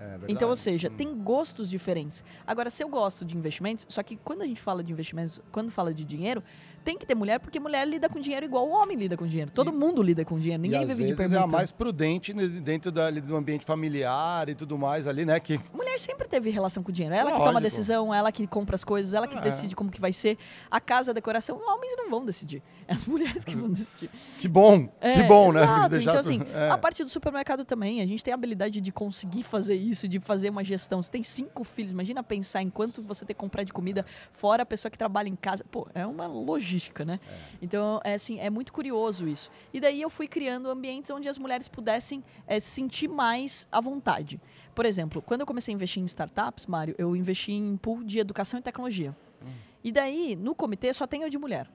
É 0.00 0.18
então, 0.26 0.48
ou 0.48 0.56
seja, 0.56 0.88
hum. 0.88 0.96
tem 0.96 1.14
gostos 1.14 1.70
diferentes. 1.70 2.24
Agora, 2.44 2.68
se 2.68 2.82
eu 2.82 2.88
gosto 2.88 3.24
de 3.24 3.36
investimentos, 3.36 3.86
só 3.88 4.02
que 4.02 4.16
quando 4.16 4.42
a 4.42 4.44
gente 4.44 4.60
fala 4.60 4.82
de 4.82 4.92
investimentos, 4.92 5.40
quando 5.52 5.70
fala 5.70 5.94
de 5.94 6.04
dinheiro, 6.04 6.42
tem 6.88 6.96
que 6.96 7.04
ter 7.04 7.14
mulher, 7.14 7.38
porque 7.38 7.60
mulher 7.60 7.86
lida 7.86 8.08
com 8.08 8.18
dinheiro 8.18 8.46
igual 8.46 8.66
o 8.66 8.72
homem 8.72 8.96
lida 8.96 9.14
com 9.14 9.26
dinheiro. 9.26 9.50
Todo 9.50 9.70
e, 9.70 9.74
mundo 9.74 10.02
lida 10.02 10.24
com 10.24 10.38
dinheiro, 10.38 10.62
ninguém 10.62 10.86
vive 10.86 11.04
de 11.04 11.14
permuta. 11.14 11.38
é 11.38 11.44
a 11.44 11.46
mais 11.46 11.70
prudente 11.70 12.32
dentro 12.32 12.90
da, 12.90 13.10
do 13.10 13.36
ambiente 13.36 13.66
familiar 13.66 14.48
e 14.48 14.54
tudo 14.54 14.78
mais 14.78 15.06
ali, 15.06 15.26
né? 15.26 15.38
Que... 15.38 15.60
Mulher 15.70 15.98
sempre 15.98 16.26
teve 16.26 16.48
relação 16.48 16.82
com 16.82 16.90
dinheiro. 16.90 17.14
Ela 17.14 17.24
Lógico. 17.24 17.42
que 17.42 17.46
toma 17.46 17.58
a 17.58 17.62
decisão, 17.62 18.14
ela 18.14 18.32
que 18.32 18.46
compra 18.46 18.74
as 18.74 18.84
coisas, 18.84 19.12
ela 19.12 19.26
que 19.26 19.36
ah, 19.36 19.40
decide 19.40 19.76
como 19.76 19.90
que 19.90 20.00
vai 20.00 20.14
ser 20.14 20.38
a 20.70 20.80
casa, 20.80 21.10
a 21.10 21.14
decoração. 21.14 21.60
Homens 21.62 21.94
não 21.98 22.08
vão 22.08 22.24
decidir. 22.24 22.62
É 22.88 22.94
as 22.94 23.04
mulheres 23.04 23.44
que 23.44 23.54
vão 23.54 23.70
decidir. 23.70 24.10
Que 24.40 24.48
bom, 24.48 24.88
é, 25.00 25.14
que 25.14 25.22
bom, 25.24 25.52
né? 25.52 25.62
exato. 25.62 25.94
né? 25.94 26.00
Então, 26.00 26.18
assim, 26.18 26.40
é. 26.54 26.70
a 26.70 26.78
parte 26.78 27.04
do 27.04 27.10
supermercado 27.10 27.64
também, 27.64 28.00
a 28.00 28.06
gente 28.06 28.24
tem 28.24 28.32
a 28.32 28.34
habilidade 28.34 28.80
de 28.80 28.90
conseguir 28.90 29.42
fazer 29.42 29.74
isso, 29.74 30.08
de 30.08 30.18
fazer 30.18 30.48
uma 30.48 30.64
gestão. 30.64 31.02
Você 31.02 31.10
tem 31.10 31.22
cinco 31.22 31.62
filhos, 31.64 31.92
imagina 31.92 32.22
pensar 32.22 32.62
em 32.62 32.70
quanto 32.70 33.02
você 33.02 33.26
tem 33.26 33.34
que 33.34 33.40
comprar 33.40 33.62
de 33.62 33.74
comida, 33.74 34.06
fora 34.32 34.62
a 34.62 34.66
pessoa 34.66 34.90
que 34.90 34.96
trabalha 34.96 35.28
em 35.28 35.36
casa. 35.36 35.62
Pô, 35.70 35.86
é 35.94 36.06
uma 36.06 36.26
logística, 36.26 37.04
né? 37.04 37.20
É. 37.30 37.38
Então, 37.60 38.00
é 38.02 38.14
assim, 38.14 38.40
é 38.40 38.48
muito 38.48 38.72
curioso 38.72 39.28
isso. 39.28 39.50
E 39.72 39.80
daí 39.80 40.00
eu 40.00 40.08
fui 40.08 40.26
criando 40.26 40.70
ambientes 40.70 41.10
onde 41.10 41.28
as 41.28 41.38
mulheres 41.38 41.68
pudessem 41.68 42.24
é, 42.46 42.58
se 42.58 42.70
sentir 42.70 43.08
mais 43.08 43.68
à 43.70 43.80
vontade. 43.80 44.40
Por 44.74 44.86
exemplo, 44.86 45.20
quando 45.20 45.42
eu 45.42 45.46
comecei 45.46 45.74
a 45.74 45.76
investir 45.76 46.02
em 46.02 46.06
startups, 46.06 46.64
Mário, 46.66 46.94
eu 46.96 47.14
investi 47.14 47.52
em 47.52 47.76
pool 47.76 48.02
de 48.02 48.18
educação 48.18 48.58
e 48.58 48.62
tecnologia. 48.62 49.14
Hum. 49.42 49.50
E 49.84 49.92
daí, 49.92 50.36
no 50.36 50.54
comitê, 50.54 50.94
só 50.94 51.06
tenho 51.06 51.28
de 51.28 51.36
mulher. 51.36 51.68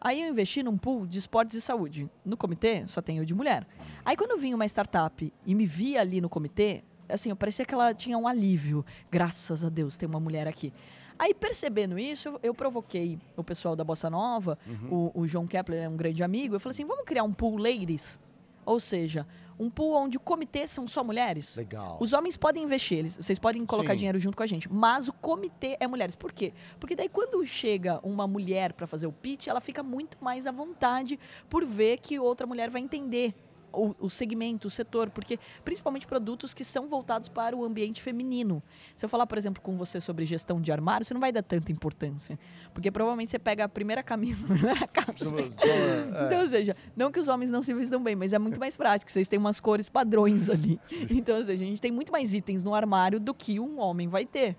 Aí 0.00 0.22
eu 0.22 0.28
investi 0.28 0.62
num 0.62 0.78
pool 0.78 1.06
de 1.06 1.18
esportes 1.18 1.56
e 1.56 1.60
saúde. 1.60 2.08
No 2.24 2.36
comitê, 2.36 2.84
só 2.86 3.02
tenho 3.02 3.24
de 3.26 3.34
mulher. 3.34 3.66
Aí 4.04 4.16
quando 4.16 4.38
vinha 4.40 4.56
uma 4.56 4.66
startup 4.66 5.32
e 5.44 5.54
me 5.54 5.66
via 5.66 6.00
ali 6.00 6.20
no 6.20 6.28
comitê, 6.28 6.82
assim, 7.08 7.30
eu 7.30 7.36
parecia 7.36 7.64
que 7.64 7.74
ela 7.74 7.92
tinha 7.92 8.16
um 8.16 8.26
alívio. 8.26 8.84
Graças 9.10 9.64
a 9.64 9.68
Deus, 9.68 9.96
tem 9.96 10.08
uma 10.08 10.20
mulher 10.20 10.48
aqui. 10.48 10.72
Aí, 11.18 11.34
percebendo 11.34 11.98
isso, 11.98 12.28
eu, 12.28 12.40
eu 12.42 12.54
provoquei 12.54 13.18
o 13.36 13.44
pessoal 13.44 13.76
da 13.76 13.84
Bossa 13.84 14.08
Nova, 14.08 14.58
uhum. 14.66 15.10
o, 15.14 15.20
o, 15.20 15.26
João 15.26 15.46
Kepler 15.46 15.82
é 15.82 15.88
um 15.88 15.94
grande 15.94 16.22
amigo, 16.22 16.54
eu 16.54 16.60
falei 16.60 16.70
assim, 16.70 16.86
vamos 16.86 17.04
criar 17.04 17.24
um 17.24 17.32
pool 17.32 17.58
ladies? 17.58 18.18
Ou 18.64 18.80
seja, 18.80 19.26
um 19.60 19.68
pool 19.68 19.94
onde 19.94 20.16
o 20.16 20.20
comitê 20.20 20.66
são 20.66 20.88
só 20.88 21.04
mulheres. 21.04 21.54
Legal. 21.54 21.98
Os 22.00 22.14
homens 22.14 22.34
podem 22.34 22.64
investir, 22.64 22.98
eles, 22.98 23.16
vocês 23.16 23.38
podem 23.38 23.64
colocar 23.66 23.92
Sim. 23.92 23.98
dinheiro 23.98 24.18
junto 24.18 24.34
com 24.34 24.42
a 24.42 24.46
gente, 24.46 24.72
mas 24.72 25.06
o 25.06 25.12
comitê 25.12 25.76
é 25.78 25.86
mulheres. 25.86 26.16
Por 26.16 26.32
quê? 26.32 26.54
Porque 26.80 26.96
daí 26.96 27.10
quando 27.10 27.44
chega 27.44 28.00
uma 28.02 28.26
mulher 28.26 28.72
para 28.72 28.86
fazer 28.86 29.06
o 29.06 29.12
pitch, 29.12 29.48
ela 29.48 29.60
fica 29.60 29.82
muito 29.82 30.16
mais 30.18 30.46
à 30.46 30.50
vontade 30.50 31.18
por 31.48 31.64
ver 31.64 31.98
que 31.98 32.18
outra 32.18 32.46
mulher 32.46 32.70
vai 32.70 32.80
entender 32.80 33.34
o, 33.72 33.94
o, 33.98 34.10
segmento, 34.10 34.68
o 34.68 34.70
setor, 34.70 35.10
porque 35.10 35.38
principalmente 35.64 36.06
produtos 36.06 36.52
que 36.54 36.64
são 36.64 36.88
voltados 36.88 37.28
para 37.28 37.56
o 37.56 37.64
ambiente 37.64 38.02
feminino. 38.02 38.62
Se 38.96 39.04
eu 39.04 39.08
falar, 39.08 39.26
por 39.26 39.38
exemplo, 39.38 39.62
com 39.62 39.76
você 39.76 40.00
sobre 40.00 40.26
gestão 40.26 40.60
de 40.60 40.72
armário, 40.72 41.04
você 41.04 41.14
não 41.14 41.20
vai 41.20 41.32
dar 41.32 41.42
tanta 41.42 41.72
importância, 41.72 42.38
porque 42.72 42.90
provavelmente 42.90 43.30
você 43.30 43.38
pega 43.38 43.64
a 43.64 43.68
primeira 43.68 44.02
camisa, 44.02 44.46
a 44.52 44.56
primeira 44.56 44.86
calça. 44.88 45.34
É. 45.36 46.26
Então, 46.26 46.40
ou 46.40 46.48
seja, 46.48 46.76
não 46.96 47.10
que 47.10 47.20
os 47.20 47.28
homens 47.28 47.50
não 47.50 47.62
se 47.62 47.72
vistam 47.74 48.02
bem, 48.02 48.16
mas 48.16 48.32
é 48.32 48.38
muito 48.38 48.58
mais 48.58 48.76
prático. 48.76 49.10
Vocês 49.10 49.28
têm 49.28 49.38
umas 49.38 49.60
cores 49.60 49.88
padrões 49.88 50.48
ali. 50.48 50.80
Então, 51.10 51.36
ou 51.36 51.44
seja, 51.44 51.62
a 51.62 51.66
gente 51.66 51.80
tem 51.80 51.90
muito 51.90 52.12
mais 52.12 52.32
itens 52.34 52.62
no 52.62 52.74
armário 52.74 53.18
do 53.18 53.34
que 53.34 53.58
um 53.58 53.80
homem 53.80 54.08
vai 54.08 54.24
ter. 54.24 54.56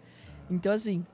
Então, 0.50 0.72
assim, 0.72 1.06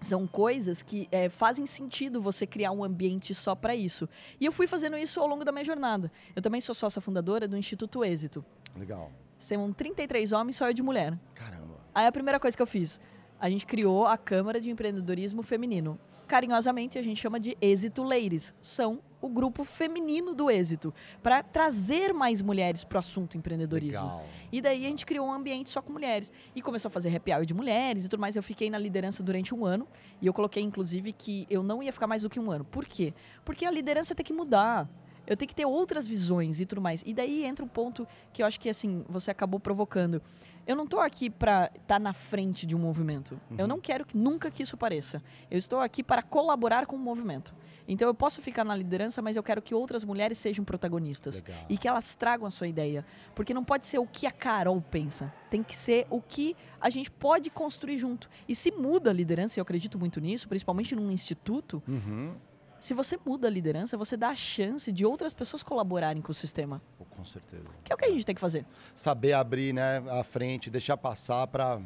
são 0.00 0.26
coisas 0.26 0.82
que 0.82 1.08
é, 1.10 1.28
fazem 1.28 1.66
sentido 1.66 2.20
você 2.20 2.46
criar 2.46 2.72
um 2.72 2.82
ambiente 2.82 3.34
só 3.34 3.54
para 3.54 3.74
isso. 3.74 4.08
E 4.40 4.46
eu 4.46 4.52
fui 4.52 4.66
fazendo 4.66 4.96
isso 4.96 5.20
ao 5.20 5.26
longo 5.26 5.44
da 5.44 5.52
minha 5.52 5.64
jornada. 5.64 6.10
Eu 6.34 6.42
também 6.42 6.60
sou 6.60 6.74
sócia 6.74 7.00
fundadora 7.00 7.46
do 7.46 7.56
Instituto 7.56 8.04
Êxito. 8.04 8.44
Legal. 8.76 9.10
São 9.38 9.72
33 9.72 10.32
homens, 10.32 10.56
só 10.56 10.68
eu 10.68 10.74
de 10.74 10.82
mulher. 10.82 11.18
Caramba. 11.34 11.80
Aí 11.94 12.06
a 12.06 12.12
primeira 12.12 12.38
coisa 12.38 12.56
que 12.56 12.62
eu 12.62 12.66
fiz, 12.66 13.00
a 13.38 13.48
gente 13.48 13.66
criou 13.66 14.06
a 14.06 14.16
Câmara 14.16 14.60
de 14.60 14.70
Empreendedorismo 14.70 15.42
Feminino. 15.42 15.98
Carinhosamente 16.30 16.96
a 16.96 17.02
gente 17.02 17.20
chama 17.20 17.40
de 17.40 17.58
Êxito 17.60 18.04
Ladies. 18.04 18.54
São 18.60 19.00
o 19.20 19.28
grupo 19.28 19.64
feminino 19.64 20.32
do 20.32 20.48
êxito, 20.48 20.94
para 21.20 21.42
trazer 21.42 22.14
mais 22.14 22.40
mulheres 22.40 22.84
para 22.84 22.94
o 22.94 22.98
assunto 23.00 23.36
empreendedorismo. 23.36 24.04
Legal. 24.04 24.24
E 24.52 24.60
daí 24.60 24.86
a 24.86 24.88
gente 24.88 25.04
criou 25.04 25.26
um 25.26 25.32
ambiente 25.32 25.70
só 25.70 25.82
com 25.82 25.92
mulheres. 25.92 26.32
E 26.54 26.62
começou 26.62 26.88
a 26.88 26.92
fazer 26.92 27.16
happy 27.16 27.32
hour 27.32 27.44
de 27.44 27.52
mulheres 27.52 28.04
e 28.04 28.08
tudo 28.08 28.20
mais. 28.20 28.36
Eu 28.36 28.44
fiquei 28.44 28.70
na 28.70 28.78
liderança 28.78 29.24
durante 29.24 29.52
um 29.52 29.66
ano. 29.66 29.88
E 30.22 30.26
eu 30.28 30.32
coloquei, 30.32 30.62
inclusive, 30.62 31.12
que 31.12 31.48
eu 31.50 31.64
não 31.64 31.82
ia 31.82 31.92
ficar 31.92 32.06
mais 32.06 32.22
do 32.22 32.30
que 32.30 32.38
um 32.38 32.48
ano. 32.48 32.64
Por 32.64 32.86
quê? 32.86 33.12
Porque 33.44 33.66
a 33.66 33.70
liderança 33.72 34.14
tem 34.14 34.24
que 34.24 34.32
mudar 34.32 34.88
eu 35.30 35.36
tenho 35.36 35.48
que 35.48 35.54
ter 35.54 35.64
outras 35.64 36.08
visões 36.08 36.60
e 36.60 36.66
tudo 36.66 36.80
mais. 36.80 37.04
E 37.06 37.14
daí 37.14 37.44
entra 37.44 37.64
um 37.64 37.68
ponto 37.68 38.06
que 38.32 38.42
eu 38.42 38.46
acho 38.46 38.58
que 38.58 38.68
assim 38.68 39.04
você 39.08 39.30
acabou 39.30 39.60
provocando. 39.60 40.20
Eu 40.66 40.74
não 40.74 40.84
estou 40.84 40.98
aqui 40.98 41.30
para 41.30 41.66
estar 41.66 41.82
tá 41.86 41.98
na 42.00 42.12
frente 42.12 42.66
de 42.66 42.74
um 42.74 42.80
movimento. 42.80 43.40
Uhum. 43.48 43.56
Eu 43.56 43.68
não 43.68 43.80
quero 43.80 44.04
que 44.04 44.16
nunca 44.16 44.50
que 44.50 44.64
isso 44.64 44.76
pareça. 44.76 45.22
Eu 45.48 45.56
estou 45.56 45.78
aqui 45.78 46.02
para 46.02 46.20
colaborar 46.20 46.84
com 46.84 46.96
o 46.96 46.98
movimento. 46.98 47.54
Então 47.86 48.08
eu 48.08 48.14
posso 48.14 48.42
ficar 48.42 48.64
na 48.64 48.74
liderança, 48.74 49.22
mas 49.22 49.36
eu 49.36 49.42
quero 49.42 49.62
que 49.62 49.72
outras 49.72 50.04
mulheres 50.04 50.36
sejam 50.36 50.64
protagonistas 50.64 51.36
Legal. 51.36 51.64
e 51.68 51.78
que 51.78 51.86
elas 51.86 52.14
tragam 52.16 52.46
a 52.46 52.50
sua 52.50 52.66
ideia, 52.66 53.04
porque 53.34 53.54
não 53.54 53.64
pode 53.64 53.86
ser 53.86 53.98
o 53.98 54.06
que 54.06 54.26
a 54.26 54.30
Carol 54.30 54.80
pensa, 54.80 55.32
tem 55.48 55.62
que 55.62 55.76
ser 55.76 56.06
o 56.10 56.20
que 56.20 56.56
a 56.80 56.90
gente 56.90 57.10
pode 57.10 57.50
construir 57.50 57.98
junto. 57.98 58.28
E 58.48 58.54
se 58.54 58.70
muda 58.70 59.10
a 59.10 59.12
liderança, 59.12 59.58
e 59.58 59.60
eu 59.60 59.62
acredito 59.62 59.98
muito 59.98 60.20
nisso, 60.20 60.48
principalmente 60.48 60.94
num 60.94 61.10
instituto, 61.10 61.82
uhum. 61.88 62.34
Se 62.80 62.94
você 62.94 63.18
muda 63.24 63.46
a 63.46 63.50
liderança, 63.50 63.96
você 63.96 64.16
dá 64.16 64.28
a 64.28 64.34
chance 64.34 64.90
de 64.90 65.04
outras 65.04 65.32
pessoas 65.32 65.62
colaborarem 65.62 66.22
com 66.22 66.32
o 66.32 66.34
sistema. 66.34 66.80
Com 67.10 67.24
certeza. 67.24 67.66
Que 67.84 67.92
é 67.92 67.94
o 67.94 67.98
que 67.98 68.06
a 68.06 68.10
gente 68.10 68.24
tem 68.24 68.34
que 68.34 68.40
fazer. 68.40 68.64
Saber 68.94 69.34
abrir, 69.34 69.74
né, 69.74 70.02
a 70.08 70.24
frente, 70.24 70.70
deixar 70.70 70.96
passar 70.96 71.46
para 71.46 71.80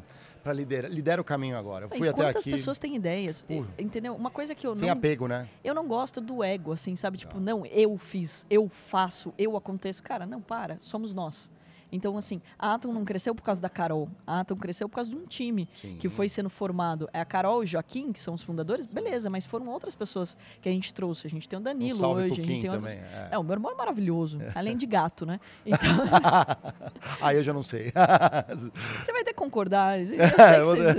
para 0.45 0.53
liderar. 0.53 0.91
Lidera 0.91 1.19
o 1.19 1.23
caminho 1.23 1.57
agora. 1.57 1.85
Eu 1.85 1.89
fui 1.89 2.05
e 2.05 2.09
até 2.09 2.21
quantas 2.21 2.45
pessoas 2.45 2.77
têm 2.77 2.95
ideias? 2.95 3.43
Uh, 3.49 3.65
entendeu? 3.79 4.15
Uma 4.15 4.29
coisa 4.29 4.53
que 4.53 4.65
eu 4.65 4.75
sem 4.75 4.87
não... 4.87 4.93
apego, 4.93 5.27
né? 5.27 5.49
Eu 5.63 5.73
não 5.73 5.87
gosto 5.87 6.21
do 6.21 6.43
ego, 6.43 6.71
assim, 6.71 6.95
sabe? 6.95 7.17
Tipo, 7.17 7.39
não, 7.39 7.65
eu 7.65 7.97
fiz, 7.97 8.45
eu 8.47 8.69
faço, 8.69 9.33
eu 9.39 9.57
aconteço. 9.57 10.03
Cara, 10.03 10.27
não, 10.27 10.39
para. 10.39 10.77
Somos 10.77 11.15
nós. 11.15 11.49
Então, 11.91 12.17
assim, 12.17 12.41
a 12.57 12.73
Atom 12.73 12.91
não 12.91 13.05
cresceu 13.05 13.33
por 13.33 13.43
causa 13.43 13.61
da 13.61 13.69
Carol. 13.69 14.09
A 14.25 14.41
Atom 14.41 14.55
cresceu 14.55 14.89
por 14.89 14.95
causa 14.95 15.09
de 15.09 15.15
um 15.15 15.25
time 15.25 15.67
Sim. 15.75 15.97
que 15.97 16.09
foi 16.09 16.27
sendo 16.27 16.49
formado. 16.49 17.09
É 17.13 17.21
a 17.21 17.25
Carol 17.25 17.61
e 17.61 17.65
o 17.65 17.67
Joaquim, 17.67 18.11
que 18.11 18.19
são 18.19 18.33
os 18.33 18.41
fundadores, 18.41 18.85
beleza, 18.85 19.29
mas 19.29 19.45
foram 19.45 19.69
outras 19.69 19.95
pessoas 19.95 20.37
que 20.61 20.69
a 20.69 20.71
gente 20.71 20.93
trouxe. 20.93 21.27
A 21.27 21.29
gente 21.29 21.47
tem 21.47 21.57
o 21.57 21.61
Danilo 21.61 22.05
um 22.05 22.11
hoje, 22.11 22.41
a 22.41 22.45
gente 22.45 22.61
tem 22.61 22.69
outros... 22.69 22.89
é. 22.89 23.29
é. 23.31 23.37
o 23.37 23.43
meu 23.43 23.53
irmão 23.53 23.71
é 23.71 23.75
maravilhoso, 23.75 24.39
além 24.53 24.75
de 24.75 24.85
gato, 24.85 25.25
né? 25.25 25.39
Então... 25.65 25.89
Aí 27.21 27.37
eu 27.37 27.43
já 27.43 27.53
não 27.53 27.63
sei. 27.63 27.91
Você 29.03 29.11
vai 29.11 29.23
ter 29.23 29.33
que 29.33 29.39
concordar. 29.39 29.99
Eu 29.99 30.07
sei 30.07 30.17
que, 30.17 30.25
vocês... 30.27 30.95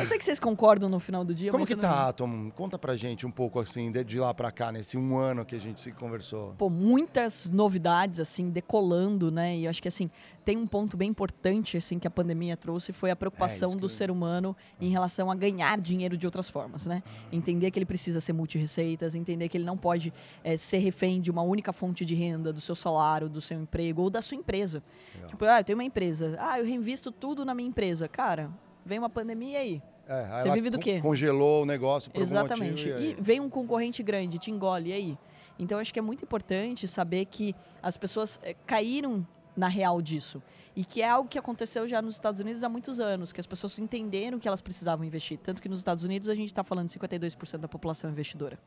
eu 0.00 0.06
sei 0.06 0.18
que 0.18 0.24
vocês 0.24 0.40
concordam 0.40 0.88
no 0.88 0.98
final 0.98 1.24
do 1.24 1.34
dia. 1.34 1.50
Como 1.50 1.66
que 1.66 1.76
tá, 1.76 1.88
não... 1.88 2.08
Atom? 2.08 2.50
Conta 2.50 2.78
pra 2.78 2.96
gente 2.96 3.26
um 3.26 3.30
pouco 3.30 3.58
assim, 3.60 3.92
de 3.92 4.18
lá 4.18 4.32
pra 4.32 4.50
cá, 4.50 4.72
nesse 4.72 4.96
um 4.96 5.16
ano 5.16 5.44
que 5.44 5.54
a 5.54 5.60
gente 5.60 5.80
se 5.80 5.92
conversou. 5.92 6.54
Pô, 6.56 6.70
muitas 6.70 7.48
novidades, 7.48 8.20
assim, 8.20 8.48
decolando, 8.50 9.30
né? 9.30 9.56
E 9.56 9.68
acho 9.68 9.82
que 9.84 9.88
assim, 9.88 10.10
tem 10.46 10.56
um 10.56 10.66
ponto 10.66 10.96
bem 10.96 11.10
importante 11.10 11.76
assim 11.76 11.98
que 11.98 12.06
a 12.06 12.10
pandemia 12.10 12.56
trouxe 12.56 12.90
foi 12.90 13.10
a 13.10 13.16
preocupação 13.16 13.74
é 13.74 13.76
do 13.76 13.84
eu... 13.84 13.88
ser 13.90 14.10
humano 14.10 14.56
em 14.80 14.88
relação 14.88 15.30
a 15.30 15.34
ganhar 15.34 15.78
dinheiro 15.78 16.16
de 16.16 16.26
outras 16.26 16.48
formas, 16.48 16.86
né? 16.86 17.02
Entender 17.30 17.70
que 17.70 17.78
ele 17.78 17.84
precisa 17.84 18.18
ser 18.18 18.32
multi-receitas, 18.32 19.14
entender 19.14 19.46
que 19.50 19.58
ele 19.58 19.64
não 19.66 19.76
pode 19.76 20.10
é, 20.42 20.56
ser 20.56 20.78
refém 20.78 21.20
de 21.20 21.30
uma 21.30 21.42
única 21.42 21.70
fonte 21.70 22.02
de 22.02 22.14
renda, 22.14 22.50
do 22.50 22.62
seu 22.62 22.74
salário, 22.74 23.28
do 23.28 23.42
seu 23.42 23.60
emprego 23.60 24.00
ou 24.00 24.08
da 24.08 24.22
sua 24.22 24.38
empresa. 24.38 24.82
Legal. 25.14 25.28
Tipo, 25.28 25.44
ah, 25.44 25.60
eu 25.60 25.64
tenho 25.64 25.78
uma 25.78 25.84
empresa, 25.84 26.34
ah, 26.38 26.58
eu 26.58 26.64
reinvisto 26.64 27.12
tudo 27.12 27.44
na 27.44 27.54
minha 27.54 27.68
empresa. 27.68 28.08
Cara, 28.08 28.50
vem 28.86 28.98
uma 28.98 29.10
pandemia 29.10 29.58
aí. 29.58 29.82
É, 30.08 30.40
Você 30.40 30.50
vive 30.50 30.70
do 30.70 30.78
quê? 30.78 30.98
Congelou 31.02 31.64
o 31.64 31.66
negócio 31.66 32.10
por 32.10 32.22
Exatamente. 32.22 32.88
Motivo, 32.88 33.00
e, 33.00 33.10
e 33.10 33.16
vem 33.20 33.38
um 33.38 33.50
concorrente 33.50 34.02
grande, 34.02 34.38
te 34.38 34.50
engole, 34.50 34.88
e 34.88 34.92
aí? 34.94 35.18
Então, 35.58 35.78
acho 35.78 35.92
que 35.92 35.98
é 35.98 36.02
muito 36.02 36.24
importante 36.24 36.88
saber 36.88 37.26
que 37.26 37.54
as 37.82 37.98
pessoas 37.98 38.40
é, 38.42 38.54
caíram 38.66 39.26
na 39.56 39.68
real 39.68 40.00
disso. 40.00 40.42
E 40.76 40.84
que 40.84 41.02
é 41.02 41.08
algo 41.08 41.28
que 41.28 41.38
aconteceu 41.38 41.86
já 41.86 42.02
nos 42.02 42.14
Estados 42.14 42.40
Unidos 42.40 42.64
há 42.64 42.68
muitos 42.68 42.98
anos, 42.98 43.32
que 43.32 43.40
as 43.40 43.46
pessoas 43.46 43.78
entenderam 43.78 44.38
que 44.38 44.48
elas 44.48 44.60
precisavam 44.60 45.04
investir. 45.04 45.38
Tanto 45.38 45.62
que 45.62 45.68
nos 45.68 45.78
Estados 45.78 46.02
Unidos 46.02 46.28
a 46.28 46.34
gente 46.34 46.48
está 46.48 46.64
falando 46.64 46.88
de 46.88 46.98
52% 46.98 47.58
da 47.58 47.68
população 47.68 48.10
investidora. 48.10 48.58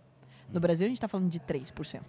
No 0.51 0.59
Brasil 0.59 0.85
a 0.85 0.89
gente 0.89 0.97
está 0.97 1.07
falando 1.07 1.29
de 1.29 1.39
3%. 1.39 2.01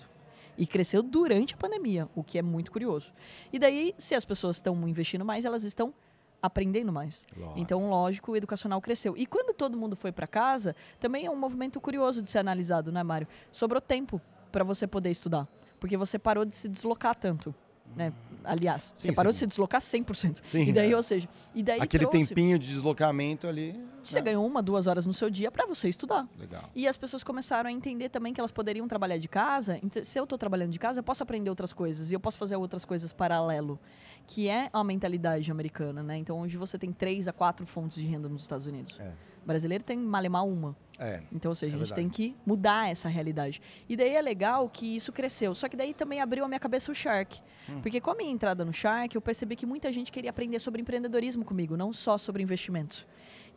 E 0.56 0.66
cresceu 0.66 1.02
durante 1.02 1.54
a 1.54 1.56
pandemia, 1.56 2.08
o 2.14 2.22
que 2.22 2.38
é 2.38 2.42
muito 2.42 2.70
curioso. 2.70 3.12
E 3.52 3.58
daí, 3.58 3.94
se 3.96 4.14
as 4.14 4.24
pessoas 4.24 4.56
estão 4.56 4.88
investindo 4.88 5.24
mais, 5.24 5.44
elas 5.44 5.62
estão 5.62 5.94
aprendendo 6.42 6.92
mais. 6.92 7.26
Lógico. 7.36 7.58
Então, 7.58 7.90
lógico, 7.90 8.32
o 8.32 8.36
educacional 8.36 8.80
cresceu. 8.80 9.16
E 9.16 9.26
quando 9.26 9.54
todo 9.54 9.76
mundo 9.76 9.96
foi 9.96 10.12
para 10.12 10.26
casa, 10.26 10.74
também 10.98 11.26
é 11.26 11.30
um 11.30 11.36
movimento 11.36 11.80
curioso 11.80 12.22
de 12.22 12.30
ser 12.30 12.38
analisado, 12.38 12.90
né, 12.92 13.02
Mário? 13.02 13.26
Sobrou 13.52 13.80
tempo 13.80 14.20
para 14.50 14.64
você 14.64 14.86
poder 14.86 15.10
estudar, 15.10 15.46
porque 15.78 15.96
você 15.96 16.18
parou 16.18 16.44
de 16.44 16.56
se 16.56 16.68
deslocar 16.68 17.14
tanto. 17.14 17.54
Né? 17.96 18.12
Aliás, 18.44 18.94
Sim, 18.96 19.08
você 19.08 19.12
parou 19.12 19.32
sim. 19.32 19.34
de 19.34 19.38
se 19.40 19.46
deslocar 19.46 19.80
100%. 19.80 20.38
Sim, 20.46 20.68
e 20.68 20.72
daí, 20.72 20.92
é. 20.92 20.96
ou 20.96 21.02
seja, 21.02 21.28
e 21.54 21.62
daí 21.62 21.80
Aquele 21.80 22.06
trouxe, 22.06 22.28
tempinho 22.28 22.58
de 22.58 22.68
deslocamento 22.68 23.46
ali. 23.46 23.78
Você 24.08 24.18
né? 24.18 24.24
ganhou 24.26 24.46
uma, 24.46 24.62
duas 24.62 24.86
horas 24.86 25.06
no 25.06 25.12
seu 25.12 25.28
dia 25.30 25.50
para 25.50 25.66
você 25.66 25.88
estudar. 25.88 26.28
Legal. 26.38 26.62
E 26.74 26.86
as 26.86 26.96
pessoas 26.96 27.22
começaram 27.24 27.68
a 27.68 27.72
entender 27.72 28.08
também 28.08 28.32
que 28.32 28.40
elas 28.40 28.50
poderiam 28.52 28.86
trabalhar 28.88 29.18
de 29.18 29.28
casa. 29.28 29.78
Então, 29.82 30.02
se 30.04 30.18
eu 30.18 30.24
estou 30.24 30.38
trabalhando 30.38 30.70
de 30.70 30.78
casa, 30.78 31.00
eu 31.00 31.04
posso 31.04 31.22
aprender 31.22 31.50
outras 31.50 31.72
coisas 31.72 32.10
e 32.10 32.14
eu 32.14 32.20
posso 32.20 32.38
fazer 32.38 32.56
outras 32.56 32.84
coisas 32.84 33.12
paralelo, 33.12 33.78
que 34.26 34.48
é 34.48 34.68
a 34.72 34.82
mentalidade 34.84 35.50
americana, 35.50 36.02
né? 36.02 36.16
Então, 36.16 36.40
hoje 36.40 36.56
você 36.56 36.78
tem 36.78 36.92
três 36.92 37.28
a 37.28 37.32
quatro 37.32 37.66
fontes 37.66 37.98
de 37.98 38.06
renda 38.06 38.28
nos 38.28 38.42
Estados 38.42 38.66
Unidos. 38.66 38.98
É. 39.00 39.12
O 39.42 39.46
brasileiro 39.48 39.82
tem 39.82 39.98
malemar 39.98 40.44
uma. 40.44 40.76
É. 40.98 41.22
Então, 41.32 41.50
ou 41.50 41.54
seja, 41.54 41.74
É 41.74 41.76
a 41.76 41.78
gente 41.78 41.88
verdade. 41.94 42.02
tem 42.02 42.10
que 42.10 42.36
mudar 42.44 42.90
essa 42.90 43.08
realidade. 43.08 43.62
E 43.88 43.96
daí 43.96 44.14
é 44.14 44.20
legal 44.20 44.68
que 44.68 44.96
isso 44.96 45.12
cresceu. 45.12 45.54
Só 45.54 45.68
que 45.68 45.76
daí 45.76 45.94
também 45.94 46.20
abriu 46.20 46.44
a 46.44 46.48
minha 46.48 46.58
cabeça 46.58 46.90
o 46.90 46.94
Shark. 46.94 47.40
Hum. 47.68 47.80
Porque 47.80 48.00
com 48.00 48.10
a 48.10 48.14
minha 48.14 48.30
entrada 48.30 48.64
no 48.64 48.72
Shark, 48.72 49.14
eu 49.14 49.22
percebi 49.22 49.54
que 49.54 49.64
muita 49.64 49.92
gente 49.92 50.10
queria 50.10 50.30
aprender 50.30 50.58
sobre 50.58 50.82
empreendedorismo 50.82 51.44
comigo, 51.44 51.76
não 51.76 51.92
só 51.92 52.18
sobre 52.18 52.42
investimentos. 52.42 53.06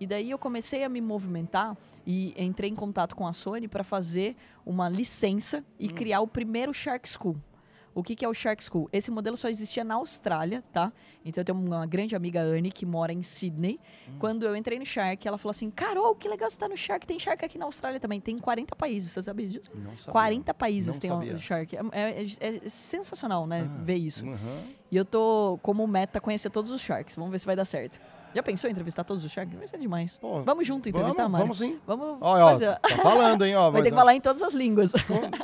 E 0.02 0.08
daí 0.08 0.32
eu 0.32 0.40
comecei 0.40 0.84
a 0.84 0.90
me 0.90 1.00
movimentar 1.00 1.78
e 2.08 2.34
entrei 2.36 2.72
em 2.72 2.76
contato 2.76 3.16
com 3.16 3.28
a 3.28 3.34
Sony 3.34 3.68
para 3.68 3.84
fazer 3.84 4.36
uma 4.66 4.90
licença 4.90 5.64
e 5.80 5.88
Hum. 5.88 5.92
criar 5.94 6.22
o 6.22 6.28
primeiro 6.28 6.74
Shark 6.74 7.08
School. 7.08 7.38
O 7.94 8.02
que, 8.02 8.16
que 8.16 8.26
é 8.26 8.28
o 8.28 8.34
Shark 8.34 8.64
School? 8.64 8.90
Esse 8.92 9.12
modelo 9.12 9.38
só 9.38 9.48
existia 9.50 9.84
na 9.84 9.96
Austrália, 9.96 10.64
tá? 10.74 10.92
Então 11.24 11.42
eu 11.42 11.46
tenho 11.46 11.60
uma 11.60 11.86
grande 11.86 12.16
amiga, 12.16 12.42
Anne, 12.42 12.72
que 12.72 12.84
mora 12.86 13.12
em 13.14 13.22
Sydney. 13.22 13.80
Hum. 14.08 14.14
Quando 14.18 14.44
eu 14.44 14.56
entrei 14.56 14.80
no 14.80 14.86
Shark, 14.86 15.28
ela 15.28 15.38
falou 15.38 15.52
assim: 15.52 15.70
Carol, 15.70 16.16
que 16.16 16.28
legal 16.28 16.50
você 16.50 16.58
tá 16.58 16.68
no 16.70 16.76
Shark. 16.78 17.06
Tem 17.06 17.20
Shark 17.20 17.44
aqui 17.46 17.58
na 17.60 17.66
Austrália 17.66 18.00
também. 18.00 18.20
Tem 18.20 18.40
40 18.40 18.76
países, 18.78 19.12
você 19.12 19.22
sabia 19.22 19.46
disso? 19.48 19.70
Não 19.76 19.96
sabia. 19.98 20.12
40 20.14 20.54
países 20.54 20.96
Não 20.96 21.00
tem 21.02 21.12
sabia. 21.12 21.34
o 21.36 21.40
Shark. 21.40 21.76
É, 21.92 22.24
é- 22.24 22.24
é 22.40 22.70
sensacional, 22.70 23.46
né? 23.46 23.70
Ah, 23.70 23.84
ver 23.84 23.96
isso. 23.98 24.26
Uhum. 24.26 24.64
E 24.90 24.96
eu 24.98 25.04
tô 25.06 25.60
como 25.62 25.86
meta 25.86 26.20
conhecer 26.22 26.50
todos 26.50 26.72
os 26.72 26.82
Sharks. 26.82 27.16
Vamos 27.18 27.30
ver 27.32 27.40
se 27.40 27.46
vai 27.46 27.58
dar 27.58 27.66
certo. 27.66 28.00
Já 28.34 28.42
pensou 28.44 28.70
em 28.70 28.72
entrevistar 28.72 29.04
todos 29.04 29.24
os 29.26 29.32
Sharks? 29.32 29.58
Vai 29.58 29.68
ser 29.68 29.78
demais. 29.78 30.18
Pô, 30.18 30.42
vamos 30.44 30.66
junto 30.66 30.88
entrevistar, 30.90 31.24
vamos, 31.24 31.32
Mário? 31.32 31.46
vamos 31.48 31.58
sim. 31.58 31.80
Vamos 31.86 32.18
Olha, 32.22 32.46
ó, 32.46 32.50
fazer. 32.50 32.76
tá 32.80 32.98
falando, 33.02 33.46
hein? 33.46 33.56
Ó, 33.56 33.70
Vai 33.72 33.82
ter 33.84 33.90
que 33.90 33.96
falar 33.96 34.16
em 34.16 34.22
todas 34.22 34.42
as 34.42 34.54
línguas. 34.54 34.92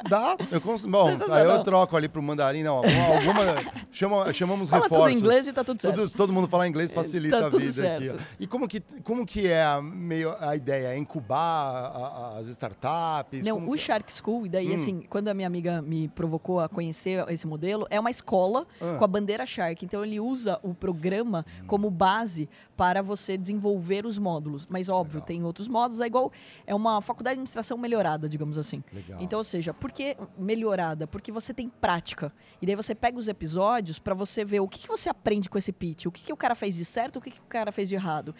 Dá, 0.09 0.37
eu 0.51 0.61
cons... 0.61 0.85
Bom, 0.85 1.09
aí 1.31 1.45
eu 1.45 1.63
troco 1.63 1.95
ali 1.97 2.07
pro 2.07 2.21
mandarim, 2.21 2.63
não. 2.63 2.77
Alguma, 2.77 3.83
chama, 3.91 4.31
chamamos 4.33 4.69
Fala 4.69 4.83
reforços. 4.83 5.07
tudo 5.07 5.19
inglês 5.19 5.47
e 5.47 5.53
tá 5.53 5.63
tudo 5.63 5.81
certo. 5.81 5.95
Todo, 5.95 6.09
todo 6.11 6.33
mundo 6.33 6.47
falar 6.47 6.67
inglês 6.67 6.91
facilita 6.91 7.39
Tá 7.39 7.45
a 7.47 7.49
vida 7.49 7.63
aqui. 7.65 7.71
certo. 7.73 8.15
ó. 8.15 8.23
E 8.39 8.47
como 8.47 8.67
que, 8.67 8.79
como 9.03 9.25
que 9.25 9.47
é 9.47 9.63
a, 9.63 9.81
meio, 9.81 10.35
a 10.39 10.55
ideia? 10.55 10.87
É 10.87 10.97
incubar 10.97 11.37
a- 11.37 12.33
a- 12.35 12.37
as 12.39 12.47
startups? 12.47 13.43
Não, 13.45 13.55
Como 13.57 13.71
o 13.71 13.73
que- 13.75 13.79
Shark 13.79 14.11
School, 14.13 14.45
e 14.45 14.49
daí, 14.49 14.71
Hum. 14.71 14.75
assim, 14.75 15.01
quando 15.09 15.27
a 15.27 15.33
minha 15.33 15.47
amiga 15.47 15.81
me 15.81 16.07
provocou 16.09 16.59
a 16.59 16.69
conhecer 16.69 17.23
esse 17.29 17.45
modelo, 17.47 17.85
é 17.89 17.99
uma 17.99 18.09
escola 18.11 18.65
Ah. 18.81 18.95
com 18.97 19.03
a 19.03 19.07
bandeira 19.07 19.45
Shark. 19.45 19.83
Então, 19.83 20.03
ele 20.03 20.19
usa 20.19 20.59
o 20.63 20.73
programa 20.73 21.45
como 21.65 21.89
base 21.89 22.49
para 22.77 23.01
você 23.01 23.35
desenvolver 23.35 24.05
os 24.05 24.19
módulos. 24.19 24.67
Mas, 24.67 24.87
óbvio, 24.87 25.15
Legal. 25.15 25.27
tem 25.27 25.43
outros 25.43 25.67
módulos. 25.67 25.99
É 25.99 26.05
igual, 26.05 26.31
é 26.65 26.75
uma 26.75 27.01
faculdade 27.01 27.33
de 27.33 27.39
administração 27.39 27.77
melhorada, 27.77 28.29
digamos 28.29 28.57
assim. 28.57 28.83
Legal. 28.93 29.21
Então, 29.21 29.39
ou 29.39 29.43
seja, 29.43 29.73
por 29.73 29.91
que 29.91 30.15
melhorada? 30.37 31.07
Porque 31.07 31.31
você 31.31 31.53
tem 31.53 31.67
prática. 31.67 32.31
E 32.61 32.65
daí 32.67 32.75
você 32.75 32.93
pega 32.93 33.17
os 33.17 33.27
episódios 33.27 33.97
para 33.97 34.13
você 34.13 34.45
ver 34.45 34.59
o 34.59 34.67
que, 34.67 34.79
que 34.79 34.87
você 34.87 35.09
aprende 35.09 35.49
com 35.49 35.57
esse 35.57 35.73
pitch, 35.73 36.05
o 36.05 36.11
que, 36.11 36.23
que 36.23 36.31
o 36.31 36.37
cara 36.37 36.53
fez 36.53 36.75
de 36.75 36.85
certo, 36.85 37.17
o 37.17 37.21
que, 37.21 37.31
que 37.31 37.39
o 37.39 37.49
cara 37.49 37.71
fez 37.71 37.89
de 37.89 37.95
errado. 37.95 38.35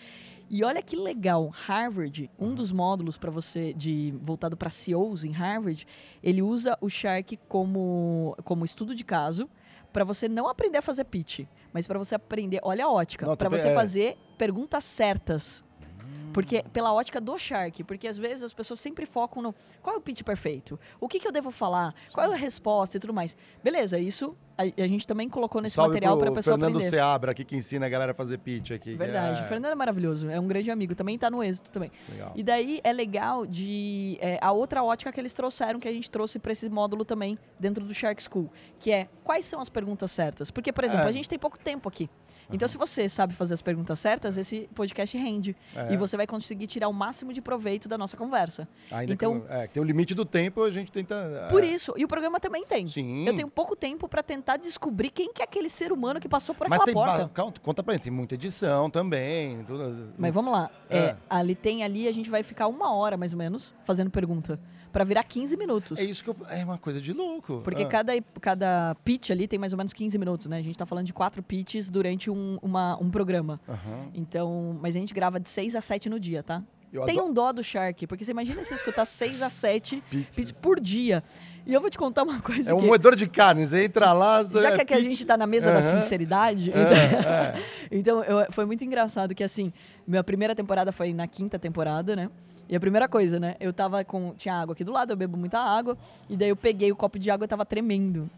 E 0.50 0.64
olha 0.64 0.82
que 0.82 0.96
legal, 0.96 1.50
Harvard, 1.50 2.30
um 2.40 2.56
dos 2.56 2.72
módulos 2.72 3.18
para 3.18 3.30
você 3.30 3.74
de 3.74 4.14
voltado 4.22 4.56
para 4.56 4.70
CEOs 4.70 5.26
em 5.26 5.32
Harvard, 5.32 5.86
ele 6.24 6.42
usa 6.42 6.78
o 6.80 6.90
Shark 6.90 7.38
como 7.50 8.34
como 8.46 8.64
estudo 8.64 8.96
de 8.96 9.04
caso 9.04 9.50
para 9.92 10.06
você 10.06 10.30
não 10.30 10.48
aprender 10.48 10.78
a 10.78 10.82
fazer 10.82 11.06
pitch, 11.06 11.42
mas 11.74 11.88
para 11.88 11.98
você 11.98 12.16
aprender, 12.16 12.60
olha 12.64 12.86
a 12.86 12.92
ótica, 12.92 13.36
para 13.36 13.50
você 13.50 13.70
é. 13.70 13.74
fazer 13.74 14.18
perguntas 14.38 14.84
certas. 14.86 15.66
Porque 16.34 16.64
pela 16.72 16.94
ótica 16.94 17.20
do 17.20 17.36
Shark, 17.38 17.84
porque 17.84 18.08
às 18.08 18.18
vezes 18.18 18.44
as 18.44 18.54
pessoas 18.54 18.80
sempre 18.80 19.06
focam 19.08 19.42
no 19.42 19.56
qual 19.82 19.96
é 19.96 20.00
o 20.00 20.02
pitch 20.02 20.22
perfeito, 20.22 20.80
o 21.00 21.08
que, 21.08 21.20
que 21.20 21.28
eu 21.28 21.32
devo 21.32 21.50
falar, 21.50 21.96
qual 22.14 22.32
é 22.32 22.36
a 22.36 22.38
resposta 22.38 22.98
e 22.98 23.00
tudo 23.00 23.14
mais. 23.14 23.36
Beleza, 23.64 23.98
isso 23.98 24.38
a, 24.56 24.64
a 24.64 24.88
gente 24.88 25.08
também 25.08 25.28
colocou 25.30 25.62
nesse 25.62 25.76
Salve 25.76 25.90
material 25.96 26.16
para 26.18 26.30
a 26.30 26.34
pessoa 26.34 26.56
Fernando 26.56 26.76
aprender. 26.76 26.90
Seabra 26.90 27.32
aqui 27.32 27.44
que 27.44 27.56
ensina 27.56 27.88
a 27.88 27.90
galera 27.90 28.12
a 28.12 28.16
fazer 28.16 28.38
pitch 28.38 28.72
aqui. 28.72 28.94
Verdade, 28.96 29.42
é- 29.42 29.46
o 29.46 29.48
Fernando 29.48 29.72
é 29.72 29.76
maravilhoso, 29.76 30.30
é 30.30 30.40
um 30.40 30.48
grande 30.48 30.70
amigo, 30.70 30.94
também 30.94 31.18
tá 31.18 31.30
no 31.32 31.44
êxito 31.44 31.72
também. 31.72 31.92
Legal. 32.10 32.34
E 32.36 32.44
daí 32.44 32.82
é 32.84 32.94
legal 32.94 33.48
de 33.48 34.18
é, 34.22 34.38
a 34.40 34.52
outra 34.52 34.84
ótica 34.84 35.12
que 35.12 35.20
eles 35.20 35.34
trouxeram, 35.34 35.80
que 35.80 35.88
a 35.88 35.94
gente 35.94 36.12
trouxe 36.12 36.38
para 36.38 36.52
esse 36.52 36.70
módulo 36.70 37.04
também 37.04 37.40
dentro 37.60 37.84
do 37.84 37.94
Shark 37.94 38.22
School, 38.22 38.52
que 38.80 38.92
é 38.92 39.08
quais 39.24 39.44
são 39.46 39.60
as 39.60 39.70
perguntas 39.70 40.12
certas? 40.12 40.52
Porque, 40.52 40.72
por 40.72 40.84
exemplo, 40.84 41.06
É. 41.06 41.10
a 41.10 41.14
gente 41.14 41.28
tem 41.28 41.40
pouco 41.40 41.58
tempo 41.58 41.90
aqui. 41.90 42.08
Então, 42.52 42.68
se 42.68 42.78
você 42.78 43.10
sabe 43.10 43.34
fazer 43.34 43.54
as 43.54 43.62
perguntas 43.62 44.00
certas, 44.00 44.38
esse 44.38 44.70
podcast 44.74 45.18
rende. 45.18 45.56
É. 45.76 45.94
E 45.94 45.98
você 45.98 46.16
vai 46.16 46.26
conseguir 46.26 46.68
tirar 46.68 46.88
o 46.88 46.94
máximo 46.94 47.34
de 47.34 47.42
proveito 47.42 47.88
da 47.90 47.98
nossa 47.98 48.16
conversa. 48.16 48.68
Ainda 48.90 49.14
então- 49.14 49.42
que, 49.42 49.52
é, 49.54 49.68
tem 49.68 49.82
o 49.84 49.86
limite 49.86 50.16
do 50.16 50.24
tempo, 50.26 50.64
a 50.64 50.70
gente 50.70 50.92
tenta. 50.92 51.48
Por 51.50 51.64
é, 51.64 51.68
isso, 51.68 51.94
e 51.98 52.06
o 52.06 52.08
programa 52.08 52.40
também 52.40 52.66
tem. 52.66 52.88
Sim. 52.88 53.26
Eu 53.28 53.36
tenho 53.36 53.50
pouco 53.50 53.76
tempo 53.76 54.08
para 54.08 54.24
tentar 54.24 54.58
descobrir 54.58 55.10
quem 55.10 55.34
que 55.34 55.42
é 55.42 55.46
aquele 55.46 55.70
ser 55.70 55.92
humano 55.92 56.20
que 56.20 56.30
passou 56.30 56.56
por 56.56 56.70
Mas 56.70 56.80
aquela 56.82 56.86
tem. 56.86 57.28
porta. 57.28 57.62
Conta, 57.62 57.84
pra 57.84 57.94
gente, 57.94 58.04
tem 58.04 58.12
muita 58.12 58.36
edição 58.36 58.90
também. 58.90 59.64
Tudo, 59.66 60.14
Mas 60.18 60.34
vamos 60.34 60.52
lá. 60.52 60.70
É, 60.90 60.98
É. 60.98 61.18
ali 61.30 61.54
tem 61.56 61.84
ali, 61.84 62.08
a 62.08 62.14
gente 62.14 62.30
vai 62.30 62.44
ficar 62.44 62.68
uma 62.68 62.94
hora 62.94 63.18
mais 63.18 63.34
ou 63.34 63.38
menos 63.40 63.74
fazendo 63.84 64.10
pergunta. 64.10 64.60
Pra 64.92 65.04
virar 65.04 65.24
15 65.24 65.56
minutos. 65.58 66.00
É 66.00 66.04
isso 66.04 66.24
que 66.24 66.30
eu, 66.30 66.36
É 66.50 66.64
uma 66.64 66.78
coisa 66.78 67.00
de 67.02 67.14
louco. 67.14 67.62
Porque 67.64 67.84
Ah. 67.84 67.88
cada, 67.88 68.14
cada 68.42 68.96
pitch 69.04 69.30
ali 69.32 69.48
tem 69.48 69.60
mais 69.60 69.74
ou 69.74 69.78
menos 69.78 69.94
15 69.94 70.18
minutos, 70.18 70.48
né? 70.48 70.58
A 70.58 70.62
gente 70.62 70.78
tá 70.78 70.86
falando 70.86 71.06
de 71.06 71.14
quatro 71.14 71.44
pitches 71.44 71.90
durante 71.90 72.30
um, 72.32 72.58
uma- 72.62 72.98
um 73.02 73.10
programa. 73.10 73.60
Aham. 73.68 74.10
Então, 74.14 74.78
mas 74.82 74.96
a 74.96 75.00
gente 75.00 75.14
grava 75.14 75.40
de 75.40 75.50
6 75.50 75.76
a 75.76 75.82
7 75.82 76.10
no 76.10 76.20
dia, 76.20 76.42
tá? 76.42 76.64
Eu 76.92 77.04
tem 77.06 77.16
adoro- 77.16 77.30
um 77.30 77.34
dó 77.34 77.52
do 77.52 77.64
Shark, 77.64 78.08
porque 78.08 78.24
você 78.24 78.32
imagina 78.32 78.64
se 78.64 78.74
escutar 78.74 79.06
6 79.06 79.42
a 79.42 79.50
7 79.50 80.02
Pitches. 80.10 80.52
por 80.52 80.80
dia. 80.80 81.22
E 81.66 81.74
eu 81.74 81.82
vou 81.82 81.90
te 81.90 81.98
contar 81.98 82.24
uma 82.24 82.40
coisa 82.40 82.72
É 82.72 82.74
um 82.74 82.80
que... 82.80 82.86
moedor 82.88 83.14
de 83.14 83.28
carne, 83.28 83.66
você 83.68 83.84
entra 83.84 84.14
lá. 84.14 84.42
Já 84.42 84.72
que 84.74 84.82
aqui 84.84 84.94
a 84.94 85.02
gente 85.02 85.26
tá 85.26 85.36
na 85.36 85.46
mesa 85.46 85.70
da 85.70 85.80
Aham. 85.80 86.00
sinceridade, 86.02 86.72
É, 86.72 86.80
então, 86.82 87.30
é. 87.30 87.54
então 87.92 88.24
eu- 88.24 88.52
foi 88.54 88.66
muito 88.66 88.86
engraçado 88.86 89.36
que 89.36 89.44
assim, 89.44 89.74
minha 90.08 90.24
primeira 90.24 90.56
temporada 90.56 90.94
foi 90.94 91.12
na 91.12 91.28
quinta 91.28 91.60
temporada, 91.60 92.16
né? 92.16 92.30
E 92.70 92.76
a 92.76 92.80
primeira 92.80 93.08
coisa, 93.08 93.40
né? 93.40 93.56
Eu 93.60 93.72
tava 93.72 94.04
com. 94.04 94.34
Tinha 94.36 94.56
água 94.56 94.74
aqui 94.74 94.84
do 94.84 94.92
lado, 94.92 95.12
eu 95.12 95.18
bebo 95.18 95.38
muita 95.38 95.60
água. 95.60 95.98
E 96.30 96.36
daí 96.36 96.50
eu 96.50 96.56
peguei 96.56 96.92
o 96.92 96.96
copo 96.96 97.18
de 97.18 97.32
água 97.32 97.46
e 97.46 97.48
tava 97.48 97.66
tremendo. 97.66 98.30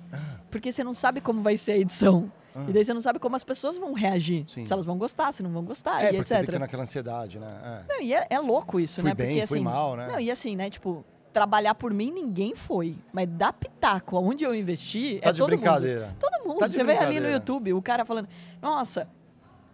Porque 0.51 0.71
você 0.71 0.83
não 0.83 0.93
sabe 0.93 1.21
como 1.21 1.41
vai 1.41 1.57
ser 1.57 1.73
a 1.73 1.77
edição. 1.77 2.31
E 2.67 2.73
daí 2.73 2.83
você 2.83 2.93
não 2.93 2.99
sabe 3.01 3.19
como 3.19 3.35
as 3.35 3.43
pessoas 3.43 3.77
vão 3.77 3.93
reagir. 3.93 4.43
Sim. 4.47 4.65
Se 4.65 4.73
elas 4.73 4.85
vão 4.85 4.97
gostar, 4.97 5.31
se 5.31 5.41
não 5.41 5.51
vão 5.51 5.63
gostar, 5.63 6.01
É, 6.03 6.09
e 6.09 6.15
porque 6.15 6.27
você 6.27 6.33
etc. 6.33 6.45
fica 6.45 6.59
naquela 6.59 6.83
ansiedade, 6.83 7.39
né? 7.39 7.85
É. 7.87 7.93
Não, 7.93 8.01
e 8.01 8.13
é, 8.13 8.27
é 8.29 8.39
louco 8.39 8.79
isso, 8.79 9.01
Fui 9.01 9.09
né? 9.09 9.15
bem, 9.15 9.27
Porque 9.27 9.41
assim. 9.41 9.59
mal, 9.61 9.95
né? 9.95 10.07
Não, 10.07 10.19
e 10.19 10.29
assim, 10.29 10.55
né? 10.55 10.69
Tipo, 10.69 11.05
trabalhar 11.31 11.75
por 11.75 11.93
mim 11.93 12.11
ninguém 12.11 12.55
foi. 12.55 12.97
Mas 13.13 13.27
dar 13.29 13.53
pitaco 13.53 14.17
onde 14.17 14.43
eu 14.43 14.53
investi. 14.53 15.19
Tá 15.21 15.29
é 15.29 15.31
de 15.31 15.39
todo 15.39 15.49
mundo. 15.51 15.59
brincadeira. 15.59 16.15
Todo 16.19 16.47
mundo. 16.47 16.59
Tá 16.59 16.67
você 16.67 16.83
vê 16.83 16.97
ali 16.97 17.19
no. 17.19 17.29
YouTube 17.29 17.71
o 17.73 17.81
cara 17.81 18.03
falando, 18.03 18.27
nossa, 18.61 19.07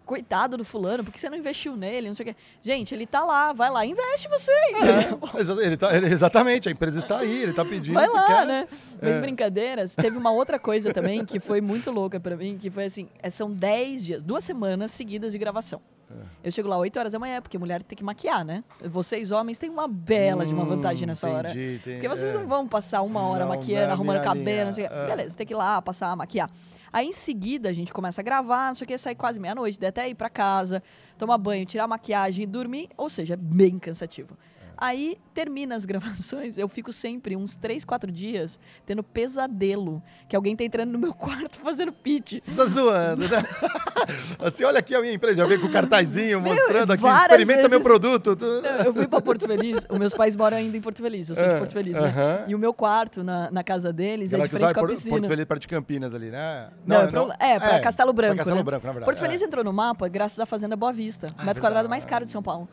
coitado 0.05 0.55
do 0.57 0.63
fulano, 0.63 1.03
por 1.03 1.11
que 1.11 1.19
você 1.19 1.29
não 1.29 1.37
investiu 1.37 1.75
nele? 1.75 2.07
Não 2.07 2.15
sei 2.15 2.25
o 2.25 2.29
quê. 2.29 2.35
Gente, 2.61 2.93
ele 2.93 3.05
tá 3.05 3.23
lá, 3.23 3.51
vai 3.51 3.69
lá, 3.69 3.85
investe 3.85 4.27
você? 4.29 4.51
É, 4.51 5.09
ele 5.65 5.77
tá, 5.77 5.95
ele- 5.95 6.07
exatamente, 6.07 6.69
a 6.69 6.71
empresa 6.71 6.99
está 6.99 7.17
aí, 7.19 7.41
ele 7.41 7.51
está 7.51 7.65
pedindo. 7.65 7.95
Vai 7.95 8.07
lá, 8.07 8.25
quer? 8.27 8.45
né? 8.45 8.67
Mas 9.01 9.17
É. 9.17 9.19
brincadeiras, 9.19 9.95
teve 9.95 10.17
uma 10.17 10.31
outra 10.31 10.57
coisa 10.59 10.93
também 10.93 11.25
que 11.25 11.39
foi 11.39 11.59
muito 11.61 11.91
louca 11.91 12.19
pra 12.19 12.35
mim, 12.37 12.57
que 12.57 12.69
foi 12.69 12.85
assim, 12.85 13.09
é, 13.21 13.29
são 13.29 13.51
10 13.51 14.05
dias, 14.05 14.21
duas 14.21 14.43
semanas 14.43 14.91
seguidas 14.91 15.31
de 15.31 15.37
gravação. 15.37 15.81
É. 16.09 16.13
Eu 16.43 16.51
chego 16.51 16.69
lá 16.69 16.77
8 16.77 16.99
horas 16.99 17.13
da 17.13 17.19
manhã, 17.19 17.41
porque 17.41 17.57
mulher 17.57 17.81
tem 17.81 17.97
que 17.97 18.03
maquiar, 18.03 18.45
né? 18.45 18.63
Vocês, 18.83 19.31
homens, 19.31 19.57
têm 19.57 19.71
uma 19.71 19.87
bela 19.87 20.45
de 20.45 20.53
uma 20.53 20.63
Hum, 20.63 20.67
vantagem 20.67 21.07
nessa 21.07 21.27
hora. 21.27 21.49
entendi, 21.49 21.79
Porque 21.83 22.07
vocês 22.07 22.31
é. 22.31 22.37
não 22.37 22.45
vão 22.47 22.67
passar 22.67 23.01
uma 23.01 23.21
hora 23.27 23.43
Não, 23.45 23.49
maquiando, 23.55 23.91
arrumando 23.91 24.23
cabelo, 24.23 24.45
linha, 24.45 24.65
não 24.65 24.71
sei 24.73 24.85
o 24.85 24.89
quê. 24.89 24.95
Beleza, 25.07 25.35
tem 25.35 25.47
que 25.47 25.53
ir 25.53 25.57
lá, 25.57 25.81
passar, 25.81 26.15
maquiar. 26.15 26.47
Aí 26.95 27.07
em 27.07 27.11
seguida 27.11 27.67
a 27.67 27.73
gente 27.73 27.91
começa 27.91 28.21
a 28.21 28.23
gravar, 28.23 28.69
não 28.69 28.75
sei 28.75 28.85
o 28.85 28.87
que, 28.87 28.97
sai 28.97 29.13
quase 29.13 29.37
meia-noite, 29.37 29.85
até 29.85 30.07
ir 30.07 30.15
pra 30.15 30.29
casa, 30.29 30.81
tomar 31.17 31.37
banho, 31.37 31.65
tirar 31.65 31.85
maquiagem 31.89 32.43
e 32.43 32.47
dormir, 32.47 32.87
ou 32.95 33.09
seja, 33.09 33.33
é 33.33 33.35
bem 33.37 33.77
cansativo. 33.77 34.37
Aí 34.77 35.17
termina 35.33 35.75
as 35.75 35.83
gravações, 35.85 36.57
eu 36.57 36.67
fico 36.67 36.91
sempre 36.91 37.35
uns 37.35 37.55
3, 37.55 37.83
4 37.85 38.11
dias 38.11 38.59
tendo 38.85 39.03
pesadelo, 39.03 40.01
que 40.29 40.35
alguém 40.35 40.55
tá 40.55 40.63
entrando 40.63 40.91
no 40.91 40.99
meu 40.99 41.13
quarto 41.15 41.57
fazendo 41.59 41.91
pitch. 41.91 42.39
Você 42.43 42.51
tá 42.55 42.65
zoando, 42.65 43.27
né? 43.27 43.43
assim, 44.39 44.63
olha 44.63 44.79
aqui 44.79 44.93
a 44.95 45.01
minha 45.01 45.13
empresa, 45.13 45.37
já 45.37 45.45
veio 45.45 45.59
com 45.61 45.67
o 45.67 45.71
cartazinho 45.71 46.41
mostrando 46.41 46.91
aqui, 46.93 47.05
experimenta 47.05 47.61
meu 47.61 47.69
vezes- 47.69 47.83
produto. 47.83 48.35
Tu- 48.35 48.45
Eu 48.85 48.93
fui 48.93 49.07
pra 49.07 49.21
Porto 49.21 49.45
Feliz, 49.47 49.85
os 49.89 49.97
meus 49.99 50.13
pais 50.13 50.35
moram 50.35 50.57
ainda 50.57 50.75
em 50.77 50.81
Porto 50.81 51.01
Feliz, 51.01 51.29
eu 51.29 51.35
sou 51.35 51.43
de 51.45 51.51
Ah, 51.53 51.57
Porto 51.57 51.73
Feliz, 51.73 51.93
né? 51.93 52.07
aham. 52.07 52.43
E 52.47 52.55
o 52.55 52.59
meu 52.59 52.73
quarto 52.73 53.23
na, 53.23 53.49
na 53.51 53.63
casa 53.63 53.91
deles 53.93 54.31
é 54.33 54.37
que 54.37 54.43
frente 54.47 54.55
usava 54.55 54.73
com 54.73 54.79
a 54.79 54.83
Por- 54.83 54.89
piscina. 54.89 55.11
Porto 55.17 55.27
Feliz, 55.29 55.45
perto 55.45 55.61
de 55.61 55.67
Campinas 55.67 56.13
ali, 56.13 56.29
né? 56.29 56.69
Não, 56.85 57.01
é, 57.01 57.07
pra, 57.07 57.35
é, 57.39 57.59
pra 57.59 57.79
Castelo 57.79 58.13
Branco. 58.13 58.35
Pra 58.35 58.43
Castelo 58.43 58.57
né? 58.57 58.63
Branco, 58.63 58.85
na 58.85 58.93
verdade. 58.93 59.05
Porto 59.11 59.19
Feliz 59.25 59.41
é. 59.41 59.45
entrou 59.45 59.63
no 59.63 59.73
mapa 59.73 60.07
graças 60.07 60.39
à 60.39 60.45
Fazenda 60.45 60.75
Boa 60.75 60.93
Vista. 60.93 61.27
Ah, 61.37 61.43
metro 61.45 61.61
quadrado 61.61 61.83
verdade, 61.83 61.89
mais 61.89 62.05
caro 62.05 62.25
de 62.25 62.31
São 62.31 62.41
Paulo. 62.43 62.67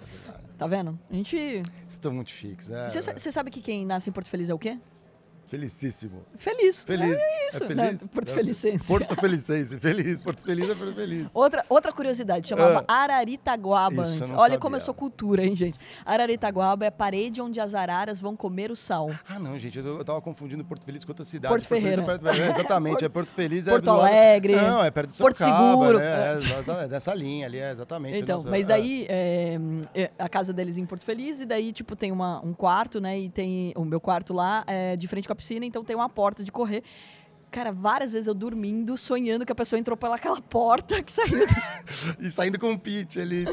Tá 0.62 0.68
vendo? 0.68 0.96
A 1.10 1.14
gente. 1.14 1.60
Estão 1.88 2.12
muito 2.12 2.30
chiques, 2.30 2.70
é. 2.70 2.88
Você 2.88 3.32
sabe 3.32 3.50
que 3.50 3.60
quem 3.60 3.84
nasce 3.84 4.08
em 4.08 4.12
Porto 4.12 4.30
Feliz 4.30 4.48
é 4.48 4.54
o 4.54 4.58
quê? 4.60 4.78
Felicíssimo. 5.56 6.22
Feliz. 6.34 6.82
Feliz. 6.82 7.14
É 7.18 7.48
isso. 7.48 7.62
É 7.62 7.66
feliz? 7.66 8.00
Não, 8.00 8.08
Porto 8.08 8.30
É- 8.30 8.34
Felicense. 8.34 8.86
Porto 8.88 9.14
Felicense. 9.16 9.78
Feliz. 9.78 10.22
Porto 10.22 10.42
Feliz 10.42 10.70
é 10.70 10.74
Porto 10.74 10.94
Feliz. 10.94 11.30
Outra, 11.34 11.62
outra 11.68 11.92
curiosidade, 11.92 12.48
chamava 12.48 12.82
Ah. 12.88 13.02
Araritaguaba 13.02 14.02
Isso, 14.02 14.16
antes. 14.16 14.30
Olha 14.32 14.40
sabia. 14.40 14.58
como 14.58 14.76
eu 14.76 14.80
sou 14.80 14.94
cultura, 14.94 15.44
hein, 15.44 15.54
gente? 15.54 15.78
Araritaguaba 16.06 16.86
é 16.86 16.88
a 16.88 16.90
parede 16.90 17.42
onde 17.42 17.60
as 17.60 17.74
araras 17.74 18.18
vão 18.18 18.34
comer 18.34 18.70
o 18.70 18.76
sal. 18.76 19.10
Ah, 19.28 19.38
não, 19.38 19.58
gente, 19.58 19.78
eu, 19.78 19.98
eu 19.98 20.04
tava 20.06 20.22
confundindo 20.22 20.64
Porto 20.64 20.86
Feliz 20.86 21.04
com 21.04 21.10
outra 21.10 21.24
cidade. 21.26 21.52
Porto 21.52 21.68
Feliz 21.68 21.82
Ferreira. 21.84 22.02
é 22.02 22.06
perto- 22.06 22.28
é, 22.28 22.48
exatamente, 22.48 23.04
é 23.04 23.08
Porto 23.10 23.30
Feliz. 23.30 23.66
Porto 23.66 23.88
é 23.88 23.92
lado- 23.92 24.00
Alegre. 24.06 24.56
Não, 24.56 24.82
é 24.82 24.90
perto 24.90 25.10
de 25.12 25.18
Porto 25.18 25.36
Sorocaba, 25.36 25.70
Seguro. 25.70 25.98
né? 25.98 26.04
É, 26.80 26.84
é 26.84 26.88
dessa 26.88 27.12
linha 27.14 27.44
ali, 27.46 27.58
é 27.58 27.70
exatamente. 27.72 28.18
Então, 28.18 28.38
Nossa, 28.38 28.48
mas 28.48 28.64
é. 28.64 28.68
daí 28.68 29.06
é, 29.06 29.58
é, 29.94 30.10
a 30.18 30.28
casa 30.30 30.50
deles 30.50 30.78
em 30.78 30.86
Porto 30.86 31.04
Feliz 31.04 31.40
e 31.40 31.44
daí 31.44 31.72
tipo 31.72 31.94
tem 31.94 32.10
uma, 32.10 32.40
um 32.42 32.54
quarto, 32.54 33.00
né? 33.02 33.18
E 33.18 33.28
tem 33.28 33.74
o 33.76 33.84
meu 33.84 34.00
quarto 34.00 34.32
lá 34.32 34.64
é 34.66 34.96
de 34.96 35.06
frente 35.06 35.26
com 35.26 35.32
a 35.34 35.36
piscina, 35.42 35.66
então 35.66 35.84
tem 35.84 35.96
uma 35.96 36.08
porta 36.08 36.44
de 36.44 36.52
correr. 36.52 36.84
Cara, 37.52 37.70
várias 37.70 38.10
vezes 38.12 38.26
eu 38.26 38.34
dormindo, 38.34 38.96
sonhando 38.96 39.44
que 39.46 39.52
a 39.52 39.54
pessoa 39.54 39.78
entrou 39.78 39.94
pelaquela 39.96 40.40
porta 40.40 41.02
que 41.02 41.12
saiu. 41.12 41.46
E 42.18 42.30
saindo 42.30 42.58
com 42.58 42.72
o 42.72 42.78
pitch 42.78 43.16
ali. 43.18 43.44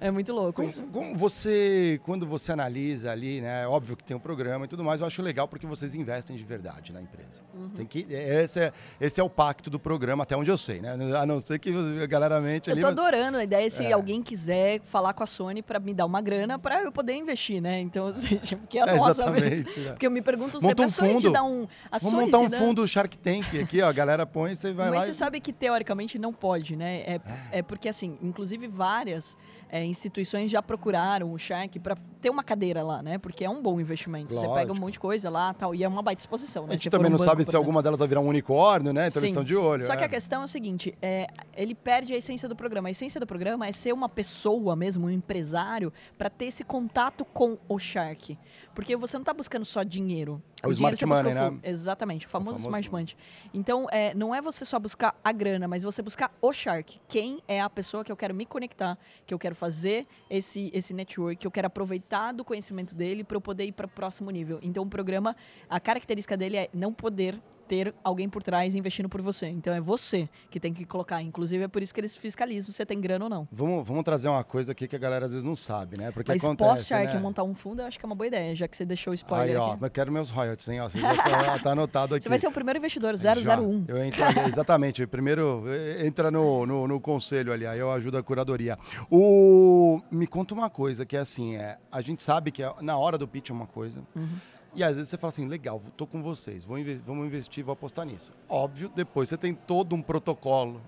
É 0.00 0.10
muito 0.10 0.32
louco 0.32 0.62
Como, 0.62 0.88
como 0.92 1.14
você, 1.16 1.98
quando 2.04 2.24
você 2.26 2.52
analisa 2.52 3.10
ali, 3.10 3.40
né? 3.40 3.62
É 3.62 3.66
óbvio 3.66 3.96
que 3.96 4.04
tem 4.04 4.16
um 4.16 4.20
programa 4.20 4.66
e 4.66 4.68
tudo 4.68 4.84
mais, 4.84 5.00
eu 5.00 5.06
acho 5.06 5.20
legal 5.22 5.48
porque 5.48 5.66
vocês 5.66 5.94
investem 5.94 6.36
de 6.36 6.44
verdade 6.44 6.92
na 6.92 7.00
empresa. 7.02 7.40
Uhum. 7.54 7.70
Tem 7.70 7.86
que, 7.86 8.06
esse, 8.10 8.60
é, 8.60 8.72
esse 9.00 9.20
é 9.20 9.24
o 9.24 9.28
pacto 9.30 9.68
do 9.70 9.78
programa, 9.80 10.22
até 10.22 10.36
onde 10.36 10.50
eu 10.50 10.56
sei, 10.58 10.80
né? 10.80 10.92
A 11.18 11.26
não 11.26 11.40
ser 11.40 11.58
que 11.58 11.72
a 12.02 12.06
galera 12.06 12.40
mente 12.40 12.68
Eu 12.68 12.74
ali. 12.74 12.82
tô 12.82 12.86
mas- 12.88 12.98
adorando 12.98 13.38
a 13.38 13.42
ideia 13.44 13.68
se 13.68 13.84
É. 13.84 13.92
alguém 13.92 14.22
quiser 14.22 14.80
falar 14.82 15.12
com 15.14 15.24
a 15.24 15.26
Sony 15.26 15.62
pra 15.62 15.80
me 15.80 15.92
dar 15.92 16.06
uma 16.06 16.20
grana 16.20 16.58
pra 16.58 16.82
eu 16.82 16.92
poder 16.92 17.14
investir, 17.14 17.60
né? 17.60 17.80
Então, 17.80 18.12
seja, 18.14 18.56
porque 18.56 18.78
é 18.78 18.82
a 18.82 18.92
É, 18.92 18.96
nossa 18.96 19.30
vez. 19.32 19.64
né? 19.76 19.90
Porque 19.90 20.06
eu 20.06 20.10
me 20.10 20.22
pergunto 20.22 20.60
sempre, 20.60 20.82
um 20.84 20.86
a 20.86 20.90
Sony 20.90 21.16
te 21.18 21.30
dá 21.30 21.42
um... 21.42 21.66
A 21.90 21.98
Vamos 21.98 22.10
Sony 22.12 22.24
montar 22.26 22.38
se 22.38 22.44
um 22.44 22.48
dá- 22.48 22.58
fundo 22.58 22.86
Shark 22.86 23.18
Tank 23.18 23.39
aqui, 23.60 23.80
ó. 23.82 23.88
A 23.88 23.92
galera 23.92 24.26
põe 24.26 24.52
e 24.52 24.56
você 24.56 24.72
vai 24.72 24.90
Mas 24.90 24.98
lá. 25.00 25.04
você 25.06 25.10
e- 25.10 25.14
sabe 25.14 25.40
que 25.40 25.52
teoricamente 25.52 26.18
não 26.18 26.32
pode, 26.32 26.76
né? 26.76 27.00
É, 27.00 27.20
é 27.52 27.62
porque, 27.62 27.88
assim, 27.88 28.18
inclusive 28.22 28.66
várias 28.68 29.36
é, 29.70 29.84
instituições 29.84 30.50
já 30.50 30.60
procuraram 30.60 31.32
o 31.32 31.38
Shark 31.38 31.78
para 31.78 31.96
ter 32.20 32.28
uma 32.28 32.42
cadeira 32.42 32.82
lá, 32.82 33.02
né? 33.02 33.18
Porque 33.18 33.44
é 33.44 33.48
um 33.48 33.62
bom 33.62 33.80
investimento. 33.80 34.34
Você 34.34 34.40
pega 34.40 34.54
um 34.54 34.56
Lógico. 34.56 34.80
monte 34.80 34.92
de 34.94 35.00
coisa 35.00 35.30
lá 35.30 35.54
tal, 35.54 35.74
e 35.74 35.84
é 35.84 35.88
uma 35.88 36.02
baita 36.02 36.20
exposição, 36.20 36.64
né? 36.64 36.70
A 36.70 36.72
gente 36.72 36.82
Se 36.82 36.90
também 36.90 37.06
um 37.06 37.10
não 37.10 37.18
banco, 37.18 37.30
sabe 37.30 37.44
se 37.44 37.54
alguma 37.54 37.82
delas 37.82 38.00
vai 38.00 38.08
virar 38.08 38.20
um 38.20 38.26
unicórnio, 38.26 38.92
né? 38.92 39.06
Então 39.06 39.20
eles 39.20 39.28
Sim. 39.28 39.32
estão 39.32 39.44
de 39.44 39.54
olho. 39.54 39.84
Só 39.84 39.94
que 39.94 40.02
é. 40.02 40.06
a 40.06 40.08
questão 40.08 40.42
é 40.42 40.44
o 40.44 40.48
seguinte, 40.48 40.94
é, 41.00 41.28
ele 41.56 41.74
perde 41.74 42.12
a 42.12 42.16
essência 42.16 42.48
do 42.48 42.56
programa. 42.56 42.88
A 42.88 42.90
essência 42.90 43.20
do 43.20 43.26
programa 43.26 43.66
é 43.66 43.72
ser 43.72 43.92
uma 43.92 44.08
pessoa 44.08 44.74
mesmo, 44.74 45.06
um 45.06 45.10
empresário, 45.10 45.92
para 46.18 46.28
ter 46.28 46.46
esse 46.46 46.64
contato 46.64 47.24
com 47.24 47.56
o 47.68 47.78
Shark. 47.78 48.36
Porque 48.74 48.96
você 48.96 49.16
não 49.16 49.22
está 49.22 49.32
buscando 49.32 49.64
só 49.64 49.82
dinheiro. 49.82 50.42
É 50.62 50.68
o 50.68 50.74
dinheiro 50.74 50.94
smart 50.94 51.24
money, 51.24 51.32
o 51.32 51.50
né? 51.52 51.58
Exatamente, 51.62 52.26
o 52.26 52.28
famoso, 52.28 52.58
famoso 52.58 52.68
smart 52.68 52.90
money. 52.90 53.16
Então, 53.52 53.86
é, 53.90 54.14
não 54.14 54.34
é 54.34 54.42
você 54.42 54.64
só 54.64 54.78
buscar 54.78 55.18
a 55.24 55.32
grana, 55.32 55.66
mas 55.66 55.82
você 55.82 56.02
buscar 56.02 56.32
o 56.40 56.52
Shark. 56.52 57.00
Quem 57.08 57.42
é 57.48 57.60
a 57.60 57.70
pessoa 57.70 58.04
que 58.04 58.12
eu 58.12 58.16
quero 58.16 58.34
me 58.34 58.44
conectar, 58.44 58.98
que 59.26 59.32
eu 59.32 59.38
quero 59.38 59.54
fazer 59.60 60.06
esse, 60.30 60.70
esse 60.72 60.94
network, 60.94 61.44
eu 61.44 61.50
quero 61.50 61.66
aproveitar 61.66 62.32
do 62.32 62.42
conhecimento 62.42 62.94
dele 62.94 63.22
para 63.22 63.36
eu 63.36 63.42
poder 63.42 63.64
ir 63.66 63.72
para 63.72 63.84
o 63.84 63.88
próximo 63.90 64.30
nível. 64.30 64.58
Então, 64.62 64.82
o 64.84 64.86
programa, 64.86 65.36
a 65.68 65.78
característica 65.78 66.34
dele 66.34 66.56
é 66.56 66.70
não 66.72 66.94
poder 66.94 67.38
ter 67.70 67.94
alguém 68.02 68.28
por 68.28 68.42
trás 68.42 68.74
investindo 68.74 69.08
por 69.08 69.22
você. 69.22 69.46
Então 69.46 69.72
é 69.72 69.80
você 69.80 70.28
que 70.50 70.58
tem 70.58 70.74
que 70.74 70.84
colocar. 70.84 71.22
Inclusive 71.22 71.62
é 71.62 71.68
por 71.68 71.80
isso 71.80 71.94
que 71.94 72.00
eles 72.00 72.16
fiscalizam 72.16 72.66
se 72.66 72.72
você 72.72 72.84
tem 72.84 73.00
grana 73.00 73.26
ou 73.26 73.30
não. 73.30 73.46
Vamos, 73.52 73.86
vamos 73.86 74.02
trazer 74.02 74.26
uma 74.28 74.42
coisa 74.42 74.72
aqui 74.72 74.88
que 74.88 74.96
a 74.96 74.98
galera 74.98 75.26
às 75.26 75.30
vezes 75.30 75.44
não 75.44 75.54
sabe, 75.54 75.96
né? 75.96 76.10
Porque 76.10 76.32
Mas 76.32 76.42
acontece, 76.42 76.68
pós-Shark 76.68 77.14
né? 77.14 77.20
montar 77.20 77.44
um 77.44 77.54
fundo, 77.54 77.80
eu 77.82 77.86
acho 77.86 77.96
que 77.96 78.04
é 78.04 78.08
uma 78.08 78.16
boa 78.16 78.26
ideia, 78.26 78.56
já 78.56 78.66
que 78.66 78.76
você 78.76 78.84
deixou 78.84 79.12
o 79.12 79.14
Aí, 79.14 79.18
spoiler 79.18 79.60
ó, 79.60 79.72
aqui. 79.74 79.84
eu 79.84 79.90
quero 79.90 80.10
meus 80.10 80.30
royalties, 80.30 80.68
hein? 80.68 80.80
Ó, 80.80 80.88
você 80.88 80.98
já 80.98 81.14
tá, 81.16 81.58
tá 81.60 81.70
anotado 81.70 82.16
aqui. 82.16 82.24
Você 82.24 82.28
vai 82.28 82.40
ser 82.40 82.48
o 82.48 82.52
primeiro 82.52 82.78
investidor, 82.80 83.16
Já. 83.16 83.34
001. 83.36 83.84
Eu 83.86 84.02
entro, 84.02 84.20
exatamente. 84.48 85.06
Primeiro 85.06 85.62
eh, 85.68 86.04
entra 86.04 86.28
no, 86.28 86.66
no, 86.66 86.88
no 86.88 87.00
conselho 87.00 87.52
ali, 87.52 87.66
aí 87.68 87.78
eu 87.78 87.92
ajudo 87.92 88.18
a 88.18 88.22
curadoria. 88.22 88.76
O, 89.08 90.00
me 90.10 90.26
conta 90.26 90.54
uma 90.54 90.68
coisa, 90.68 91.06
que 91.06 91.16
é 91.16 91.20
assim, 91.20 91.54
é, 91.54 91.78
a 91.92 92.00
gente 92.00 92.20
sabe 92.20 92.50
que 92.50 92.64
é- 92.64 92.74
na 92.80 92.98
hora 92.98 93.16
do 93.16 93.28
pitch 93.28 93.50
é 93.50 93.52
uma 93.52 93.68
coisa. 93.68 94.02
Uhum. 94.16 94.28
E 94.74 94.84
às 94.84 94.96
vezes 94.96 95.08
você 95.08 95.18
fala 95.18 95.32
assim, 95.32 95.46
legal, 95.46 95.80
tô 95.96 96.06
com 96.06 96.22
vocês, 96.22 96.64
vamos 96.64 97.26
investir, 97.26 97.64
vou 97.64 97.72
apostar 97.72 98.06
nisso. 98.06 98.32
Óbvio, 98.48 98.90
depois 98.94 99.28
você 99.28 99.36
tem 99.36 99.54
todo 99.54 99.94
um 99.94 100.02
protocolo, 100.02 100.80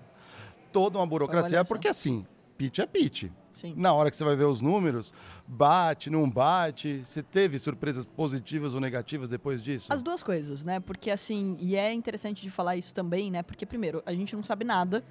toda 0.71 0.97
uma 0.97 1.05
burocracia, 1.05 1.59
Avaliação. 1.59 1.65
porque 1.75 1.87
assim, 1.87 2.25
pitch 2.57 2.79
é 2.79 2.85
pitch. 2.85 3.25
Sim. 3.51 3.75
Na 3.77 3.93
hora 3.93 4.09
que 4.09 4.17
você 4.17 4.23
vai 4.23 4.35
ver 4.35 4.45
os 4.45 4.61
números, 4.61 5.13
bate, 5.47 6.09
não 6.09 6.27
bate. 6.27 7.03
Você 7.05 7.21
teve 7.21 7.59
surpresas 7.59 8.03
positivas 8.03 8.73
ou 8.73 8.79
negativas 8.79 9.29
depois 9.29 9.61
disso? 9.61 9.93
As 9.93 10.01
duas 10.01 10.23
coisas, 10.23 10.63
né? 10.63 10.79
Porque 10.79 11.11
assim, 11.11 11.55
e 11.59 11.75
é 11.75 11.93
interessante 11.93 12.41
de 12.41 12.49
falar 12.49 12.75
isso 12.77 12.93
também, 12.95 13.29
né? 13.29 13.43
Porque 13.43 13.63
primeiro, 13.65 14.01
a 14.07 14.13
gente 14.13 14.35
não 14.35 14.43
sabe 14.43 14.65
nada 14.65 15.03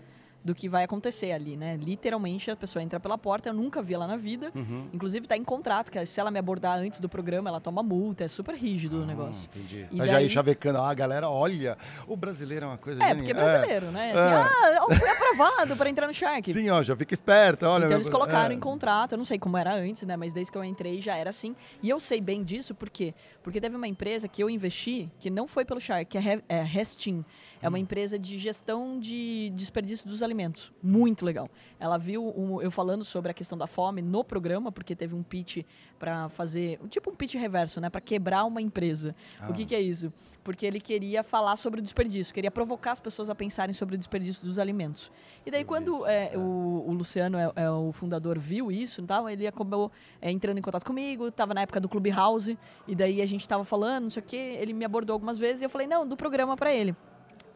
do 0.45 0.55
que 0.55 0.69
vai 0.69 0.85
acontecer 0.85 1.33
ali, 1.33 1.57
né? 1.57 1.77
Literalmente 1.77 2.51
a 2.51 2.57
pessoa 2.57 2.83
entra 2.83 2.99
pela 2.99 3.17
porta, 3.17 3.49
eu 3.49 3.53
nunca 3.55 3.81
vi 3.81 3.95
ela 3.95 4.07
na 4.07 4.17
vida. 4.17 4.51
Uhum. 4.55 4.89
Inclusive 4.93 5.27
tá 5.27 5.37
em 5.37 5.45
contrato, 5.45 5.91
que 5.91 6.05
se 6.07 6.19
ela 6.19 6.31
me 6.31 6.39
abordar 6.39 6.79
antes 6.79 6.99
do 6.99 7.09
programa, 7.09 7.49
ela 7.49 7.61
toma 7.61 7.83
multa, 7.83 8.25
é 8.25 8.29
super 8.29 8.55
rígido 8.55 9.03
o 9.03 9.07
negócio. 9.07 9.49
Ah, 9.53 9.57
entendi. 9.59 9.87
E 9.91 9.97
Mas 9.97 10.07
já 10.09 10.15
daí- 10.15 10.25
aí 10.25 10.29
chavecando, 10.31 10.79
ah, 10.81 10.93
galera, 10.95 11.29
olha, 11.31 11.77
o 12.09 12.17
brasileiro 12.17 12.65
é 12.65 12.69
uma 12.69 12.79
coisa 12.79 13.03
É, 13.05 13.15
porque 13.15 13.31
é 13.31 13.35
brasileiro, 13.35 13.87
né? 13.93 14.11
Assim, 14.13 14.21
É. 14.21 14.33
ah, 14.35 14.87
eu 14.91 14.97
fui 14.97 15.09
aprovado 15.09 15.77
para 15.77 15.89
entrar 15.89 16.07
no 16.07 16.13
Shark. 16.15 16.53
Sim, 16.53 16.71
ó, 16.71 16.83
já 16.83 16.97
fica 16.97 17.15
esperto, 17.15 17.65
olha. 17.67 17.85
Então 17.85 17.97
eles 17.97 18.09
colocaram 18.09 18.51
é. 18.51 18.55
em 18.55 18.61
contrato, 18.61 19.13
eu 19.13 19.19
não 19.19 19.25
sei 19.25 19.39
como 19.39 19.57
era 19.57 19.75
antes, 19.75 20.03
né? 20.07 20.17
Mas 20.17 20.33
desde 20.33 20.51
que 20.51 20.59
eu 20.59 20.65
entrei 20.65 21.01
já 21.01 21.17
era 21.17 21.31
assim. 21.31 21.55
E 21.83 21.89
eu 21.89 22.01
sei 22.01 22.21
bem 22.21 22.43
disso, 22.43 22.75
por 22.75 22.91
quê? 22.91 23.15
Porque 23.43 23.61
teve 23.61 23.77
uma 23.77 23.87
empresa 23.89 24.27
que 24.29 24.43
eu 24.43 24.51
investi, 24.51 25.11
que 25.21 25.31
não 25.31 25.47
foi 25.47 25.65
pelo 25.65 25.81
Shark, 25.81 26.07
que 26.07 26.19
é 26.19 26.21
Re- 26.21 26.45
é 26.49 26.63
Restin. 26.63 27.25
É 27.63 27.67
Hum. 27.67 27.69
uma 27.71 27.79
empresa 27.79 28.19
de 28.19 28.39
gestão 28.39 28.99
de 28.99 29.51
desperdício 29.55 30.07
dos 30.09 30.23
alimentos. 30.23 30.73
Muito 30.83 31.25
legal. 31.25 31.49
Ela 31.79 31.97
viu 31.97 32.27
um- 32.37 32.61
eu 32.61 32.71
falando 32.71 33.05
sobre 33.05 33.31
a 33.31 33.35
questão 33.35 33.57
da 33.57 33.69
fome 33.69 34.03
no 34.03 34.25
programa, 34.25 34.73
porque 34.73 34.97
teve 34.97 35.15
um 35.15 35.23
pitch 35.23 35.59
para 35.99 36.29
fazer, 36.29 36.81
tipo 36.89 37.11
um 37.11 37.15
pitch 37.15 37.35
reverso, 37.37 37.81
né? 37.81 37.89
Para 37.89 38.01
quebrar 38.01 38.45
uma 38.45 38.61
empresa. 38.61 39.15
O 39.49 39.53
que, 39.53 39.63
Ah. 39.63 39.67
que 39.67 39.75
é 39.77 39.81
isso? 39.81 40.13
Porque 40.43 40.67
ele 40.67 40.81
queria 40.81 41.23
falar 41.23 41.57
sobre 41.57 41.79
o 41.79 41.83
desperdício, 41.83 42.35
queria 42.35 42.51
provocar 42.51 42.91
as 42.93 42.99
pessoas 43.01 43.31
a 43.31 43.35
pensarem 43.35 43.73
sobre 43.73 43.95
o 43.95 43.99
desperdício 43.99 44.45
dos 44.45 44.59
alimentos. 44.59 45.13
E 45.47 45.51
daí, 45.53 45.65
quando 45.65 46.05
é, 46.05 46.35
é. 46.35 46.37
o, 46.39 46.85
o 46.89 46.93
Luciano, 46.93 47.39
é, 47.39 47.53
é 47.55 47.71
o 47.71 47.93
fundador, 47.93 48.37
viu 48.41 48.73
isso 48.73 49.01
e 49.01 49.05
tal, 49.07 49.31
ele 49.31 49.47
acabou 49.47 49.93
é, 50.21 50.33
entrando 50.33 50.59
em 50.59 50.63
contato 50.63 50.85
comigo, 50.85 51.29
estava 51.29 51.55
na 51.55 51.61
época 51.61 51.79
do 51.81 51.89
Clubhouse, 51.89 52.59
e 52.89 52.95
daí 52.97 53.23
a 53.23 53.27
gente 53.27 53.43
estava 53.43 53.65
falando, 53.65 54.03
não 54.05 54.11
sei 54.11 54.21
o 54.21 54.27
quê, 54.27 54.57
ele 54.59 54.73
me 54.73 54.85
abordou 54.85 55.15
algumas 55.15 55.39
vezes 55.39 55.63
e 55.63 55.65
eu 55.65 55.71
falei, 55.71 55.87
não, 55.87 56.05
do 56.05 56.17
programa 56.17 56.57
para 56.57 56.75
ele. 56.75 56.97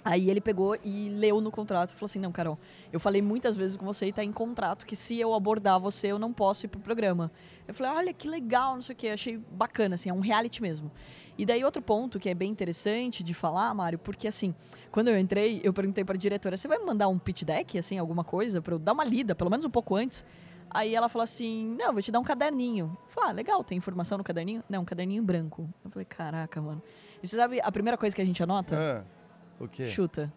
Aí 0.07 0.31
ele 0.31 0.41
pegou 0.41 0.79
e 0.85 1.09
leu 1.09 1.41
no 1.41 1.51
contrato 1.51 1.91
e 1.91 1.95
falou 1.95 2.07
assim: 2.07 2.21
Não, 2.21 2.31
Carol, 2.31 2.57
eu 2.93 3.01
falei 3.01 3.21
muitas 3.21 3.57
vezes 3.57 3.77
com 3.77 3.85
você 3.85 4.07
e 4.07 4.13
tá 4.13 4.23
em 4.23 4.31
contrato 4.31 4.87
que 4.87 4.95
se 4.95 5.19
eu 5.19 5.35
abordar 5.35 5.81
você, 5.81 6.07
eu 6.07 6.19
não 6.19 6.33
posso 6.33 6.65
ir 6.65 6.69
pro 6.69 6.79
programa. 6.79 7.29
Eu 7.67 7.75
falei: 7.75 7.93
Olha 7.93 8.13
que 8.13 8.29
legal, 8.29 8.77
não 8.77 8.83
sei 8.83 8.95
o 8.95 8.97
quê. 8.97 9.09
Achei 9.09 9.37
bacana, 9.37 9.97
assim, 9.97 10.09
é 10.09 10.13
um 10.13 10.21
reality 10.21 10.63
mesmo. 10.63 10.93
E 11.37 11.45
daí 11.45 11.65
outro 11.65 11.83
ponto 11.83 12.21
que 12.21 12.29
é 12.29 12.35
bem 12.35 12.49
interessante 12.49 13.25
de 13.25 13.35
falar, 13.35 13.75
Mário, 13.75 13.99
porque 13.99 14.29
assim, 14.29 14.55
quando 14.93 15.09
eu 15.09 15.19
entrei, 15.19 15.61
eu 15.65 15.73
perguntei 15.73 16.05
para 16.05 16.17
diretora: 16.17 16.57
Você 16.57 16.69
vai 16.69 16.79
me 16.79 16.85
mandar 16.85 17.09
um 17.09 17.19
pitch 17.19 17.43
deck, 17.43 17.77
assim, 17.77 17.99
alguma 17.99 18.23
coisa, 18.23 18.63
para 18.63 18.75
eu 18.75 18.79
dar 18.79 18.93
uma 18.93 19.05
lida, 19.05 19.35
pelo 19.35 19.51
menos 19.51 19.67
um 19.67 19.71
pouco 19.71 19.97
antes? 19.97 20.25
Aí 20.71 20.95
ela 20.95 21.09
falou 21.09 21.25
assim: 21.25 21.75
Não, 21.77 21.93
vou 21.93 22.01
te 22.01 22.13
dar 22.13 22.21
um 22.21 22.25
caderninho. 22.25 22.97
Eu 23.03 23.09
falei: 23.09 23.31
Ah, 23.31 23.33
legal, 23.33 23.65
tem 23.65 23.77
informação 23.77 24.19
no 24.19 24.23
caderninho? 24.23 24.63
Não, 24.69 24.83
um 24.83 24.85
caderninho 24.85 25.25
branco. 25.25 25.69
Eu 25.85 25.91
falei: 25.91 26.07
Caraca, 26.07 26.63
mano. 26.63 26.81
E 27.21 27.27
você 27.27 27.37
sabe 27.37 27.61
a 27.61 27.73
primeira 27.73 27.99
coisa 27.99 28.15
que 28.15 28.23
a 28.23 28.25
gente 28.25 28.41
anota? 28.41 28.77
Ah, 28.79 29.16
o 29.61 29.69
quê? 29.69 29.87
Chuta. 29.89 30.33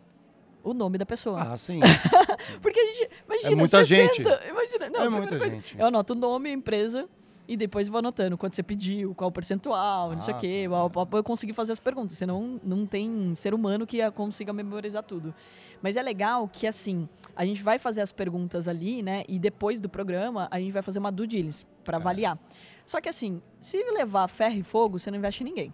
O 0.64 0.74
nome 0.74 0.98
da 0.98 1.06
pessoa. 1.06 1.42
Ah, 1.42 1.58
sim. 1.58 1.80
Porque 2.62 2.80
a 2.80 2.86
gente. 2.86 3.10
Imagina, 3.26 3.52
É 3.52 3.56
muita 3.56 3.86
60, 3.86 4.14
gente. 4.14 4.50
Imagina, 4.50 4.90
não, 4.90 5.02
É 5.04 5.10
muita 5.10 5.38
coisa, 5.38 5.56
gente. 5.56 5.80
Eu 5.80 5.86
anoto 5.88 6.14
o 6.14 6.16
nome, 6.16 6.50
a 6.50 6.54
empresa, 6.54 7.08
e 7.48 7.56
depois 7.56 7.88
vou 7.88 8.00
anotando 8.00 8.38
quanto 8.38 8.56
você 8.56 8.62
pediu, 8.64 9.16
qual 9.16 9.30
o 9.30 9.32
percentual, 9.32 10.12
não 10.14 10.22
sei 10.22 10.34
o 10.34 10.38
Ah, 10.38 10.40
quê. 10.40 10.66
tá. 11.10 11.18
Eu 11.18 11.24
consegui 11.24 11.54
fazer 11.54 11.72
as 11.72 11.80
perguntas, 11.80 12.18
senão 12.18 12.60
não 12.64 12.86
tem 12.86 13.34
ser 13.36 13.54
humano 13.54 13.88
que 13.88 14.00
consiga 14.12 14.52
memorizar 14.52 15.02
tudo. 15.04 15.34
Mas 15.82 15.96
é 15.96 16.02
legal 16.02 16.46
que, 16.52 16.68
assim, 16.68 17.08
a 17.36 17.46
gente 17.46 17.64
vai 17.64 17.80
fazer 17.80 18.02
as 18.02 18.12
perguntas 18.12 18.68
ali, 18.68 19.02
né? 19.02 19.24
E 19.30 19.40
depois 19.40 19.80
do 19.80 19.88
programa, 19.88 20.50
a 20.52 20.60
gente 20.60 20.74
vai 20.74 20.82
fazer 20.82 21.00
uma 21.00 21.10
due 21.12 21.26
diligence 21.26 21.66
para 21.86 21.98
É. 21.98 22.02
avaliar. 22.02 22.38
Só 22.86 23.00
que, 23.00 23.08
assim, 23.08 23.42
se 23.62 23.82
levar 23.94 24.28
ferro 24.28 24.56
e 24.56 24.64
fogo, 24.64 25.00
você 25.00 25.10
não 25.10 25.18
investe 25.18 25.42
em 25.42 25.46
ninguém. 25.46 25.74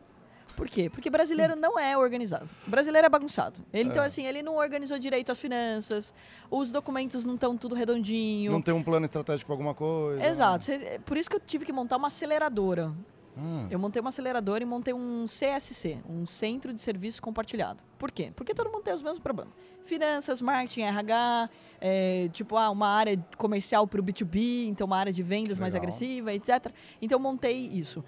Por 0.55 0.67
quê? 0.69 0.89
Porque 0.89 1.09
brasileiro 1.09 1.55
não 1.55 1.77
é 1.77 1.97
organizado. 1.97 2.47
O 2.65 2.69
brasileiro 2.69 3.05
é 3.05 3.09
bagunçado. 3.09 3.59
Ele, 3.73 3.89
Então, 3.89 4.03
É. 4.03 4.07
assim, 4.07 4.25
ele 4.25 4.41
não 4.41 4.55
organizou 4.55 4.97
direito 4.97 5.31
as 5.31 5.39
finanças, 5.39 6.13
os 6.49 6.71
documentos 6.71 7.25
não 7.25 7.35
estão 7.35 7.57
tudo 7.57 7.75
redondinho. 7.75 8.51
Não 8.51 8.61
tem 8.61 8.73
um 8.73 8.83
plano 8.83 9.05
estratégico 9.05 9.47
pra 9.47 9.53
alguma 9.53 9.73
coisa. 9.73 10.25
Exato. 10.25 10.63
Cê- 10.65 10.99
Por 11.05 11.17
isso 11.17 11.29
que 11.29 11.35
eu 11.35 11.39
tive 11.41 11.65
que 11.65 11.73
montar 11.73 11.97
uma 11.97 12.07
aceleradora. 12.07 12.93
Hum, 13.37 13.67
Eu 13.69 13.77
montei 13.77 13.99
uma 13.99 14.07
aceleradora 14.09 14.63
e 14.63 14.65
montei 14.65 14.93
um 14.93 15.25
CSC, 15.27 15.97
um 16.09 16.25
Centro 16.25 16.73
de 16.73 16.81
Serviço 16.81 17.21
Compartilhado. 17.21 17.83
Por 17.99 18.09
quê? 18.09 18.31
Porque 18.33 18.53
todo 18.53 18.71
mundo 18.71 18.83
tem 18.83 18.93
os 18.93 19.01
mesmos 19.01 19.19
problemas. 19.19 19.53
Finanças, 19.83 20.41
marketing, 20.41 20.83
RH, 20.83 21.49
é, 21.81 22.29
tipo, 22.31 22.55
ah, 22.55 22.69
uma 22.69 22.87
área 22.87 23.19
comercial 23.37 23.85
para 23.85 23.99
o 23.99 24.03
B2B, 24.03 24.67
então 24.69 24.87
uma 24.87 24.97
área 24.97 25.11
de 25.11 25.21
vendas 25.21 25.59
mais 25.59 25.73
Legal. 25.73 25.83
agressiva, 25.89 26.33
etc. 26.33 26.71
Então 27.01 27.17
eu 27.17 27.21
montei 27.21 27.67
isso. 27.67 28.03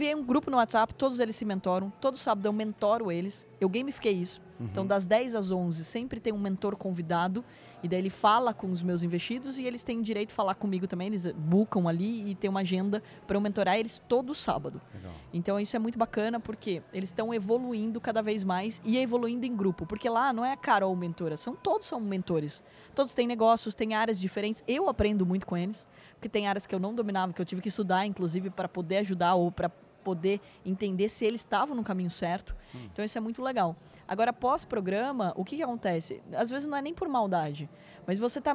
Criei 0.00 0.14
um 0.14 0.24
grupo 0.24 0.50
no 0.50 0.56
WhatsApp, 0.56 0.94
todos 0.94 1.20
eles 1.20 1.36
se 1.36 1.44
mentoram. 1.44 1.92
Todo 2.00 2.16
sábado 2.16 2.46
eu 2.46 2.54
mentoro 2.54 3.12
eles. 3.12 3.46
Eu 3.60 3.68
gamifiquei 3.68 4.14
isso. 4.14 4.40
Uhum. 4.58 4.64
Então, 4.64 4.86
das 4.86 5.04
10 5.04 5.34
às 5.34 5.50
11, 5.50 5.84
sempre 5.84 6.18
tem 6.18 6.32
um 6.32 6.38
mentor 6.38 6.74
convidado. 6.74 7.44
E 7.82 7.88
daí 7.88 7.98
ele 7.98 8.08
fala 8.08 8.54
com 8.54 8.70
os 8.70 8.82
meus 8.82 9.02
investidos 9.02 9.58
e 9.58 9.64
eles 9.64 9.82
têm 9.82 10.00
direito 10.00 10.28
de 10.28 10.34
falar 10.34 10.54
comigo 10.54 10.86
também. 10.86 11.08
Eles 11.08 11.26
bucam 11.32 11.86
ali 11.86 12.30
e 12.30 12.34
tem 12.34 12.48
uma 12.48 12.60
agenda 12.60 13.02
para 13.26 13.36
eu 13.36 13.42
mentorar 13.42 13.78
eles 13.78 14.00
todo 14.08 14.34
sábado. 14.34 14.80
Legal. 14.94 15.12
Então 15.34 15.60
isso 15.60 15.76
é 15.76 15.78
muito 15.78 15.98
bacana 15.98 16.40
porque 16.40 16.82
eles 16.94 17.10
estão 17.10 17.32
evoluindo 17.32 18.00
cada 18.00 18.22
vez 18.22 18.42
mais 18.42 18.80
e 18.84 18.96
evoluindo 18.96 19.44
em 19.44 19.54
grupo. 19.54 19.84
Porque 19.84 20.08
lá 20.08 20.32
não 20.32 20.44
é 20.44 20.52
a 20.52 20.56
Carol 20.56 20.94
mentora, 20.96 21.36
são 21.36 21.54
todos 21.54 21.86
são 21.86 22.00
mentores. 22.00 22.62
Todos 22.94 23.14
têm 23.14 23.26
negócios, 23.26 23.74
têm 23.74 23.94
áreas 23.94 24.18
diferentes. 24.18 24.64
Eu 24.66 24.88
aprendo 24.88 25.24
muito 25.24 25.46
com 25.46 25.56
eles, 25.56 25.86
porque 26.14 26.28
tem 26.28 26.48
áreas 26.48 26.66
que 26.66 26.74
eu 26.74 26.78
não 26.78 26.94
dominava, 26.94 27.32
que 27.32 27.40
eu 27.40 27.46
tive 27.46 27.62
que 27.62 27.68
estudar, 27.68 28.06
inclusive, 28.06 28.50
para 28.50 28.68
poder 28.68 28.98
ajudar 28.98 29.34
ou 29.34 29.50
para 29.52 29.70
poder 30.02 30.40
entender 30.64 31.08
se 31.08 31.24
eles 31.24 31.40
estavam 31.40 31.74
no 31.74 31.82
caminho 31.82 32.10
certo. 32.10 32.56
Hum. 32.74 32.88
Então 32.92 33.04
isso 33.04 33.16
é 33.16 33.20
muito 33.20 33.42
legal. 33.42 33.76
Agora, 34.06 34.32
pós-programa, 34.32 35.32
o 35.36 35.44
que, 35.44 35.56
que 35.56 35.62
acontece? 35.62 36.20
Às 36.32 36.50
vezes 36.50 36.66
não 36.66 36.76
é 36.76 36.82
nem 36.82 36.92
por 36.92 37.08
maldade, 37.08 37.70
mas 38.06 38.18
você 38.18 38.40
está 38.40 38.54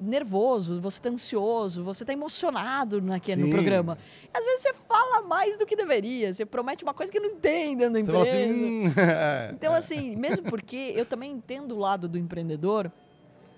nervoso, 0.00 0.80
você 0.80 0.98
está 0.98 1.08
ansioso, 1.08 1.82
você 1.82 2.02
está 2.02 2.12
emocionado 2.12 3.00
naquele, 3.00 3.44
no 3.44 3.50
programa. 3.50 3.96
Às 4.32 4.44
vezes 4.44 4.62
você 4.62 4.74
fala 4.74 5.22
mais 5.22 5.56
do 5.56 5.64
que 5.64 5.74
deveria, 5.74 6.34
você 6.34 6.44
promete 6.44 6.84
uma 6.84 6.92
coisa 6.92 7.10
que 7.10 7.18
não 7.18 7.36
tem 7.36 7.76
dentro 7.76 7.94
da 7.94 8.00
empresa. 8.00 8.38
Assim, 8.38 8.86
hum. 8.86 8.92
então, 9.54 9.72
assim, 9.72 10.16
mesmo 10.16 10.50
porque 10.50 10.92
eu 10.94 11.06
também 11.06 11.32
entendo 11.32 11.76
o 11.76 11.78
lado 11.78 12.06
do 12.08 12.18
empreendedor, 12.18 12.92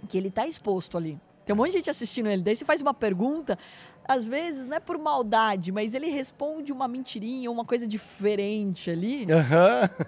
que 0.08 0.16
ele 0.16 0.28
está 0.28 0.46
exposto 0.46 0.96
ali. 0.96 1.18
Tem 1.44 1.54
um 1.54 1.56
monte 1.56 1.70
de 1.70 1.78
gente 1.78 1.90
assistindo 1.90 2.28
ele. 2.28 2.42
Daí 2.42 2.54
você 2.54 2.64
faz 2.64 2.80
uma 2.80 2.94
pergunta, 2.94 3.58
às 4.06 4.26
vezes 4.26 4.66
não 4.66 4.76
é 4.76 4.80
por 4.80 4.98
maldade, 4.98 5.70
mas 5.72 5.94
ele 5.94 6.08
responde 6.08 6.72
uma 6.72 6.88
mentirinha, 6.88 7.50
uma 7.50 7.64
coisa 7.64 7.86
diferente 7.86 8.90
ali. 8.90 9.24
Uhum. 9.24 10.06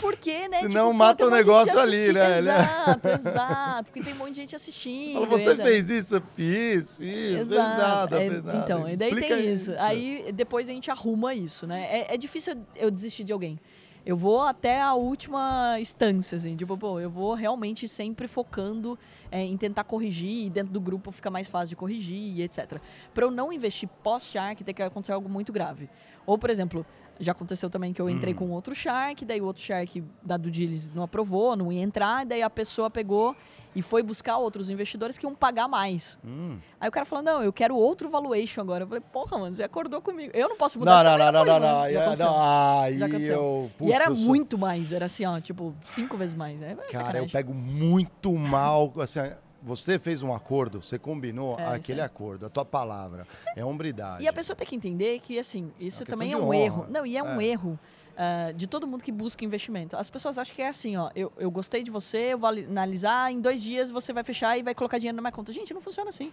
Porque, 0.00 0.48
né? 0.48 0.62
Senão 0.62 0.86
tipo, 0.86 0.94
mata 0.94 1.26
o 1.26 1.30
negócio 1.30 1.78
ali, 1.78 2.12
né? 2.12 2.38
Exato, 2.38 3.08
exato. 3.08 3.84
Porque 3.84 4.02
tem 4.02 4.14
um 4.14 4.16
monte 4.16 4.32
de 4.32 4.40
gente 4.40 4.56
assistindo. 4.56 5.14
Fala, 5.14 5.26
você 5.26 5.44
exato. 5.44 5.62
fez 5.62 5.90
isso, 5.90 6.16
eu 6.16 6.22
fiz, 6.34 6.96
fiz, 6.96 7.30
exato. 7.32 7.48
fez 7.48 7.60
nada, 7.60 8.22
é, 8.22 8.30
fez 8.30 8.44
nada. 8.44 8.58
Então, 8.58 8.88
e 8.88 8.96
daí 8.96 9.14
tem 9.14 9.52
isso. 9.52 9.70
isso. 9.70 9.80
Aí 9.80 10.32
depois 10.32 10.68
a 10.68 10.72
gente 10.72 10.90
arruma 10.90 11.34
isso, 11.34 11.66
né? 11.66 11.86
É, 11.88 12.14
é 12.14 12.16
difícil 12.16 12.54
eu 12.74 12.90
desistir 12.90 13.22
de 13.22 13.32
alguém 13.32 13.60
eu 14.04 14.16
vou 14.16 14.40
até 14.42 14.80
a 14.80 14.94
última 14.94 15.76
instância, 15.78 16.38
assim, 16.38 16.56
tipo, 16.56 16.76
pô, 16.76 16.98
eu 16.98 17.10
vou 17.10 17.34
realmente 17.34 17.86
sempre 17.86 18.26
focando 18.26 18.98
é, 19.30 19.42
em 19.42 19.56
tentar 19.56 19.84
corrigir 19.84 20.46
e 20.46 20.50
dentro 20.50 20.72
do 20.72 20.80
grupo 20.80 21.12
fica 21.12 21.30
mais 21.30 21.48
fácil 21.48 21.68
de 21.68 21.76
corrigir 21.76 22.36
e 22.36 22.42
etc. 22.42 22.80
Para 23.12 23.24
eu 23.24 23.30
não 23.30 23.52
investir 23.52 23.88
pós-Shark, 24.02 24.64
tem 24.64 24.74
que 24.74 24.82
acontecer 24.82 25.12
algo 25.12 25.28
muito 25.28 25.52
grave. 25.52 25.88
Ou, 26.26 26.38
por 26.38 26.50
exemplo, 26.50 26.86
já 27.20 27.32
aconteceu 27.32 27.68
também 27.70 27.92
que 27.92 28.00
eu 28.00 28.08
entrei 28.08 28.32
hum. 28.32 28.36
com 28.36 28.50
outro 28.50 28.74
Shark, 28.74 29.24
daí 29.24 29.40
o 29.40 29.44
outro 29.44 29.62
Shark 29.62 30.02
da 30.22 30.36
do 30.36 30.50
Dilis 30.50 30.90
não 30.90 31.02
aprovou, 31.02 31.54
não 31.54 31.70
ia 31.70 31.82
entrar, 31.82 32.24
daí 32.24 32.42
a 32.42 32.50
pessoa 32.50 32.90
pegou 32.90 33.36
e 33.74 33.82
foi 33.82 34.02
buscar 34.02 34.36
outros 34.38 34.68
investidores 34.68 35.16
que 35.16 35.24
iam 35.24 35.34
pagar 35.34 35.68
mais. 35.68 36.18
Hum. 36.24 36.58
Aí 36.80 36.88
o 36.88 36.92
cara 36.92 37.06
falou: 37.06 37.24
não, 37.24 37.42
eu 37.42 37.52
quero 37.52 37.76
outro 37.76 38.08
valuation 38.08 38.60
agora. 38.60 38.84
Eu 38.84 38.88
falei, 38.88 39.02
porra, 39.12 39.38
mano, 39.38 39.54
você 39.54 39.62
acordou 39.62 40.00
comigo. 40.00 40.32
Eu 40.34 40.48
não 40.48 40.56
posso 40.56 40.78
mudar 40.78 41.04
Não, 41.04 41.18
não, 41.18 41.32
não, 41.32 41.44
não, 41.44 41.60
não, 41.60 41.60
não. 41.60 41.90
Já 41.90 42.02
aconteceu. 42.02 42.98
Já 42.98 43.06
aconteceu. 43.06 43.36
Eu, 43.36 43.70
putz, 43.78 43.90
e 43.90 43.92
era 43.92 44.10
muito 44.10 44.58
mais, 44.58 44.92
era 44.92 45.06
assim, 45.06 45.24
ó, 45.24 45.40
tipo, 45.40 45.74
cinco 45.84 46.16
vezes 46.16 46.34
mais. 46.34 46.60
É, 46.60 46.74
cara, 46.74 46.92
sacanagem. 46.92 47.22
eu 47.22 47.30
pego 47.30 47.54
muito 47.54 48.32
mal, 48.32 48.92
assim. 48.98 49.20
Você 49.62 49.98
fez 49.98 50.22
um 50.22 50.32
acordo, 50.32 50.82
você 50.82 50.98
combinou 50.98 51.58
é, 51.58 51.74
aquele 51.74 52.00
acordo, 52.00 52.46
a 52.46 52.48
tua 52.48 52.64
palavra. 52.64 53.26
É 53.54 53.64
hombridade. 53.64 54.22
E 54.22 54.28
a 54.28 54.32
pessoa 54.32 54.56
tem 54.56 54.66
que 54.66 54.74
entender 54.74 55.20
que, 55.20 55.38
assim, 55.38 55.70
isso 55.78 56.02
é 56.02 56.06
também 56.06 56.32
é 56.32 56.36
um 56.36 56.46
honra. 56.46 56.56
erro. 56.56 56.86
Não, 56.88 57.04
e 57.04 57.16
é, 57.16 57.20
é. 57.20 57.22
um 57.22 57.40
erro 57.40 57.78
uh, 58.20 58.54
de 58.54 58.66
todo 58.66 58.86
mundo 58.86 59.02
que 59.04 59.12
busca 59.12 59.44
investimento. 59.44 59.96
As 59.96 60.08
pessoas 60.08 60.38
acham 60.38 60.54
que 60.54 60.62
é 60.62 60.68
assim, 60.68 60.96
ó, 60.96 61.10
eu, 61.14 61.32
eu 61.36 61.50
gostei 61.50 61.82
de 61.82 61.90
você, 61.90 62.32
eu 62.32 62.38
vou 62.38 62.48
analisar, 62.48 63.30
em 63.32 63.40
dois 63.40 63.62
dias 63.62 63.90
você 63.90 64.12
vai 64.12 64.24
fechar 64.24 64.58
e 64.58 64.62
vai 64.62 64.74
colocar 64.74 64.98
dinheiro 64.98 65.16
na 65.16 65.22
minha 65.22 65.32
conta. 65.32 65.52
Gente, 65.52 65.74
não 65.74 65.80
funciona 65.80 66.08
assim. 66.08 66.32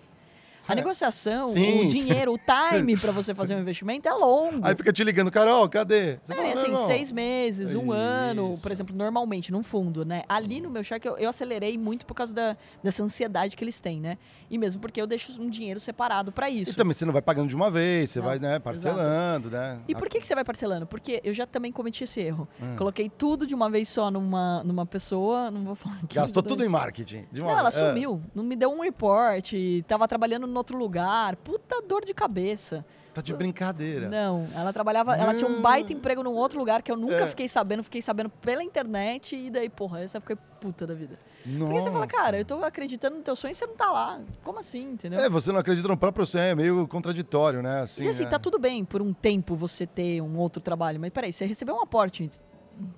A 0.68 0.74
é. 0.74 0.76
negociação, 0.76 1.48
Sim. 1.48 1.86
o 1.86 1.88
dinheiro, 1.88 2.34
o 2.34 2.38
time 2.38 2.98
para 2.98 3.12
você 3.12 3.34
fazer 3.34 3.56
um 3.56 3.60
investimento 3.62 4.08
é 4.08 4.14
longo. 4.14 4.60
Aí 4.62 4.76
fica 4.76 4.92
te 4.92 5.04
ligando, 5.04 5.32
Carol, 5.32 5.68
cadê? 5.70 6.20
Você 6.24 6.34
é, 6.34 6.36
fala, 6.36 6.54
assim, 6.54 6.88
seis 6.88 7.12
meses, 7.12 7.74
um 7.74 7.84
Isso. 7.84 7.92
ano, 7.92 8.58
por 8.62 8.72
exemplo, 8.72 8.96
normalmente, 8.96 9.52
num 9.52 9.64
fundo, 9.64 10.04
né? 10.04 10.24
Ali 10.28 10.60
no 10.60 10.70
meu 10.70 10.84
cheque 10.84 11.08
eu, 11.08 11.18
eu, 11.18 11.30
acelerei 11.30 11.78
muito 11.78 12.06
por 12.06 12.14
causa 12.14 12.34
da, 12.34 12.58
dessa 12.84 13.02
ansiedade 13.04 13.56
que 13.56 13.64
eles 13.64 13.80
têm, 13.80 14.02
né? 14.02 14.18
E 14.50 14.58
mesmo 14.58 14.82
porque 14.82 15.02
eu 15.02 15.08
deixo 15.08 15.42
um 15.42 15.50
dinheiro 15.50 15.80
separado 15.80 16.32
para 16.32 16.50
isso. 16.50 16.72
E 16.72 16.74
também 16.74 16.94
você 16.94 17.06
não 17.06 17.14
vai 17.14 17.22
pagando 17.22 17.48
de 17.48 17.56
uma 17.56 17.72
vez, 17.72 18.12
você 18.12 18.20
não, 18.20 18.26
vai 18.28 18.40
né, 18.40 18.60
parcelando, 18.60 19.48
exato. 19.48 19.50
né? 19.50 19.80
E 19.88 19.96
por 19.96 20.10
que, 20.10 20.20
que 20.20 20.28
você 20.28 20.36
vai 20.36 20.44
parcelando? 20.44 20.86
Porque 20.86 21.22
eu 21.24 21.34
já 21.34 21.46
também 21.46 21.72
cometi 21.72 22.04
esse 22.04 22.20
erro. 22.20 22.48
Hum. 22.62 22.76
Coloquei 22.78 23.10
tudo 23.10 23.48
de 23.48 23.56
uma 23.56 23.70
vez 23.70 23.90
só 23.90 24.12
numa, 24.12 24.64
numa 24.64 24.86
pessoa, 24.86 25.50
não 25.50 25.64
vou 25.64 25.76
falar 25.76 25.98
aqui. 26.04 26.16
Gastou 26.16 26.44
tudo 26.44 26.64
em 26.64 26.70
marketing. 26.70 27.26
não, 27.32 27.46
vez. 27.46 27.58
ela 27.58 27.72
sumiu. 27.72 28.22
É. 28.24 28.32
Não 28.36 28.44
me 28.44 28.56
deu 28.56 28.70
um 28.72 28.82
report, 28.82 29.54
tava 29.88 30.08
trabalhando 30.08 30.48
no 30.48 30.57
outro 30.58 30.78
lugar. 30.78 31.36
Puta 31.38 31.82
dor 31.82 32.06
de 32.06 32.14
cabeça. 32.14 32.86
Tá 33.18 33.22
de 33.22 33.34
brincadeira. 33.34 34.08
Não, 34.08 34.48
ela 34.54 34.72
trabalhava, 34.72 35.16
ela 35.16 35.34
tinha 35.34 35.50
um 35.50 35.60
baita 35.60 35.92
emprego 35.92 36.22
num 36.22 36.36
outro 36.36 36.60
lugar 36.60 36.84
que 36.84 36.92
eu 36.92 36.96
nunca 36.96 37.24
é. 37.24 37.28
fiquei 37.28 37.50
sabendo, 37.50 37.82
fiquei 37.82 38.00
sabendo 38.00 38.30
pela 38.30 38.64
internet 38.64 39.36
e 39.36 39.50
daí, 39.50 39.70
porra, 39.70 40.02
essa 40.02 40.20
fiquei 40.20 40.38
puta 40.62 40.86
da 40.86 40.94
vida. 40.94 41.18
Nossa. 41.44 41.66
Porque 41.66 41.82
você 41.82 41.92
fala, 41.92 42.06
cara, 42.06 42.38
eu 42.38 42.46
tô 42.46 42.64
acreditando 42.64 43.18
no 43.18 43.24
teu 43.24 43.36
sonho 43.36 43.54
e 43.54 43.56
você 43.56 43.66
não 43.66 43.76
tá 43.76 43.92
lá. 43.92 44.20
Como 44.44 44.60
assim, 44.60 44.92
entendeu? 44.92 45.20
É, 45.20 45.28
você 45.28 45.52
não 45.52 45.60
acredita 45.60 45.88
no 45.88 45.98
próprio 45.98 46.28
sonho, 46.28 46.44
é 46.44 46.54
meio 46.54 46.88
contraditório, 46.88 47.64
né? 47.64 47.82
Assim, 47.82 48.04
e 48.04 48.08
assim, 48.08 48.24
é. 48.24 48.28
tá 48.28 48.38
tudo 48.38 48.60
bem 48.60 48.86
por 48.86 49.02
um 49.02 49.12
tempo 49.12 49.56
você 49.56 49.88
ter 49.88 50.22
um 50.22 50.38
outro 50.38 50.62
trabalho, 50.62 51.00
mas 51.00 51.10
peraí, 51.10 51.34
você 51.34 51.44
recebeu 51.44 51.74
um 51.74 51.82
aporte 51.82 52.30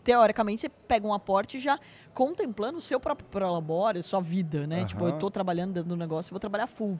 teoricamente, 0.04 0.60
você 0.60 0.70
pega 0.70 1.08
um 1.08 1.14
aporte 1.14 1.62
já 1.62 1.80
contemplando 2.14 2.80
o 2.80 2.82
seu 2.82 3.00
próprio 3.00 3.26
prolabore, 3.30 4.04
sua 4.04 4.20
vida, 4.20 4.68
né? 4.68 4.82
Uhum. 4.82 4.86
Tipo, 4.86 5.08
eu 5.08 5.20
tô 5.20 5.32
trabalhando 5.32 5.72
dentro 5.72 5.88
do 5.88 5.96
negócio, 5.96 6.32
vou 6.32 6.40
trabalhar 6.42 6.68
full. 6.68 7.00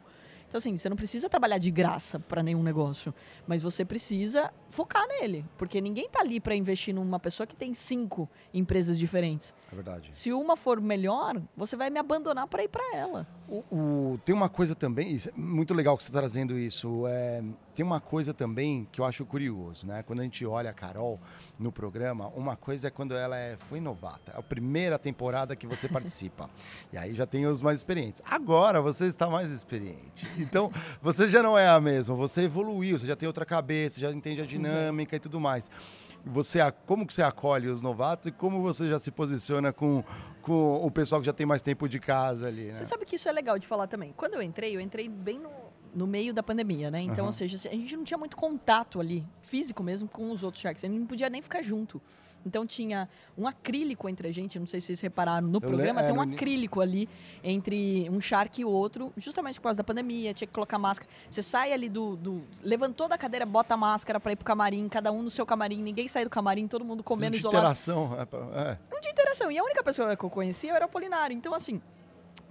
Então, 0.50 0.58
assim, 0.58 0.76
você 0.76 0.90
não 0.90 0.98
precisa 0.98 1.30
trabalhar 1.30 1.60
de 1.60 1.70
graça 1.70 2.20
para 2.20 2.42
nenhum 2.42 2.64
negócio, 2.64 3.14
mas 3.46 3.62
você 3.62 3.86
precisa 3.86 4.52
focar 4.72 5.08
nele, 5.08 5.46
porque 5.60 5.80
ninguém 5.80 6.10
tá 6.10 6.22
ali 6.22 6.40
para 6.40 6.56
investir 6.56 6.92
numa 6.92 7.20
pessoa 7.20 7.46
que 7.46 7.56
tem 7.56 7.72
cinco 7.76 8.28
empresas 8.52 8.98
diferentes. 8.98 9.54
É 9.72 9.76
verdade. 9.76 10.10
Se 10.12 10.34
uma 10.34 10.58
for 10.58 10.82
melhor, 10.82 11.40
você 11.56 11.76
vai 11.76 11.92
me 11.92 12.00
abandonar 12.00 12.48
para 12.48 12.64
ir 12.64 12.68
para 12.68 12.96
ela. 12.96 13.28
O, 13.52 13.64
o, 13.72 14.20
tem 14.24 14.36
uma 14.36 14.48
coisa 14.48 14.76
também, 14.76 15.16
é 15.16 15.32
muito 15.36 15.74
legal 15.74 15.98
que 15.98 16.04
você 16.04 16.10
está 16.10 16.20
trazendo 16.20 16.58
isso. 16.58 17.08
É, 17.08 17.42
tem 17.74 17.84
uma 17.84 18.00
coisa 18.00 18.32
também 18.32 18.88
que 18.92 19.02
eu 19.02 19.06
acho 19.06 19.26
curioso, 19.26 19.88
né? 19.88 20.04
Quando 20.04 20.20
a 20.20 20.24
gente 20.24 20.46
olha 20.46 20.70
a 20.70 20.74
Carol 20.74 21.20
no 21.58 21.72
programa, 21.72 22.28
uma 22.36 22.56
coisa 22.56 22.90
é 22.90 22.92
quando 22.92 23.16
ela 23.16 23.36
é, 23.36 23.58
foi 23.58 23.80
novata. 23.80 24.34
É 24.36 24.40
a 24.40 24.44
primeira 24.44 25.00
temporada 25.00 25.56
que 25.56 25.66
você 25.66 25.90
participa. 25.90 26.48
e 26.94 26.98
aí 26.98 27.16
já 27.16 27.26
tem 27.26 27.48
os 27.48 27.60
mais 27.60 27.78
experientes. 27.78 28.22
Agora 28.24 28.82
você 28.82 29.06
está 29.06 29.28
mais 29.28 29.50
experiente. 29.50 30.28
Então, 30.38 30.72
você 31.02 31.28
já 31.28 31.42
não 31.42 31.58
é 31.58 31.68
a 31.68 31.82
mesma, 31.82 32.16
você 32.16 32.44
evoluiu, 32.44 33.00
você 33.00 33.08
já 33.08 33.16
tem 33.16 33.26
outra 33.26 33.46
cabeça, 33.46 34.00
já 34.00 34.12
entende 34.12 34.42
a 34.42 34.46
dinâmica 34.46 35.16
e 35.16 35.20
tudo 35.20 35.40
mais. 35.40 35.72
Você, 36.26 36.60
como 36.86 37.06
que 37.06 37.14
você 37.14 37.22
acolhe 37.22 37.68
os 37.68 37.82
novatos 37.82 38.28
e 38.28 38.32
como 38.32 38.62
você 38.62 38.90
já 38.90 39.00
se 39.00 39.12
posiciona 39.12 39.72
com, 39.74 40.04
com 40.42 40.76
o 40.86 40.92
pessoal 40.92 41.22
que 41.22 41.26
já 41.26 41.34
tem 41.34 41.46
mais 41.46 41.62
tempo 41.62 41.88
de 41.88 42.00
casa 42.00 42.48
ali, 42.48 42.66
né? 42.66 42.76
Você 42.76 42.86
sabe 42.86 43.06
que 43.06 43.16
isso 43.16 43.28
é 43.28 43.32
legal 43.32 43.58
de 43.58 43.68
falar 43.68 43.88
também. 43.88 44.14
Quando 44.16 44.36
eu 44.36 44.42
entrei, 44.42 44.76
eu 44.76 44.82
entrei 44.82 45.08
bem 45.08 45.40
no, 45.40 45.50
no 45.94 46.06
meio 46.06 46.34
da 46.34 46.44
pandemia, 46.44 46.92
né? 46.92 47.02
Então, 47.02 47.20
uhum. 47.20 47.28
ou 47.28 47.32
seja, 47.32 47.70
a 47.70 47.74
gente 47.74 47.96
não 47.96 48.04
tinha 48.04 48.18
muito 48.18 48.38
contato 48.38 49.00
ali, 49.00 49.26
físico 49.42 49.82
mesmo, 49.82 50.08
com 50.08 50.32
os 50.32 50.44
outros 50.44 50.62
sharks. 50.62 50.84
A 50.84 50.88
gente 50.88 51.00
não 51.00 51.08
podia 51.08 51.30
nem 51.30 51.42
ficar 51.42 51.62
junto. 51.62 52.02
Então 52.46 52.66
tinha 52.66 53.08
um 53.38 53.48
acrílico 53.48 54.08
entre 54.08 54.28
a 54.28 54.32
gente, 54.32 54.60
não 54.60 54.68
sei 54.68 54.80
se 54.80 54.88
vocês 54.88 55.00
repararam 55.00 55.48
no 55.48 55.58
eu 55.58 55.62
programa, 55.62 56.04
tem 56.04 56.12
um 56.12 56.24
é, 56.24 56.34
acrílico 56.34 56.82
ali 56.82 57.08
entre 57.44 58.10
um 58.10 58.20
shark 58.20 58.62
e 58.62 58.66
outro, 58.66 59.12
justamente 59.18 59.60
por 59.60 59.64
causa 59.64 59.78
da 59.78 59.84
pandemia, 59.84 60.34
tinha 60.34 60.48
que 60.48 60.54
colocar 60.54 60.78
máscara. 60.78 61.10
Você 61.30 61.42
sai 61.42 61.74
ali 61.74 61.90
do. 61.90 62.16
do 62.16 62.44
levantou 62.64 63.08
da 63.08 63.18
cadeira, 63.18 63.46
bota 63.46 63.74
a 63.74 63.78
máscara 63.78 64.20
para 64.20 64.32
ir 64.32 64.36
pro 64.36 64.46
camarim, 64.46 64.88
cada 64.88 65.12
um 65.12 65.22
no 65.22 65.32
seu 65.32 65.46
camarim, 65.46 65.82
ninguém 65.82 66.08
sai 66.08 66.24
do 66.24 66.30
camarim, 66.30 66.68
todo 66.68 66.86
mundo 66.86 67.04
comendo 67.04 67.36
isolado. 67.36 67.58
Interação, 67.58 68.10
é. 68.54 68.78
Um 68.96 69.02
de 69.02 69.10
interação. 69.10 69.52
E 69.52 69.58
a 69.58 69.64
única 69.64 69.84
pessoa 69.84 70.16
que 70.16 70.24
eu 70.24 70.30
conhecia 70.30 70.74
era 70.74 70.86
o 70.86 70.90
Polinário. 70.90 71.36
Então, 71.36 71.54
assim, 71.54 71.82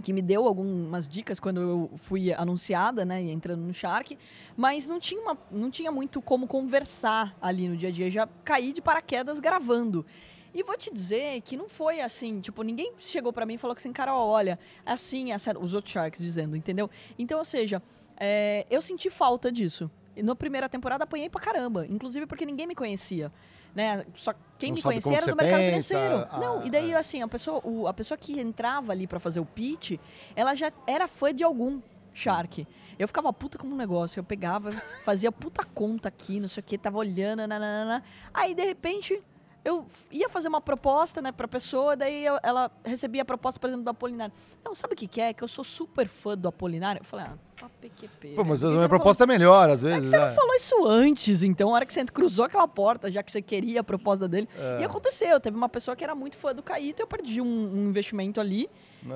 que 0.03 0.13
me 0.13 0.23
deu 0.23 0.47
algumas 0.47 1.09
dicas 1.09 1.41
quando 1.41 1.61
eu 1.61 1.91
fui 1.97 2.33
anunciada, 2.33 3.05
né, 3.05 3.21
entrando 3.21 3.63
no 3.63 3.75
Shark, 3.75 4.17
mas 4.57 4.87
não 4.87 5.01
tinha, 5.01 5.21
uma, 5.21 5.37
não 5.51 5.71
tinha 5.71 5.91
muito 5.91 6.23
como 6.23 6.47
conversar 6.47 7.37
ali 7.41 7.69
no 7.69 7.77
dia 7.77 7.89
a 7.89 7.93
dia, 7.93 8.11
já 8.11 8.29
caí 8.45 8.73
de 8.73 8.81
paraquedas 8.81 9.41
gravando. 9.41 10.07
E 10.55 10.63
vou 10.63 10.77
te 10.77 10.93
dizer 10.93 11.41
que 11.43 11.57
não 11.57 11.69
foi 11.69 12.01
assim, 12.01 12.41
tipo, 12.41 12.63
ninguém 12.63 12.93
chegou 12.99 13.33
para 13.33 13.45
mim 13.45 13.55
e 13.55 13.59
falou 13.59 13.77
assim, 13.77 13.93
cara, 13.93 14.15
olha, 14.15 14.59
assim, 14.87 15.33
essa, 15.33 15.57
os 15.59 15.75
outros 15.75 15.93
Sharks 15.93 16.21
dizendo, 16.21 16.57
entendeu? 16.57 16.89
Então, 17.19 17.39
ou 17.39 17.45
seja, 17.45 17.83
é, 18.17 18.67
eu 18.71 18.81
senti 18.81 19.11
falta 19.11 19.53
disso. 19.53 19.91
E 20.17 20.23
na 20.23 20.35
primeira 20.35 20.69
temporada 20.69 21.05
apanhei 21.05 21.29
pra 21.29 21.41
caramba, 21.41 21.87
inclusive 21.87 22.27
porque 22.27 22.47
ninguém 22.47 22.67
me 22.67 22.75
conhecia 22.75 23.31
né? 23.75 24.05
Só 24.15 24.33
quem 24.59 24.71
não 24.71 24.77
me 24.77 24.83
conhecia 24.83 25.17
era 25.17 25.27
do 25.27 25.37
mercado 25.37 25.61
pensa, 25.61 25.95
financeiro. 25.95 26.29
A, 26.31 26.39
não, 26.39 26.67
e 26.67 26.71
daí 26.71 26.95
ah, 26.95 26.99
assim, 26.99 27.23
a 27.23 27.29
pessoa, 27.29 27.61
o, 27.65 27.87
a 27.87 27.95
pessoa 27.95 28.19
que 28.19 28.41
entrava 28.41 28.93
ali 28.93 29.07
para 29.07 29.21
fazer 29.21 29.41
o 29.41 29.45
pitch, 29.45 29.99
ela 30.35 30.55
já 30.55 30.73
era 30.87 31.07
fã 31.07 31.33
de 31.33 31.45
algum 31.45 31.81
Shark. 32.13 32.67
Eu 32.99 33.07
ficava 33.07 33.33
puta 33.33 33.57
como 33.57 33.75
um 33.75 33.77
negócio. 33.77 34.19
Eu 34.19 34.25
pegava, 34.25 34.73
fazia 35.05 35.31
puta 35.31 35.63
conta 35.65 36.09
aqui, 36.09 36.41
não 36.41 36.49
sei 36.49 36.61
o 36.61 36.65
que, 36.65 36.77
tava 36.77 36.99
olhando, 36.99 37.47
nananana. 37.47 38.03
Aí, 38.35 38.55
de 38.55 38.65
repente, 38.65 39.23
eu 39.65 39.87
ia 40.11 40.29
fazer 40.29 40.49
uma 40.49 40.61
proposta, 40.61 41.23
né, 41.23 41.31
pra 41.31 41.47
pessoa, 41.47 41.95
daí 41.97 42.25
eu- 42.25 42.41
ela 42.43 42.71
recebia 42.85 43.23
a 43.23 43.25
proposta, 43.25 43.61
por 43.61 43.69
exemplo, 43.69 43.85
do 43.85 43.91
Apolinário. 43.91 44.35
Não, 44.65 44.75
sabe 44.75 44.95
o 44.95 44.97
que, 44.97 45.07
que 45.07 45.21
é? 45.21 45.33
Que 45.33 45.45
eu 45.45 45.49
sou 45.49 45.63
super 45.63 46.09
fã 46.09 46.37
do 46.37 46.49
Apolinário. 46.49 47.01
Eu 47.01 47.05
falei, 47.05 47.27
ah, 47.29 47.39
pra 47.59 47.69
PQP. 47.81 48.29
Pô, 48.37 48.45
mas 48.45 48.63
a 48.65 48.69
minha 48.71 48.89
proposta 48.89 49.25
é 49.25 49.27
melhor, 49.27 49.69
às 49.71 49.81
falou- 49.81 49.95
É 49.97 50.01
que 50.01 50.01
vezes. 50.03 50.11
você 50.11 50.19
né? 50.19 50.27
não 50.29 50.35
falou 50.35 50.55
isso 50.55 50.85
antes, 50.87 51.43
então, 51.43 51.71
a 51.71 51.73
hora 51.75 51.87
que 51.87 51.93
você 51.93 52.05
cruzou 52.05 52.45
aquela 52.45 52.69
porta, 52.69 53.11
já 53.11 53.23
que 53.23 53.33
você 53.33 53.43
queria 53.43 53.81
a 53.81 53.85
proposta 53.85 54.29
dele. 54.29 54.49
É. 54.59 54.81
E 54.81 54.85
aconteceu, 54.85 55.39
teve 55.41 55.57
uma 55.57 55.69
pessoa 55.69 55.95
que 55.97 56.05
era 56.05 56.15
muito 56.15 56.37
fã 56.37 56.55
do 56.55 56.63
Caíto, 56.63 57.03
eu 57.03 57.07
perdi 57.07 57.41
um, 57.41 57.47
um 57.47 57.89
investimento 57.89 58.41
ali, 58.41 58.69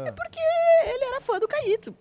É. 0.05 0.11
porque 0.13 0.39
ele 0.87 1.05
era 1.05 1.21
fã 1.21 1.39
do 1.39 1.47
Caíto. 1.49 1.95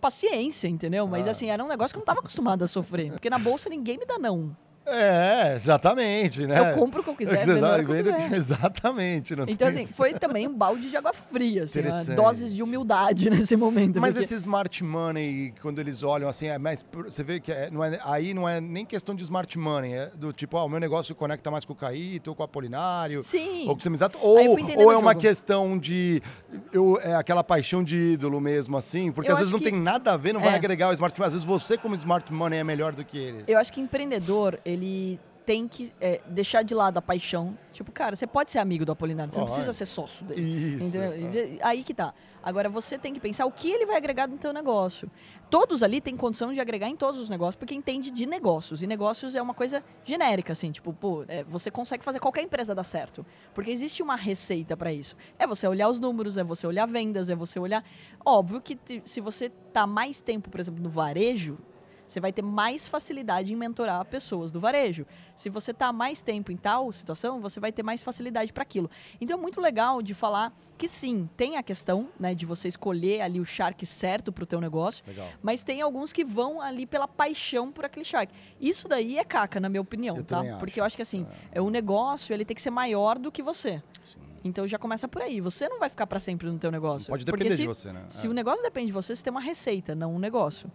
Paciência, 0.00 0.68
entendeu? 0.68 1.08
Mas 1.08 1.26
Ah. 1.26 1.32
assim, 1.32 1.50
era 1.50 1.62
um 1.62 1.66
negócio 1.66 1.92
que 1.92 1.96
eu 1.98 2.00
não 2.00 2.06
tava 2.06 2.20
acostumado 2.20 2.62
a 2.62 2.68
sofrer. 2.68 3.10
Porque 3.10 3.28
na 3.28 3.38
bolsa 3.38 3.68
ninguém 3.68 3.98
me 3.98 4.06
dá 4.06 4.16
não. 4.18 4.56
É, 4.90 5.54
exatamente, 5.56 6.46
né? 6.46 6.70
Eu 6.72 6.74
compro 6.78 7.00
o 7.00 7.04
que 7.04 7.10
eu 7.10 7.14
quiser, 7.14 7.34
É 7.34 7.38
que 7.38 7.46
vendo 7.46 7.66
eu 7.66 7.86
vendo 7.86 7.86
quiser. 8.14 8.32
Exatamente. 8.34 9.36
Não 9.36 9.44
Então, 9.48 9.68
assim, 9.68 9.86
foi 9.86 10.14
também 10.14 10.46
um 10.48 10.54
balde 10.54 10.88
de 10.90 10.96
água 10.96 11.12
fria, 11.12 11.64
assim, 11.64 11.80
Interessante. 11.80 12.14
doses 12.16 12.54
de 12.54 12.62
humildade 12.62 13.28
nesse 13.30 13.56
momento. 13.56 14.00
Mas 14.00 14.12
porque- 14.14 14.24
esse 14.24 14.34
smart 14.34 14.82
money, 14.84 15.52
quando 15.60 15.78
eles 15.80 16.02
olham 16.02 16.28
assim, 16.28 16.46
é 16.46 16.58
mais, 16.58 16.84
você 17.04 17.22
vê 17.22 17.40
que 17.40 17.52
é- 17.52 17.70
não 17.70 17.84
é- 17.84 17.98
aí 18.04 18.32
não 18.34 18.48
é 18.48 18.60
nem 18.60 18.84
questão 18.84 19.14
de 19.14 19.22
smart 19.22 19.58
money, 19.58 19.92
é 19.94 20.06
do 20.14 20.32
tipo, 20.32 20.56
ah, 20.56 20.64
o 20.64 20.68
meu 20.68 20.80
negócio 20.80 21.14
conecta 21.14 21.50
mais 21.50 21.64
com 21.64 21.72
o 21.72 21.76
Caíto, 21.76 22.30
ou 22.30 22.36
com 22.36 22.42
o 22.42 22.44
Apolinário, 22.44 23.22
Sim. 23.22 23.66
ou 23.68 23.76
com 23.76 23.82
o 23.82 24.38
eu 24.40 24.50
ou, 24.50 24.84
ou 24.84 24.92
é 24.92 24.96
uma 24.96 25.14
questão 25.14 25.78
de 25.78 26.22
eu, 26.72 26.98
é 27.02 27.14
aquela 27.14 27.42
paixão 27.44 27.82
de 27.82 28.12
ídolo 28.12 28.40
mesmo, 28.40 28.76
assim, 28.76 29.12
porque 29.12 29.28
Eu 29.30 29.34
às 29.34 29.38
vezes 29.38 29.52
não 29.52 29.58
que- 29.58 29.66
tem 29.70 29.78
nada 29.80 30.12
a 30.12 30.16
ver, 30.16 30.32
não 30.32 30.40
vai 30.40 30.52
É. 30.52 30.56
agregar 30.56 30.88
o 30.88 30.92
smart 30.92 31.18
money. 31.18 31.28
Às 31.28 31.34
vezes 31.34 31.46
você, 31.46 31.76
como 31.76 31.94
smart 31.94 32.32
money, 32.32 32.58
é 32.58 32.64
melhor 32.64 32.92
do 32.92 33.04
que 33.04 33.18
eles. 33.18 33.44
Eu 33.48 33.58
acho 33.58 33.72
que 33.72 33.80
empreendedor, 33.80 34.58
ele 34.64 34.77
tem 35.48 35.66
que 35.66 35.90
é, 35.98 36.20
deixar 36.26 36.62
de 36.62 36.74
lado 36.74 36.98
a 36.98 37.00
paixão. 37.00 37.56
Tipo, 37.72 37.90
cara, 37.90 38.14
você 38.14 38.26
pode 38.26 38.52
ser 38.52 38.58
amigo 38.58 38.84
do 38.84 38.92
Apolinário, 38.92 39.32
você 39.32 39.38
não 39.38 39.46
Pode. 39.46 39.56
precisa 39.56 39.72
ser 39.72 39.86
sócio 39.86 40.22
dele. 40.26 40.42
Isso. 40.42 40.84
Entendeu? 40.94 41.12
é. 41.12 41.58
Aí 41.62 41.82
que 41.82 41.94
tá. 41.94 42.12
Agora 42.42 42.68
você 42.68 42.98
tem 42.98 43.14
que 43.14 43.18
pensar 43.18 43.46
o 43.46 43.50
que 43.50 43.70
ele 43.70 43.86
vai 43.86 43.96
agregar 43.96 44.28
no 44.28 44.36
teu 44.36 44.52
negócio. 44.52 45.10
Todos 45.48 45.82
ali 45.82 46.02
têm 46.02 46.18
condição 46.18 46.52
de 46.52 46.60
agregar 46.60 46.86
em 46.86 46.96
todos 46.96 47.18
os 47.18 47.30
negócios, 47.30 47.56
porque 47.56 47.74
entende 47.74 48.10
de 48.10 48.26
negócios. 48.26 48.82
E 48.82 48.86
negócios 48.86 49.34
é 49.34 49.40
uma 49.40 49.54
coisa 49.54 49.82
genérica, 50.04 50.52
assim, 50.52 50.70
tipo, 50.70 50.92
pô, 50.92 51.24
é, 51.26 51.42
você 51.44 51.70
consegue 51.70 52.04
fazer 52.04 52.20
qualquer 52.20 52.42
empresa 52.42 52.74
dar 52.74 52.84
certo. 52.84 53.24
Porque 53.54 53.70
existe 53.70 54.02
uma 54.02 54.16
receita 54.16 54.76
para 54.76 54.92
isso. 54.92 55.16
É 55.38 55.46
você 55.46 55.66
olhar 55.66 55.88
os 55.88 55.98
números, 55.98 56.36
é 56.36 56.44
você 56.44 56.66
olhar 56.66 56.84
vendas, 56.84 57.30
é 57.30 57.34
você 57.34 57.58
olhar. 57.58 57.82
Óbvio 58.22 58.60
que 58.60 58.78
se 59.02 59.22
você 59.22 59.48
tá 59.72 59.86
mais 59.86 60.20
tempo, 60.20 60.50
por 60.50 60.60
exemplo, 60.60 60.82
no 60.82 60.90
varejo, 60.90 61.56
você 62.08 62.18
vai 62.20 62.32
ter 62.32 62.42
mais 62.42 62.88
facilidade 62.88 63.52
em 63.52 63.56
mentorar 63.56 64.04
pessoas 64.06 64.50
do 64.50 64.58
varejo. 64.58 65.06
Se 65.36 65.50
você 65.50 65.70
está 65.72 65.92
mais 65.92 66.20
tempo 66.20 66.50
em 66.50 66.56
tal 66.56 66.90
situação, 66.90 67.40
você 67.40 67.60
vai 67.60 67.70
ter 67.70 67.82
mais 67.82 68.02
facilidade 68.02 68.52
para 68.52 68.62
aquilo. 68.62 68.90
Então 69.20 69.38
é 69.38 69.40
muito 69.40 69.60
legal 69.60 70.00
de 70.00 70.14
falar 70.14 70.52
que 70.76 70.88
sim, 70.88 71.28
tem 71.36 71.56
a 71.56 71.62
questão 71.62 72.08
né, 72.18 72.34
de 72.34 72.46
você 72.46 72.66
escolher 72.68 73.20
ali 73.20 73.38
o 73.38 73.44
shark 73.44 73.84
certo 73.84 74.32
para 74.32 74.44
o 74.44 74.46
teu 74.46 74.60
negócio, 74.60 75.04
Legal. 75.06 75.28
mas 75.42 75.62
tem 75.62 75.82
alguns 75.82 76.12
que 76.12 76.24
vão 76.24 76.60
ali 76.60 76.86
pela 76.86 77.06
paixão 77.06 77.70
por 77.70 77.84
aquele 77.84 78.04
shark. 78.04 78.32
Isso 78.60 78.88
daí 78.88 79.18
é 79.18 79.24
caca, 79.24 79.60
na 79.60 79.68
minha 79.68 79.82
opinião, 79.82 80.16
Eu 80.16 80.24
tá? 80.24 80.42
Porque 80.58 80.80
eu 80.80 80.84
acho 80.84 80.96
que 80.96 81.02
assim, 81.02 81.26
é 81.52 81.60
o 81.60 81.68
negócio 81.68 82.32
ele 82.32 82.44
tem 82.44 82.54
que 82.54 82.62
ser 82.62 82.70
maior 82.70 83.18
do 83.18 83.30
que 83.30 83.42
você. 83.42 83.82
Sim. 84.04 84.18
Então 84.44 84.66
já 84.66 84.78
começa 84.78 85.06
por 85.08 85.20
aí. 85.20 85.40
Você 85.40 85.68
não 85.68 85.78
vai 85.78 85.88
ficar 85.88 86.06
para 86.06 86.20
sempre 86.20 86.48
no 86.48 86.58
teu 86.58 86.70
negócio. 86.70 87.10
Pode 87.10 87.24
Porque 87.24 87.44
depender 87.44 87.56
se, 87.56 87.62
de 87.62 87.68
você, 87.68 87.92
né? 87.92 88.04
se 88.08 88.26
É. 88.26 88.30
o 88.30 88.32
negócio 88.32 88.62
depende 88.62 88.86
de 88.86 88.92
você, 88.92 89.14
você 89.14 89.22
tem 89.22 89.30
uma 89.30 89.40
receita, 89.40 89.94
não 89.94 90.14
um 90.14 90.18
negócio. 90.18 90.70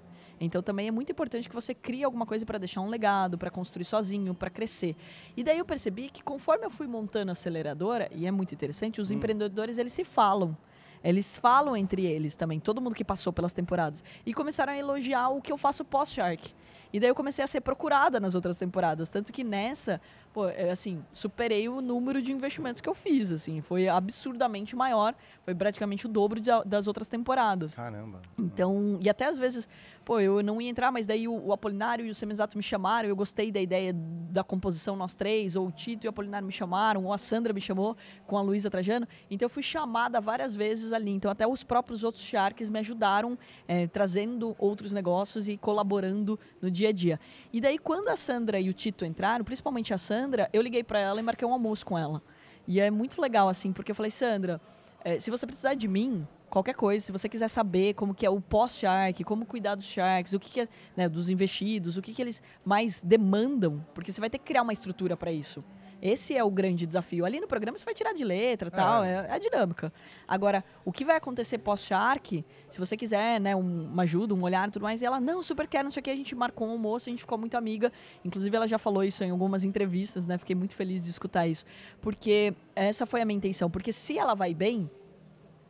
Então 0.45 0.61
também 0.61 0.87
é 0.87 0.91
muito 0.91 1.11
importante 1.11 1.47
que 1.47 1.55
você 1.55 1.73
crie 1.73 2.03
alguma 2.03 2.25
coisa 2.25 2.45
para 2.45 2.57
deixar 2.57 2.81
um 2.81 2.89
legado, 2.89 3.37
para 3.37 3.49
construir 3.49 3.85
sozinho, 3.85 4.33
para 4.33 4.49
crescer. 4.49 4.95
E 5.37 5.43
daí 5.43 5.57
eu 5.57 5.65
percebi 5.65 6.09
que 6.09 6.21
conforme 6.21 6.65
eu 6.65 6.69
fui 6.69 6.87
montando 6.87 7.31
a 7.31 7.33
aceleradora, 7.33 8.09
e 8.11 8.25
é 8.25 8.31
muito 8.31 8.53
interessante, 8.53 8.99
Hum. 8.99 9.03
os 9.03 9.11
empreendedores 9.11 9.77
eles 9.77 9.93
se 9.93 10.03
falam. 10.03 10.55
Eles 11.03 11.37
falam 11.37 11.75
entre 11.75 12.05
eles 12.05 12.33
também, 12.35 12.59
todo 12.59 12.79
mundo 12.81 12.95
que 12.95 13.03
passou 13.03 13.33
pelas 13.33 13.51
temporadas. 13.51 14.03
E 14.25 14.33
começaram 14.33 14.71
a 14.71 14.77
elogiar 14.77 15.29
o 15.29 15.41
que 15.41 15.51
eu 15.51 15.57
faço 15.57 15.83
pós-Shark. 15.83 16.53
E 16.93 16.99
daí 16.99 17.09
eu 17.09 17.15
comecei 17.15 17.43
a 17.43 17.47
ser 17.47 17.59
procurada 17.61 18.19
nas 18.19 18.35
outras 18.35 18.57
temporadas. 18.57 19.09
Tanto 19.09 19.33
que 19.33 19.43
nessa, 19.43 19.99
pô, 20.33 20.47
é, 20.47 20.71
assim, 20.71 21.03
superei 21.11 21.69
o 21.69 21.79
número 21.79 22.21
de 22.21 22.31
investimentos 22.31 22.81
que 22.81 22.89
eu 22.89 22.93
fiz, 22.95 23.31
assim. 23.31 23.61
Foi 23.61 23.87
absurdamente 23.87 24.75
maior. 24.75 25.13
Foi 25.45 25.53
praticamente 25.53 26.05
o 26.05 26.09
dobro 26.09 26.39
de- 26.39 26.49
das 26.65 26.87
outras 26.87 27.07
temporadas. 27.07 27.73
Caramba. 27.75 28.19
Então, 28.37 28.97
e 29.01 29.09
até 29.09 29.25
às 29.25 29.37
vezes, 29.37 29.67
pô, 30.03 30.19
eu 30.19 30.41
não 30.41 30.59
ia 30.61 30.69
entrar, 30.69 30.91
mas 30.91 31.05
daí 31.05 31.27
o, 31.27 31.33
o 31.47 31.53
Apolinário 31.53 32.05
e 32.05 32.09
o 32.09 32.15
Semizato 32.15 32.57
me 32.57 32.63
chamaram, 32.63 33.07
eu 33.07 33.15
gostei 33.15 33.51
da 33.51 33.61
ideia 33.61 33.93
da 33.93 34.43
composição 34.43 34.95
nós 34.95 35.13
três, 35.13 35.55
ou 35.55 35.67
o 35.67 35.71
Tito 35.71 36.05
e 36.05 36.07
o 36.07 36.09
Apolinário 36.09 36.47
me 36.47 36.53
chamaram, 36.53 37.03
ou 37.03 37.13
a 37.13 37.17
Sandra 37.17 37.53
me 37.53 37.61
chamou 37.61 37.95
com 38.25 38.37
a 38.37 38.41
Luísa 38.41 38.69
Trajano. 38.71 39.07
Então 39.29 39.45
eu 39.45 39.49
fui 39.49 39.61
chamada 39.61 40.19
várias 40.19 40.55
vezes 40.55 40.91
ali. 40.91 41.11
Então 41.11 41.29
até 41.29 41.45
os 41.45 41.63
próprios 41.63 42.03
outros 42.03 42.23
Sharks 42.23 42.69
me 42.69 42.79
ajudaram, 42.79 43.37
eh, 43.67 43.85
trazendo 43.87 44.55
outros 44.57 44.91
negócios 44.91 45.47
e 45.47 45.57
colaborando 45.57 46.39
no 46.61 46.71
dia 46.71 46.89
a 46.89 46.91
dia. 46.91 47.19
E 47.51 47.61
daí 47.61 47.77
quando 47.77 48.07
a 48.09 48.15
Sandra 48.15 48.59
e 48.59 48.69
o 48.69 48.73
Tito 48.73 49.05
entraram, 49.05 49.43
principalmente 49.45 49.93
a 49.93 49.97
Sandra, 49.97 50.22
eu 50.51 50.61
liguei 50.61 50.83
para 50.83 50.99
ela 50.99 51.19
e 51.19 51.23
marquei 51.23 51.47
um 51.47 51.53
almoço 51.53 51.85
com 51.85 51.97
ela. 51.97 52.21
E 52.67 52.79
é 52.79 52.89
muito 52.89 53.21
legal, 53.21 53.49
assim, 53.49 53.73
porque 53.73 53.91
eu 53.91 53.95
falei, 53.95 54.11
Sandra, 54.11 54.61
eh, 55.03 55.19
se 55.19 55.29
você 55.29 55.45
precisar 55.45 55.73
de 55.73 55.87
mim, 55.87 56.27
qualquer 56.49 56.75
coisa, 56.75 57.05
se 57.05 57.11
você 57.11 57.27
quiser 57.27 57.47
saber 57.47 57.93
como 57.95 58.13
que 58.13 58.25
é 58.25 58.29
o 58.29 58.39
pós-shark, 58.39 59.23
como 59.23 59.45
cuidar 59.45 59.75
dos 59.75 59.85
sharks, 59.85 60.33
o 60.33 60.39
que, 60.39 60.49
que 60.51 60.61
é, 60.61 60.67
né, 60.95 61.09
dos 61.09 61.29
investidos, 61.29 61.97
o 61.97 62.01
que, 62.01 62.13
que 62.13 62.21
eles 62.21 62.41
mais 62.63 63.01
demandam, 63.01 63.85
porque 63.93 64.11
você 64.11 64.21
vai 64.21 64.29
ter 64.29 64.37
que 64.37 64.45
criar 64.45 64.61
uma 64.61 64.71
estrutura 64.71 65.17
para 65.17 65.31
isso. 65.31 65.63
Esse 66.05 66.35
é 66.35 66.43
o 66.43 66.51
grande 66.51 66.85
desafio. 66.85 67.23
Ali 67.23 67.39
no 67.39 67.47
programa 67.47 67.77
você 67.77 67.85
vai 67.85 67.93
tirar 67.93 68.11
de 68.11 68.25
letra 68.25 68.69
tal, 68.69 69.05
é, 69.05 69.25
é 69.29 69.31
a 69.31 69.37
dinâmica. 69.39 69.93
Agora, 70.27 70.61
o 70.83 70.91
que 70.91 71.05
vai 71.05 71.15
acontecer 71.15 71.59
pós-Shark, 71.59 72.43
se 72.69 72.77
você 72.77 72.97
quiser, 72.97 73.39
né, 73.39 73.55
um- 73.55 73.85
uma 73.85 74.03
ajuda, 74.03 74.33
um 74.35 74.43
olhar 74.43 74.67
e 74.67 74.71
tudo 74.71 74.83
mais, 74.83 75.01
e 75.01 75.05
ela, 75.05 75.21
não, 75.21 75.41
super 75.41 75.65
quero, 75.65 75.85
não 75.85 75.91
sei 75.91 76.01
o 76.01 76.03
que, 76.03 76.09
a 76.09 76.15
gente 76.15 76.35
marcou 76.35 76.67
um 76.67 76.71
almoço, 76.71 77.07
a 77.07 77.11
gente 77.11 77.21
ficou 77.21 77.37
muito 77.37 77.55
amiga. 77.55 77.89
Inclusive, 78.25 78.53
ela 78.53 78.67
já 78.67 78.77
falou 78.77 79.01
isso 79.01 79.23
em 79.23 79.29
algumas 79.31 79.63
entrevistas, 79.63 80.27
né? 80.27 80.37
Fiquei 80.37 80.57
muito 80.57 80.75
feliz 80.75 81.01
de 81.05 81.09
escutar 81.09 81.47
isso. 81.47 81.63
Porque 82.01 82.53
essa 82.75 83.05
foi 83.05 83.21
a 83.21 83.25
minha 83.25 83.37
intenção. 83.37 83.69
Porque 83.69 83.93
se 83.93 84.17
ela 84.17 84.33
vai 84.33 84.53
bem, 84.53 84.91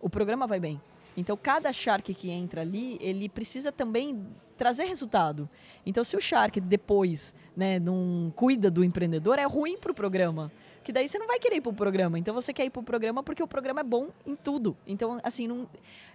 o 0.02 0.10
programa 0.10 0.48
vai 0.48 0.60
bem. 0.60 0.82
Então, 1.16 1.38
cada 1.38 1.72
Shark 1.72 2.12
que 2.12 2.32
entra 2.32 2.62
ali, 2.62 2.98
ele 3.00 3.30
precisa 3.30 3.72
também 3.72 4.26
trazer 4.64 4.86
resultado. 4.86 5.50
Então, 5.86 6.06
se 6.06 6.16
o 6.16 6.22
Shark 6.22 6.62
depois 6.62 7.36
né, 7.54 7.80
não 7.80 8.32
cuida 8.34 8.72
do 8.72 8.82
empreendedor, 8.82 9.38
é 9.38 9.44
ruim 9.44 9.78
para 9.78 9.92
o 9.92 9.94
programa. 9.94 10.50
Que 10.86 10.94
daí 10.94 11.06
você 11.06 11.20
não 11.20 11.28
vai 11.28 11.38
querer 11.38 11.58
ir 11.58 11.62
para 11.62 11.70
o 11.70 11.74
programa. 11.74 12.18
Então, 12.18 12.34
você 12.34 12.54
quer 12.54 12.64
ir 12.64 12.70
para 12.70 12.80
o 12.80 12.84
programa 12.84 13.22
porque 13.22 13.44
o 13.44 13.48
programa 13.48 13.82
é 13.82 13.84
bom 13.84 14.08
em 14.26 14.38
tudo. 14.38 14.78
Então, 14.88 15.20
assim, 15.22 15.48
não, 15.48 15.68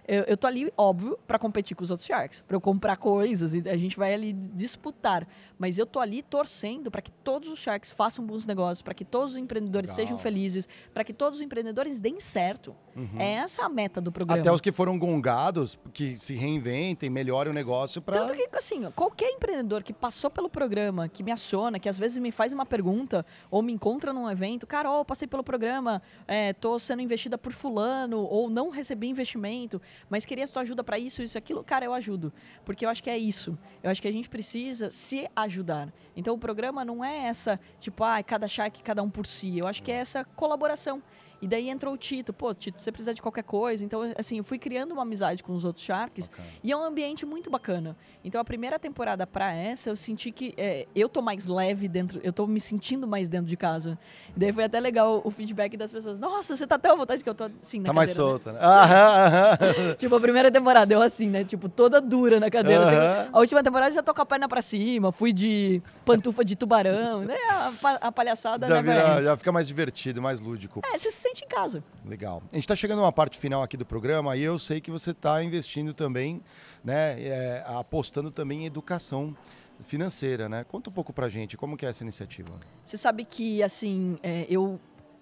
eu, 0.07 0.23
eu 0.23 0.35
tô 0.35 0.47
ali, 0.47 0.73
óbvio, 0.75 1.15
para 1.27 1.37
competir 1.37 1.77
com 1.77 1.83
os 1.83 1.91
outros 1.91 2.07
Sharks. 2.07 2.41
Para 2.41 2.57
eu 2.57 2.61
comprar 2.61 2.97
coisas 2.97 3.53
e 3.53 3.61
a 3.69 3.77
gente 3.77 3.95
vai 3.95 4.11
ali 4.11 4.33
disputar. 4.33 5.27
Mas 5.59 5.77
eu 5.77 5.85
tô 5.85 5.99
ali 5.99 6.23
torcendo 6.23 6.89
para 6.89 7.01
que 7.01 7.11
todos 7.11 7.49
os 7.49 7.59
Sharks 7.59 7.91
façam 7.91 8.25
bons 8.25 8.45
negócios, 8.45 8.81
para 8.81 8.93
que 8.93 9.03
todos 9.03 9.31
os 9.31 9.37
empreendedores 9.37 9.89
Legal. 9.89 10.05
sejam 10.05 10.17
felizes, 10.17 10.69
para 10.93 11.03
que 11.03 11.13
todos 11.13 11.39
os 11.39 11.45
empreendedores 11.45 11.99
deem 11.99 12.21
certo. 12.21 12.73
É 13.17 13.33
essa 13.33 13.65
a 13.65 13.69
meta 13.69 14.01
do 14.01 14.11
programa. 14.11 14.41
Até 14.41 14.51
os 14.51 14.59
que 14.61 14.71
foram 14.71 14.97
gongados, 14.97 15.77
que 15.93 16.17
se 16.21 16.33
reinventem, 16.33 17.09
melhorem 17.09 17.51
o 17.51 17.53
negócio 17.53 18.01
pra. 18.01 18.19
Tanto 18.19 18.33
que, 18.33 18.49
assim, 18.57 18.89
qualquer 18.91 19.29
empreendedor 19.31 19.83
que 19.83 19.93
passou 19.93 20.29
pelo 20.29 20.49
programa, 20.49 21.07
que 21.09 21.23
me 21.23 21.31
aciona, 21.31 21.79
que 21.79 21.89
às 21.89 21.97
vezes 21.97 22.17
me 22.17 22.31
faz 22.31 22.53
uma 22.53 22.65
pergunta 22.65 23.25
ou 23.51 23.61
me 23.61 23.73
encontra 23.73 24.13
num 24.13 24.29
evento, 24.29 24.65
Carol, 24.65 25.03
passei 25.03 25.27
pelo 25.27 25.43
programa, 25.43 26.01
é, 26.27 26.53
tô 26.53 26.77
sendo 26.79 27.01
investida 27.01 27.37
por 27.37 27.51
fulano 27.51 28.19
ou 28.19 28.49
não 28.49 28.69
recebi 28.69 29.07
investimento, 29.07 29.81
mas 30.09 30.25
queria 30.25 30.47
sua 30.47 30.61
ajuda 30.61 30.83
para 30.83 30.97
isso, 30.97 31.21
isso, 31.21 31.37
aquilo. 31.37 31.63
Cara, 31.63 31.85
eu 31.85 31.93
ajudo, 31.93 32.31
porque 32.63 32.85
eu 32.85 32.89
acho 32.89 33.03
que 33.03 33.09
é 33.09 33.17
isso. 33.17 33.57
Eu 33.81 33.89
acho 33.89 34.01
que 34.01 34.07
a 34.07 34.13
gente 34.13 34.29
precisa 34.29 34.89
se 34.89 35.27
ajudar. 35.35 35.48
Então 36.15 36.35
o 36.35 36.37
programa 36.37 36.85
não 36.85 37.03
é 37.03 37.25
essa, 37.25 37.59
tipo, 37.79 38.03
ah, 38.03 38.21
cada 38.23 38.47
shark, 38.47 38.81
cada 38.83 39.01
um 39.01 39.09
por 39.09 39.25
si. 39.25 39.57
Eu 39.57 39.67
acho 39.67 39.81
que 39.83 39.91
é 39.91 39.95
essa 39.95 40.23
colaboração. 40.23 41.01
E 41.41 41.47
daí 41.47 41.69
entrou 41.69 41.93
o 41.93 41.97
Tito. 41.97 42.33
Pô, 42.33 42.53
Tito, 42.53 42.79
você 42.79 42.91
precisa 42.91 43.13
de 43.13 43.21
qualquer 43.21 43.43
coisa. 43.43 43.83
Então, 43.85 44.01
assim, 44.17 44.37
eu 44.39 44.43
fui 44.43 44.59
criando 44.59 44.91
uma 44.91 45.03
amizade 45.03 45.41
com 45.41 45.53
os 45.53 45.63
outros 45.63 45.85
Sharks. 45.85 46.27
Bacana. 46.27 46.47
E 46.63 46.71
é 46.71 46.75
um 46.75 46.83
ambiente 46.83 47.25
muito 47.25 47.49
bacana. 47.49 47.95
Então, 48.23 48.39
a 48.41 48.43
primeira 48.43 48.77
temporada 48.77 49.25
pra 49.25 49.53
essa, 49.53 49.89
eu 49.89 49.95
senti 49.95 50.31
que 50.31 50.53
é, 50.57 50.85
eu 50.93 51.07
tô 51.07 51.21
mais 51.21 51.45
leve 51.45 51.87
dentro, 51.87 52.19
eu 52.23 52.33
tô 52.33 52.45
me 52.45 52.59
sentindo 52.59 53.07
mais 53.07 53.29
dentro 53.29 53.47
de 53.47 53.55
casa. 53.55 53.97
E 54.35 54.39
daí 54.39 54.51
foi 54.51 54.65
até 54.65 54.79
legal 54.79 55.21
o 55.23 55.31
feedback 55.31 55.77
das 55.77 55.91
pessoas. 55.91 56.19
Nossa, 56.19 56.57
você 56.57 56.67
tá 56.67 56.77
tão 56.77 56.93
à 56.93 56.95
vontade 56.95 57.23
que 57.23 57.29
eu 57.29 57.35
tô 57.35 57.49
assim 57.61 57.79
na 57.79 57.85
Tá 57.85 57.93
mais 57.93 58.13
cadeira, 58.13 58.31
né?" 58.33 58.39
solta, 58.43 58.51
né? 58.53 58.59
Aham, 58.61 59.25
aham. 59.25 59.95
Tipo, 59.97 60.15
a 60.15 60.19
primeira 60.19 60.51
temporada 60.51 60.93
eu 60.93 61.01
assim, 61.01 61.27
né? 61.29 61.43
Tipo, 61.43 61.69
toda 61.69 62.01
dura 62.01 62.39
na 62.39 62.49
cadeira. 62.49 62.83
assim. 62.85 63.29
A 63.33 63.39
última 63.39 63.63
temporada 63.63 63.91
eu 63.91 63.95
já 63.95 64.03
tô 64.03 64.13
com 64.13 64.21
a 64.21 64.25
perna 64.25 64.47
pra 64.47 64.61
cima, 64.61 65.11
fui 65.11 65.31
de 65.31 65.81
pantufa 66.05 66.43
de 66.43 66.55
tubarão, 66.55 67.21
né? 67.21 67.35
A, 67.49 68.07
a 68.07 68.11
palhaçada 68.11 68.67
Já, 68.67 68.75
never 68.81 68.93
vira- 68.95 69.23
já 69.23 69.37
fica 69.37 69.51
mais 69.51 69.67
divertido, 69.67 70.21
mais 70.21 70.39
lúdico. 70.39 70.81
É, 70.93 70.97
você 70.97 71.11
sente 71.29 71.45
em 71.45 71.47
casa. 71.47 71.83
Legal. 72.05 72.41
A 72.51 72.55
gente 72.55 72.63
está 72.63 72.75
chegando 72.75 72.99
numa 72.99 73.11
parte 73.11 73.39
final 73.39 73.63
aqui 73.63 73.77
do 73.77 73.85
programa 73.85 74.35
e 74.35 74.41
eu 74.41 74.57
sei 74.57 74.81
que 74.81 74.91
você 74.91 75.11
está 75.11 75.43
investindo 75.43 75.93
também, 75.93 76.41
né, 76.83 77.21
é, 77.21 77.63
apostando 77.67 78.31
também 78.31 78.63
em 78.63 78.65
educação 78.65 79.35
financeira, 79.83 80.49
né? 80.49 80.65
Conta 80.65 80.89
um 80.89 80.93
pouco 80.93 81.13
pra 81.13 81.29
gente, 81.29 81.55
como 81.55 81.77
que 81.77 81.85
é 81.85 81.89
essa 81.89 82.03
iniciativa? 82.03 82.59
Você 82.83 82.97
sabe 82.97 83.23
que, 83.23 83.63
assim, 83.63 84.19
é, 84.21 84.45
eu 84.49 84.79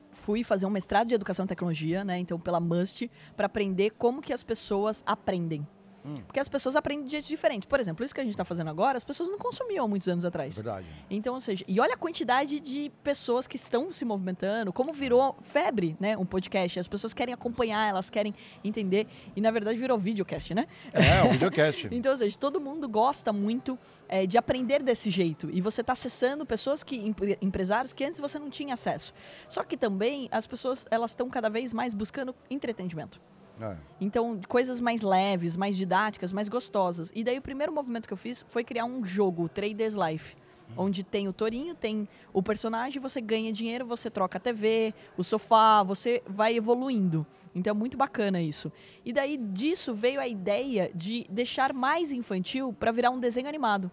fui 0.09 0.43
fazer 0.43 0.65
um 0.65 0.69
mestrado 0.69 1.07
de 1.07 1.13
educação 1.13 1.45
e 1.45 1.47
tecnologia, 1.47 2.03
né? 2.03 2.17
Então, 2.17 2.39
pela 2.39 2.59
MUST, 2.59 3.11
para 3.35 3.45
aprender 3.45 3.91
como 3.91 4.21
que 4.21 4.33
as 4.33 4.41
pessoas 4.41 5.03
aprendem. 5.05 5.65
Hum. 6.07 6.15
Porque 6.25 6.39
as 6.39 6.47
pessoas 6.47 6.75
aprendem 6.75 7.05
de 7.05 7.11
jeitos 7.11 7.27
diferentes. 7.27 7.67
Por 7.67 7.79
exemplo, 7.79 8.05
isso 8.05 8.15
que 8.15 8.21
a 8.21 8.23
gente 8.23 8.33
está 8.33 8.45
fazendo 8.45 8.69
agora, 8.69 8.97
as 8.97 9.03
pessoas 9.03 9.29
não 9.29 9.37
consumiam 9.37 9.83
há 9.83 9.87
muitos 9.87 10.07
anos 10.07 10.23
atrás. 10.23 10.55
Verdade. 10.55 10.87
Então, 11.09 11.33
ou 11.33 11.41
seja, 11.41 11.65
e 11.67 11.79
olha 11.81 11.95
a 11.95 11.97
quantidade 11.97 12.61
de 12.61 12.91
pessoas 13.03 13.45
que 13.45 13.57
estão 13.57 13.91
se 13.91 14.05
movimentando, 14.05 14.71
como 14.71 14.93
virou 14.93 15.35
febre, 15.41 15.97
né? 15.99 16.17
Um 16.17 16.25
podcast. 16.25 16.79
As 16.79 16.87
pessoas 16.87 17.13
querem 17.13 17.33
acompanhar, 17.33 17.89
elas 17.89 18.09
querem 18.09 18.33
entender. 18.63 19.07
E 19.35 19.41
na 19.41 19.51
verdade 19.51 19.77
virou 19.77 19.97
videocast, 19.97 20.53
né? 20.53 20.67
É, 20.93 21.23
um 21.23 21.31
videocast. 21.31 21.87
então, 21.91 22.13
ou 22.13 22.17
seja, 22.17 22.37
todo 22.37 22.61
mundo 22.61 22.87
gosta 22.87 23.33
muito 23.33 23.77
é, 24.07 24.25
de 24.25 24.37
aprender 24.37 24.81
desse 24.81 25.09
jeito. 25.09 25.49
E 25.51 25.59
você 25.59 25.81
está 25.81 25.93
acessando 25.93 26.45
pessoas 26.45 26.83
que, 26.83 27.13
empresários 27.41 27.91
que 27.91 28.05
antes 28.05 28.19
você 28.19 28.39
não 28.39 28.49
tinha 28.49 28.73
acesso. 28.73 29.13
Só 29.49 29.63
que 29.63 29.75
também 29.75 30.29
as 30.31 30.47
pessoas 30.47 30.85
elas 30.89 31.11
estão 31.11 31.29
cada 31.29 31.49
vez 31.49 31.73
mais 31.73 31.93
buscando 31.93 32.33
entretenimento. 32.49 33.19
É. 33.59 33.75
Então, 33.99 34.39
coisas 34.47 34.79
mais 34.79 35.01
leves, 35.01 35.55
mais 35.55 35.75
didáticas, 35.75 36.31
mais 36.31 36.47
gostosas. 36.47 37.11
E 37.15 37.23
daí 37.23 37.37
o 37.37 37.41
primeiro 37.41 37.73
movimento 37.73 38.07
que 38.07 38.13
eu 38.13 38.17
fiz 38.17 38.45
foi 38.49 38.63
criar 38.63 38.85
um 38.85 39.03
jogo, 39.03 39.49
Traders 39.49 39.95
Life. 39.95 40.35
Onde 40.75 41.01
tem 41.01 41.29
o 41.29 41.33
Torinho, 41.33 41.73
tem 41.73 42.07
o 42.33 42.43
personagem, 42.43 43.01
você 43.01 43.21
ganha 43.21 43.53
dinheiro, 43.53 43.85
você 43.85 44.09
troca 44.09 44.37
a 44.37 44.41
TV, 44.41 44.93
o 45.15 45.23
sofá, 45.23 45.81
você 45.81 46.21
vai 46.27 46.57
evoluindo. 46.57 47.25
Então 47.55 47.71
é 47.71 47.73
muito 47.73 47.95
bacana 47.95 48.41
isso. 48.41 48.69
E 49.05 49.13
daí 49.13 49.37
disso 49.37 49.93
veio 49.93 50.19
a 50.19 50.27
ideia 50.27 50.91
de 50.93 51.25
deixar 51.29 51.71
mais 51.73 52.11
infantil 52.11 52.73
para 52.73 52.91
virar 52.91 53.11
um 53.11 53.19
desenho 53.19 53.47
animado. 53.47 53.89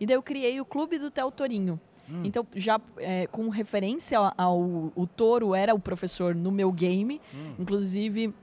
E 0.00 0.06
daí 0.06 0.16
eu 0.16 0.22
criei 0.22 0.60
o 0.60 0.64
Clube 0.64 0.98
do 0.98 1.10
Theo 1.10 1.30
Torinho. 1.30 1.78
Hum. 2.08 2.22
Então, 2.24 2.46
já 2.54 2.80
é, 2.98 3.26
com 3.26 3.48
referência 3.48 4.18
ao, 4.18 4.32
ao, 4.36 4.92
O 4.94 5.06
Toro 5.06 5.54
era 5.54 5.74
o 5.74 5.78
professor 5.78 6.34
no 6.34 6.50
meu 6.50 6.70
game. 6.70 7.20
Hum. 7.34 7.54
Inclusive, 7.58 8.34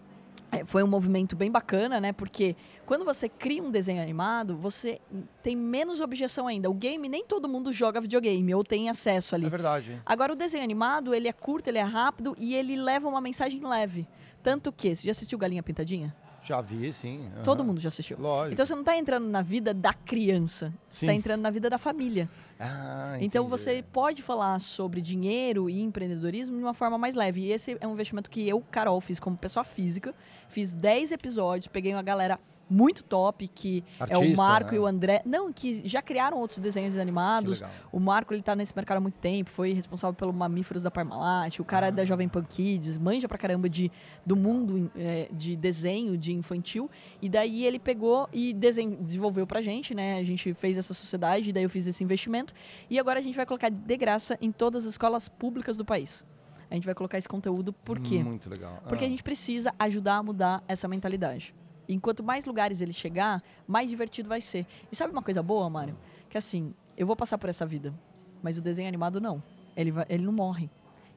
foi 0.66 0.84
um 0.84 0.88
movimento 0.88 1.36
bem 1.36 1.50
bacana, 1.50 2.00
né? 2.00 2.12
Porque 2.12 2.56
quando 2.86 3.06
você 3.06 3.30
cria 3.30 3.64
um 3.64 3.72
desenho 3.72 4.02
animado, 4.02 4.56
você 4.56 5.00
tem 5.42 5.56
menos 5.56 6.00
objeção 6.00 6.48
ainda. 6.48 6.70
O 6.70 6.74
game, 6.74 7.08
nem 7.08 7.26
todo 7.26 7.48
mundo 7.48 7.72
joga 7.72 8.02
videogame 8.02 8.54
ou 8.54 8.64
tem 8.64 8.90
acesso 8.90 9.34
ali. 9.34 9.46
É 9.46 9.50
verdade. 9.50 10.02
Agora, 10.06 10.34
o 10.34 10.36
desenho 10.36 10.64
animado, 10.64 11.14
ele 11.14 11.28
é 11.28 11.34
curto, 11.34 11.68
ele 11.68 11.78
é 11.78 11.84
rápido 11.84 12.36
e 12.38 12.54
ele 12.54 12.76
leva 12.76 13.08
uma 13.08 13.22
mensagem 13.22 13.62
leve. 13.66 14.08
Tanto 14.44 14.72
que, 14.72 14.96
você 14.96 15.06
já 15.06 15.12
assistiu 15.12 15.38
Galinha 15.38 15.64
Pintadinha? 15.64 16.16
Já 16.44 16.60
vi, 16.62 16.92
sim. 16.92 17.30
Uhum. 17.38 17.44
Todo 17.44 17.64
mundo 17.64 17.80
já 17.80 17.90
assistiu. 17.90 18.18
Lógico. 18.20 18.54
Então 18.54 18.66
você 18.66 18.74
não 18.74 18.82
está 18.82 18.98
entrando 18.98 19.28
na 19.28 19.42
vida 19.42 19.74
da 19.74 19.94
criança, 19.94 20.74
você 20.90 21.06
está 21.06 21.14
entrando 21.14 21.42
na 21.42 21.50
vida 21.50 21.70
da 21.70 21.78
família. 21.78 22.28
Ah, 22.60 23.18
então 23.20 23.48
você 23.48 23.84
pode 23.92 24.22
falar 24.22 24.60
sobre 24.60 25.02
dinheiro 25.02 25.70
e 25.70 25.82
empreendedorismo 25.82 26.58
de 26.58 26.64
uma 26.64 26.74
forma 26.74 26.98
mais 26.98 27.16
leve. 27.16 27.42
E 27.42 27.52
esse 27.52 27.78
é 27.80 27.88
um 27.88 27.94
investimento 27.94 28.30
que 28.30 28.48
eu, 28.48 28.62
Carol, 28.72 29.00
fiz 29.02 29.20
como 29.20 29.38
pessoa 29.38 29.64
física. 29.64 30.14
Fiz 30.48 30.74
10 30.74 31.12
episódios, 31.12 31.68
peguei 31.68 31.94
uma 31.94 32.04
galera 32.04 32.40
muito 32.72 33.04
top, 33.04 33.50
que 33.50 33.84
Artista, 34.00 34.24
é 34.24 34.34
o 34.34 34.38
Marco 34.38 34.72
né? 34.72 34.78
e 34.78 34.80
o 34.80 34.88
André. 34.88 35.22
Não, 35.26 35.52
que 35.52 35.86
já 35.88 36.02
criaram 36.02 36.38
outros 36.38 36.60
desenhos 36.60 36.96
animados. 36.98 37.62
O 37.92 38.00
Marco, 38.00 38.34
ele 38.34 38.42
tá 38.42 38.56
nesse 38.56 38.74
mercado 38.74 38.98
há 38.98 39.02
muito 39.02 39.20
tempo, 39.20 39.50
foi 39.50 39.74
responsável 39.74 40.14
pelo 40.14 40.32
Mamíferos 40.32 40.82
da 40.82 40.90
Parmalat, 40.90 41.60
o 41.60 41.66
cara 41.66 41.88
ah. 41.88 41.90
é 41.90 41.92
da 41.92 42.06
Jovem 42.06 42.30
Pan 42.30 42.44
Kids, 42.44 42.98
manja 42.98 43.28
pra 43.28 43.38
caramba 43.38 43.70
de, 43.70 43.92
do 44.26 44.38
mundo 44.38 44.90
é, 44.96 45.28
de 45.34 45.56
desenho, 45.58 46.18
de 46.18 46.32
infantil. 46.32 46.90
E 47.22 47.28
daí 47.28 47.66
ele 47.66 47.78
pegou 47.78 48.30
e 48.32 48.54
desenho, 48.54 48.96
desenvolveu 48.96 49.46
pra 49.46 49.62
gente, 49.62 49.94
né? 49.94 50.18
A 50.18 50.24
gente 50.24 50.54
fez 50.54 50.78
essa 50.78 50.94
sociedade, 50.94 51.50
e 51.50 51.54
daí 51.54 51.64
eu 51.64 51.70
fiz 51.70 51.86
esse 51.88 52.04
investimento. 52.04 52.54
E 52.90 52.98
agora 52.98 53.20
a 53.20 53.22
gente 53.22 53.36
vai 53.36 53.46
colocar 53.46 53.70
de 53.70 53.98
graça 53.98 54.38
em 54.42 54.52
todas 54.52 54.86
as 54.86 54.94
escolas 54.94 55.28
públicas 55.28 55.76
do 55.76 55.84
país. 55.84 56.24
A 56.70 56.76
gente 56.76 56.86
vai 56.86 56.96
colocar 56.96 57.18
esse 57.18 57.28
conteúdo 57.28 57.74
por 57.74 58.00
quê? 58.00 58.24
Muito 58.24 58.50
legal. 58.50 58.82
Porque 58.88 59.04
ah. 59.04 59.08
a 59.08 59.10
gente 59.10 59.22
precisa 59.22 59.74
ajudar 59.78 60.16
a 60.16 60.24
mudar 60.24 60.64
essa 60.70 60.88
mentalidade. 60.88 61.54
E 61.92 62.00
quanto 62.00 62.24
mais 62.24 62.46
lugares 62.46 62.80
ele 62.80 62.94
chegar, 62.94 63.44
mais 63.68 63.90
divertido 63.90 64.30
vai 64.30 64.40
ser. 64.40 64.66
E 64.90 64.96
sabe 64.96 65.12
uma 65.12 65.22
coisa 65.22 65.44
boa, 65.44 65.70
Mário? 65.70 65.98
Que 66.30 66.38
assim, 66.38 66.74
eu 66.96 67.06
vou 67.06 67.18
passar 67.18 67.38
por 67.38 67.50
essa 67.50 67.66
vida, 67.66 67.94
mas 68.42 68.58
o 68.58 68.62
desenho 68.62 68.88
animado 68.88 69.20
não. 69.20 69.44
Ele, 69.76 69.92
vai, 69.92 70.06
ele 70.08 70.24
não 70.24 70.32
morre. 70.32 70.70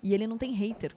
E 0.03 0.12
ele 0.12 0.27
não 0.27 0.37
tem 0.37 0.53
hater. 0.53 0.93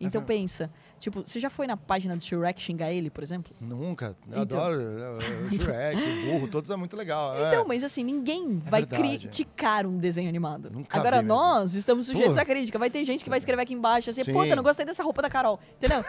Então 0.00 0.20
uhum. 0.20 0.26
pensa, 0.26 0.68
tipo, 1.04 1.22
você 1.24 1.38
já 1.38 1.50
foi 1.50 1.66
na 1.66 1.76
página 1.76 2.16
do 2.16 2.24
Shrek 2.24 2.60
xingar 2.60 2.90
ele, 2.90 3.10
por 3.10 3.22
exemplo? 3.22 3.54
Nunca. 3.60 4.16
Eu 4.30 4.42
então. 4.42 4.58
adoro 4.58 4.80
o 4.80 5.58
Shrek, 5.58 6.00
o 6.28 6.32
burro, 6.32 6.48
todos 6.48 6.70
é 6.70 6.76
muito 6.76 6.96
legal. 6.96 7.36
É. 7.36 7.48
Então, 7.48 7.62
é. 7.62 7.64
mas 7.66 7.84
assim, 7.84 8.02
ninguém 8.02 8.62
é 8.66 8.70
vai 8.70 8.80
verdade. 8.82 9.02
criticar 9.02 9.86
um 9.86 9.98
desenho 9.98 10.28
animado. 10.28 10.70
Nunca 10.70 10.98
Agora 10.98 11.20
nós 11.20 11.74
estamos 11.74 12.06
sujeitos 12.06 12.36
Pô. 12.36 12.40
à 12.40 12.44
crítica. 12.44 12.78
Vai 12.78 12.88
ter 12.88 13.04
gente 13.04 13.22
que 13.22 13.28
vai 13.28 13.38
escrever 13.38 13.62
aqui 13.62 13.74
embaixo 13.74 14.08
assim, 14.08 14.24
puta, 14.24 14.56
não 14.56 14.62
gostei 14.62 14.86
dessa 14.86 15.02
roupa 15.02 15.20
da 15.20 15.28
Carol. 15.28 15.60
Entendeu? 15.76 16.02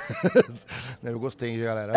eu 1.04 1.20
gostei, 1.20 1.58
galera. 1.58 1.94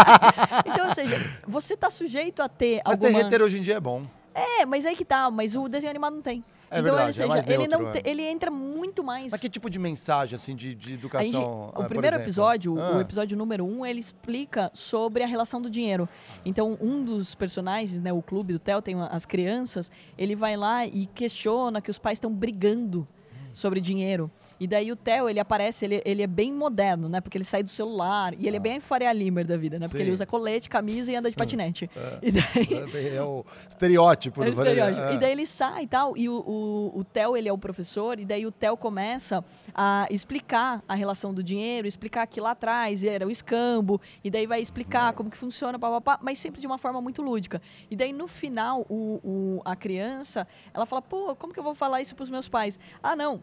então, 0.64 0.88
ou 0.88 0.94
seja, 0.94 1.16
você 1.46 1.76
tá 1.76 1.90
sujeito 1.90 2.42
a 2.42 2.48
ter 2.48 2.80
mas 2.86 2.94
alguma... 2.94 3.12
Mas 3.12 3.18
ter 3.18 3.24
hater 3.24 3.42
hoje 3.42 3.58
em 3.58 3.62
dia 3.62 3.74
é 3.74 3.80
bom. 3.80 4.06
É, 4.34 4.64
mas 4.64 4.86
aí 4.86 4.96
que 4.96 5.04
tá, 5.04 5.30
mas 5.30 5.54
o 5.54 5.68
desenho 5.68 5.90
animado 5.90 6.14
não 6.14 6.22
tem. 6.22 6.42
É 6.70 6.78
então, 6.78 6.94
verdade, 6.94 7.20
ele, 7.20 7.32
seja, 7.32 7.50
é 7.50 7.52
ele, 7.52 7.66
neutro, 7.66 7.84
não 7.84 7.92
te, 7.92 8.02
ele 8.04 8.22
entra 8.22 8.48
muito 8.48 9.02
mais. 9.02 9.32
Mas 9.32 9.40
que 9.40 9.48
tipo 9.48 9.68
de 9.68 9.78
mensagem, 9.78 10.36
assim, 10.36 10.54
de, 10.54 10.72
de 10.72 10.94
educação? 10.94 11.24
Gente, 11.24 11.36
o 11.36 11.82
ah, 11.82 11.84
primeiro 11.84 12.16
episódio, 12.16 12.80
ah. 12.80 12.98
o 12.98 13.00
episódio 13.00 13.36
número 13.36 13.64
um, 13.64 13.84
ele 13.84 13.98
explica 13.98 14.70
sobre 14.72 15.24
a 15.24 15.26
relação 15.26 15.60
do 15.60 15.68
dinheiro. 15.68 16.08
Então, 16.44 16.78
um 16.80 17.02
dos 17.02 17.34
personagens, 17.34 17.98
né, 17.98 18.12
o 18.12 18.22
clube 18.22 18.52
do 18.52 18.60
Theo, 18.60 18.80
tem 18.80 18.94
as 19.02 19.26
crianças, 19.26 19.90
ele 20.16 20.36
vai 20.36 20.56
lá 20.56 20.86
e 20.86 21.06
questiona 21.06 21.82
que 21.82 21.90
os 21.90 21.98
pais 21.98 22.16
estão 22.16 22.32
brigando 22.32 23.06
sobre 23.52 23.80
dinheiro. 23.80 24.30
E 24.60 24.66
daí 24.66 24.92
o 24.92 24.96
Theo, 24.96 25.26
ele 25.26 25.40
aparece, 25.40 25.86
ele, 25.86 26.02
ele 26.04 26.22
é 26.22 26.26
bem 26.26 26.52
moderno, 26.52 27.08
né? 27.08 27.22
Porque 27.22 27.38
ele 27.38 27.46
sai 27.46 27.62
do 27.62 27.70
celular. 27.70 28.34
E 28.34 28.46
ele 28.46 28.58
é 28.58 28.58
ah. 28.58 28.60
é 28.60 28.62
bem 28.62 28.76
a 28.76 28.80
Faria 28.82 29.10
Limer 29.10 29.46
da 29.46 29.56
vida, 29.56 29.78
né? 29.78 29.86
Porque 29.88 29.96
Sim. 29.96 30.04
ele 30.04 30.12
usa 30.12 30.26
colete, 30.26 30.68
camisa 30.68 31.10
e 31.10 31.16
anda 31.16 31.30
de 31.30 31.36
patinete. 31.36 31.90
É. 31.96 32.20
E 32.30 32.32
daí... 32.32 33.08
É, 33.08 33.14
é 33.16 33.22
o 33.22 33.44
estereótipo. 33.68 34.44
É 34.44 34.48
o 34.48 34.50
estereótipo. 34.50 35.00
É. 35.00 35.14
E 35.14 35.18
daí 35.18 35.32
ele 35.32 35.46
sai 35.46 35.84
e 35.84 35.86
tal. 35.86 36.14
E 36.14 36.28
o, 36.28 36.34
o, 36.34 36.98
o 36.98 37.04
Theo, 37.04 37.36
ele 37.36 37.48
é 37.48 37.52
o 37.52 37.56
professor. 37.56 38.20
E 38.20 38.26
daí 38.26 38.44
o 38.44 38.52
Theo 38.52 38.76
começa 38.76 39.42
a 39.74 40.06
explicar 40.10 40.84
a 40.86 40.94
relação 40.94 41.32
do 41.32 41.42
dinheiro, 41.42 41.88
explicar 41.88 42.26
que 42.26 42.38
lá 42.38 42.50
atrás 42.50 43.02
era 43.02 43.26
o 43.26 43.30
escambo. 43.30 43.98
E 44.22 44.30
daí 44.30 44.46
vai 44.46 44.60
explicar 44.60 45.14
como 45.14 45.30
que 45.30 45.38
funciona, 45.38 45.78
papapá, 45.78 46.18
mas 46.22 46.38
sempre 46.38 46.60
de 46.60 46.66
uma 46.66 46.76
forma 46.76 47.00
muito 47.00 47.22
lúdica. 47.22 47.62
E 47.90 47.96
daí 47.96 48.12
no 48.12 48.28
final, 48.28 48.84
o, 48.90 49.20
o, 49.24 49.62
a 49.64 49.74
criança, 49.74 50.46
ela 50.74 50.84
fala, 50.84 51.00
pô, 51.00 51.34
como 51.34 51.52
que 51.52 51.58
eu 51.58 51.64
vou 51.64 51.74
falar 51.74 52.02
isso 52.02 52.14
para 52.14 52.24
os 52.24 52.30
meus 52.30 52.48
pais? 52.48 52.78
Ah, 53.02 53.16
não, 53.16 53.42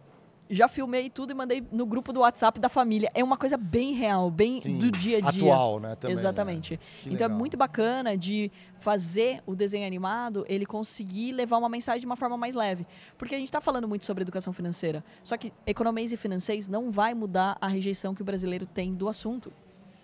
já 0.50 0.68
filmei 0.68 1.10
tudo 1.10 1.32
e 1.32 1.34
mandei 1.34 1.64
no 1.72 1.86
grupo 1.86 2.14
do 2.14 2.22
WhatsApp 2.22 2.60
da 2.60 2.70
família. 2.70 3.10
É 3.14 3.24
uma 3.24 3.38
coisa 3.38 3.58
bem 3.58 3.94
real, 3.94 4.32
bem 4.32 4.62
Sim, 4.62 4.78
do 4.78 4.92
dia 4.92 5.18
a 5.18 5.32
dia. 5.32 5.54
Atual, 5.54 5.80
né? 5.80 5.96
Também, 5.96 6.16
né? 6.16 6.22
Exatamente. 6.22 6.74
Né? 6.74 6.80
Então 7.02 7.10
é 7.10 7.14
legal. 7.14 7.30
é 7.30 7.34
muito 7.34 7.58
bacana 7.58 8.18
de 8.18 8.52
fazer 8.80 9.42
o 9.46 9.56
desenho 9.56 9.86
animado, 9.86 10.46
ele 10.48 10.66
conseguir 10.66 11.32
levar 11.32 11.58
uma 11.58 11.70
mensagem 11.70 12.02
de 12.02 12.06
uma 12.06 12.16
forma 12.16 12.38
mais 12.38 12.56
leve. 12.56 12.86
Porque 13.18 13.36
a 13.36 13.38
gente 13.38 13.48
está 13.48 13.60
falando 13.60 13.88
muito 13.88 14.06
sobre 14.06 14.22
educação 14.22 14.54
financeira. 14.54 15.04
Só 15.24 15.36
que 15.38 15.52
economês 15.66 16.12
e 16.12 16.18
financeiros 16.18 16.68
não 16.68 16.92
vai 16.92 17.14
mudar 17.14 17.58
a 17.60 17.68
rejeição 17.68 18.14
que 18.16 18.22
o 18.22 18.26
brasileiro 18.26 18.66
tem 18.66 18.94
do 18.94 19.10
assunto. 19.10 19.52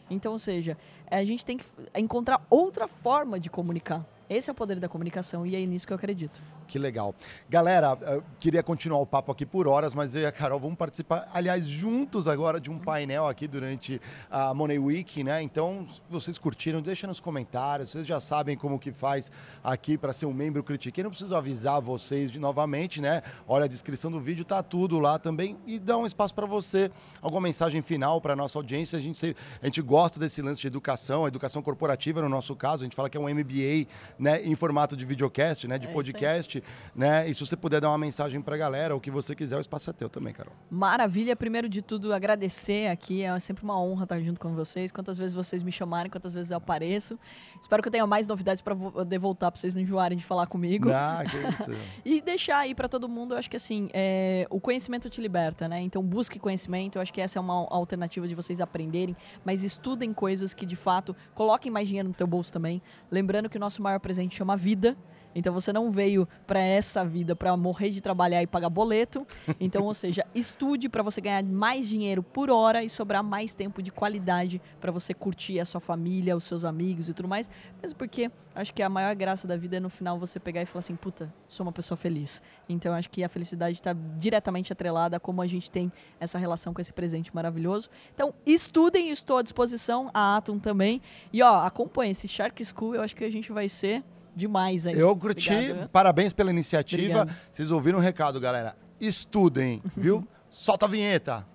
Então, 0.10 0.34
ou 0.34 0.40
seja, 0.40 0.78
a 1.10 1.24
gente 1.24 1.46
tem 1.46 1.58
que 1.58 1.66
encontrar 1.96 2.46
outra 2.50 2.88
forma 2.88 3.40
de 3.40 3.50
comunicar. 3.50 4.06
Esse 4.30 4.50
é 4.50 4.54
o 4.54 4.56
poder 4.56 4.80
da 4.80 4.90
comunicação 4.90 5.46
e 5.46 5.56
é 5.56 5.66
nisso 5.66 5.86
que 5.86 5.94
eu 5.94 5.98
acredito. 5.98 6.42
Que 6.68 6.80
legal. 6.80 7.14
Galera, 7.50 7.98
queria 8.40 8.64
continuar 8.64 9.00
o 9.00 9.06
papo 9.06 9.32
aqui 9.32 9.46
por 9.46 9.68
horas, 9.68 9.94
mas 9.94 10.16
eu 10.16 10.22
e 10.22 10.26
a 10.26 10.32
Carol 10.32 10.60
vamos 10.60 10.78
participar, 10.78 11.30
aliás, 11.34 11.68
juntos 11.68 12.28
agora 12.28 12.60
de 12.60 12.72
um 12.72 12.80
painel 12.80 13.28
aqui 13.28 13.48
durante 13.48 14.02
a 14.30 14.54
Money 14.54 14.80
Week, 14.80 15.24
né? 15.24 15.42
Então, 15.42 15.86
se 15.92 16.02
vocês 16.10 16.38
curtiram, 16.38 16.82
deixa 16.82 17.06
nos 17.06 17.20
comentários. 17.20 17.92
Vocês 17.92 18.06
já 18.06 18.20
sabem 18.20 18.58
como 18.58 18.80
que 18.80 18.92
faz 18.92 19.32
aqui 19.64 19.98
para 19.98 20.14
ser 20.14 20.26
um 20.26 20.34
membro 20.34 20.64
Critiquei. 20.64 21.04
Não 21.04 21.12
preciso 21.12 21.36
avisar 21.36 21.82
vocês 21.82 22.32
de 22.32 22.40
novamente, 22.40 23.02
né? 23.02 23.22
Olha 23.48 23.66
a 23.66 23.68
descrição 23.68 24.12
do 24.12 24.20
vídeo, 24.20 24.46
tá 24.46 24.64
tudo 24.64 25.00
lá 25.00 25.20
também 25.20 25.58
e 25.66 25.78
dá 25.78 25.98
um 25.98 26.06
espaço 26.06 26.34
para 26.34 26.46
você, 26.46 26.90
alguma 27.22 27.42
mensagem 27.42 27.82
final 27.82 28.20
para 28.22 28.36
nossa 28.36 28.58
audiência. 28.58 28.98
A 28.98 29.02
gente 29.02 29.36
a 29.62 29.66
gente 29.66 29.82
gosta 29.82 30.20
desse 30.20 30.42
lance 30.42 30.62
de 30.62 30.68
educação, 30.68 31.28
educação 31.28 31.62
corporativa 31.62 32.22
no 32.22 32.30
nosso 32.30 32.56
caso, 32.56 32.84
a 32.84 32.86
gente 32.86 32.96
fala 32.96 33.10
que 33.10 33.18
é 33.18 33.20
um 33.20 33.30
MBA, 33.30 33.88
né, 34.18 34.44
em 34.44 34.56
formato 34.56 34.96
de 34.96 35.06
videocast, 35.06 35.68
né, 35.68 35.78
de 35.78 35.88
é 35.88 35.92
podcast. 35.92 36.63
Né? 36.96 37.30
E 37.30 37.34
se 37.34 37.46
você 37.46 37.56
puder 37.56 37.82
dar 37.82 37.90
uma 37.90 37.98
mensagem 37.98 38.42
pra 38.42 38.56
galera, 38.58 38.96
o 38.96 39.00
que 39.00 39.12
você 39.12 39.36
quiser, 39.36 39.58
o 39.58 39.62
espaço 39.62 39.90
é 39.90 39.94
teu 39.94 40.10
também, 40.10 40.34
Carol. 40.34 40.54
Maravilha. 40.70 41.36
Primeiro 41.36 41.68
de 41.68 41.82
tudo, 41.82 42.14
agradecer 42.14 42.88
aqui. 42.88 43.24
É 43.24 43.40
sempre 43.40 43.64
uma 43.64 43.80
honra 43.82 44.04
estar 44.04 44.20
junto 44.22 44.40
com 44.40 44.54
vocês. 44.54 44.92
Quantas 44.92 45.18
vezes 45.18 45.34
vocês 45.34 45.64
me 45.64 45.72
chamarem, 45.72 46.10
quantas 46.12 46.34
vezes 46.34 46.52
eu 46.52 46.58
apareço. 46.58 47.18
Espero 47.62 47.82
que 47.82 47.88
eu 47.88 47.92
tenha 47.92 48.08
mais 48.08 48.28
novidades 48.28 48.62
para 48.62 48.76
poder 48.76 49.18
voltar, 49.18 49.52
pra 49.52 49.60
vocês 49.60 49.76
não 49.76 49.82
enjoarem 49.82 50.18
de 50.18 50.24
falar 50.24 50.48
comigo. 50.48 50.90
Ah, 50.92 51.24
que 51.30 51.38
isso. 51.38 51.72
e 52.06 52.22
deixar 52.22 52.58
aí 52.60 52.76
para 52.76 52.88
todo 52.88 53.08
mundo, 53.10 53.34
eu 53.34 53.38
acho 53.38 53.50
que 53.50 53.58
assim, 53.58 53.90
é, 53.94 54.48
o 54.50 54.60
conhecimento 54.60 55.10
te 55.10 55.22
liberta, 55.22 55.68
né? 55.68 55.82
Então 55.82 56.04
busque 56.04 56.40
conhecimento. 56.40 56.98
Eu 56.98 57.02
acho 57.02 57.14
que 57.14 57.22
essa 57.22 57.40
é 57.40 57.42
uma 57.42 57.68
alternativa 57.70 58.28
de 58.28 58.36
vocês 58.36 58.62
aprenderem, 58.62 59.16
mas 59.44 59.64
estudem 59.64 60.14
coisas 60.14 60.54
que 60.54 60.66
de 60.66 60.76
fato 60.76 61.16
coloquem 61.34 61.72
mais 61.72 61.88
dinheiro 61.88 62.08
no 62.08 62.14
teu 62.14 62.28
bolso 62.28 62.52
também. 62.52 62.82
Lembrando 63.10 63.50
que 63.50 63.58
o 63.58 63.60
nosso 63.60 63.82
maior 63.82 64.00
presente 64.00 64.36
chama 64.36 64.56
vida. 64.56 64.98
Então 65.36 65.54
você 65.54 65.74
não 65.74 65.92
veio 65.92 66.28
para 66.46 66.60
essa 66.60 67.04
vida 67.04 67.36
para 67.36 67.56
morrer 67.58 67.90
de 67.90 68.02
trabalhar 68.02 68.42
e 68.42 68.48
pagar 68.48 68.70
boleto. 68.70 69.26
Então, 69.60 69.84
ou 69.84 69.94
seja, 69.94 70.26
estude 70.34 70.90
para 70.90 71.04
você 71.04 71.22
ganhar 71.22 71.44
mais 71.44 71.88
dinheiro 71.88 72.22
por 72.22 72.50
hora 72.50 72.84
e 72.84 72.90
sobrar 72.90 73.24
mais 73.24 73.54
tempo 73.54 73.82
de 73.82 73.92
qualidade 73.92 74.62
para 74.80 74.92
você 74.92 75.14
curtir 75.14 75.60
a 75.60 75.66
sua 75.66 75.82
família, 75.82 76.36
os 76.36 76.44
seus 76.44 76.66
amigos 76.66 77.10
e 77.10 77.14
tudo 77.14 77.28
mais. 77.28 77.50
Mesmo 77.82 77.98
porque 77.98 78.32
acho 78.56 78.74
que 78.74 78.84
a 78.84 78.90
maior 78.90 79.16
graça 79.16 79.48
da 79.48 79.58
vida 79.58 79.78
é 79.78 79.80
no 79.80 79.90
final 79.90 80.20
você 80.20 80.40
pegar 80.40 80.62
e 80.62 80.66
falar 80.66 80.80
assim, 80.80 80.96
puta, 80.96 81.34
sou 81.48 81.66
uma 81.66 81.72
pessoa 81.72 81.98
feliz. 81.98 82.42
Então 82.70 82.94
acho 82.94 83.10
que 83.10 83.24
a 83.24 83.30
felicidade 83.30 83.78
está 83.78 83.94
diretamente 84.18 84.72
atrelada 84.72 85.18
a 85.18 85.20
como 85.20 85.42
a 85.42 85.48
gente 85.48 85.70
tem 85.70 85.92
essa 86.20 86.38
relação 86.38 86.74
com 86.74 86.82
esse 86.82 86.94
presente 86.94 87.34
maravilhoso. 87.34 87.90
Então 88.14 88.34
estudem, 88.46 89.10
estou 89.10 89.38
à 89.38 89.42
disposição, 89.42 90.10
a 90.14 90.38
Atom 90.38 90.60
também. 90.60 91.02
E 91.32 91.42
ó, 91.42 91.66
acompanhe 91.66 92.12
esse 92.12 92.28
Shark 92.28 92.64
School, 92.64 92.96
eu 92.96 93.02
acho 93.02 93.16
que 93.16 93.24
a 93.24 93.32
gente 93.32 93.52
vai 93.52 93.68
ser 93.68 94.04
demais 94.36 94.88
aí. 94.88 94.98
Eu 94.98 95.16
curti, 95.16 95.52
Obrigado, 95.52 95.90
parabéns 95.90 96.34
pela 96.34 96.50
iniciativa. 96.52 97.22
Obrigado. 97.22 97.38
Vocês 97.52 97.72
ouviram 97.72 98.00
o 98.00 98.02
recado, 98.02 98.40
galera. 98.40 98.76
Estudem, 99.00 99.82
viu? 99.96 100.28
Solta 100.50 100.86
a 100.86 100.90
vinheta. 100.90 101.46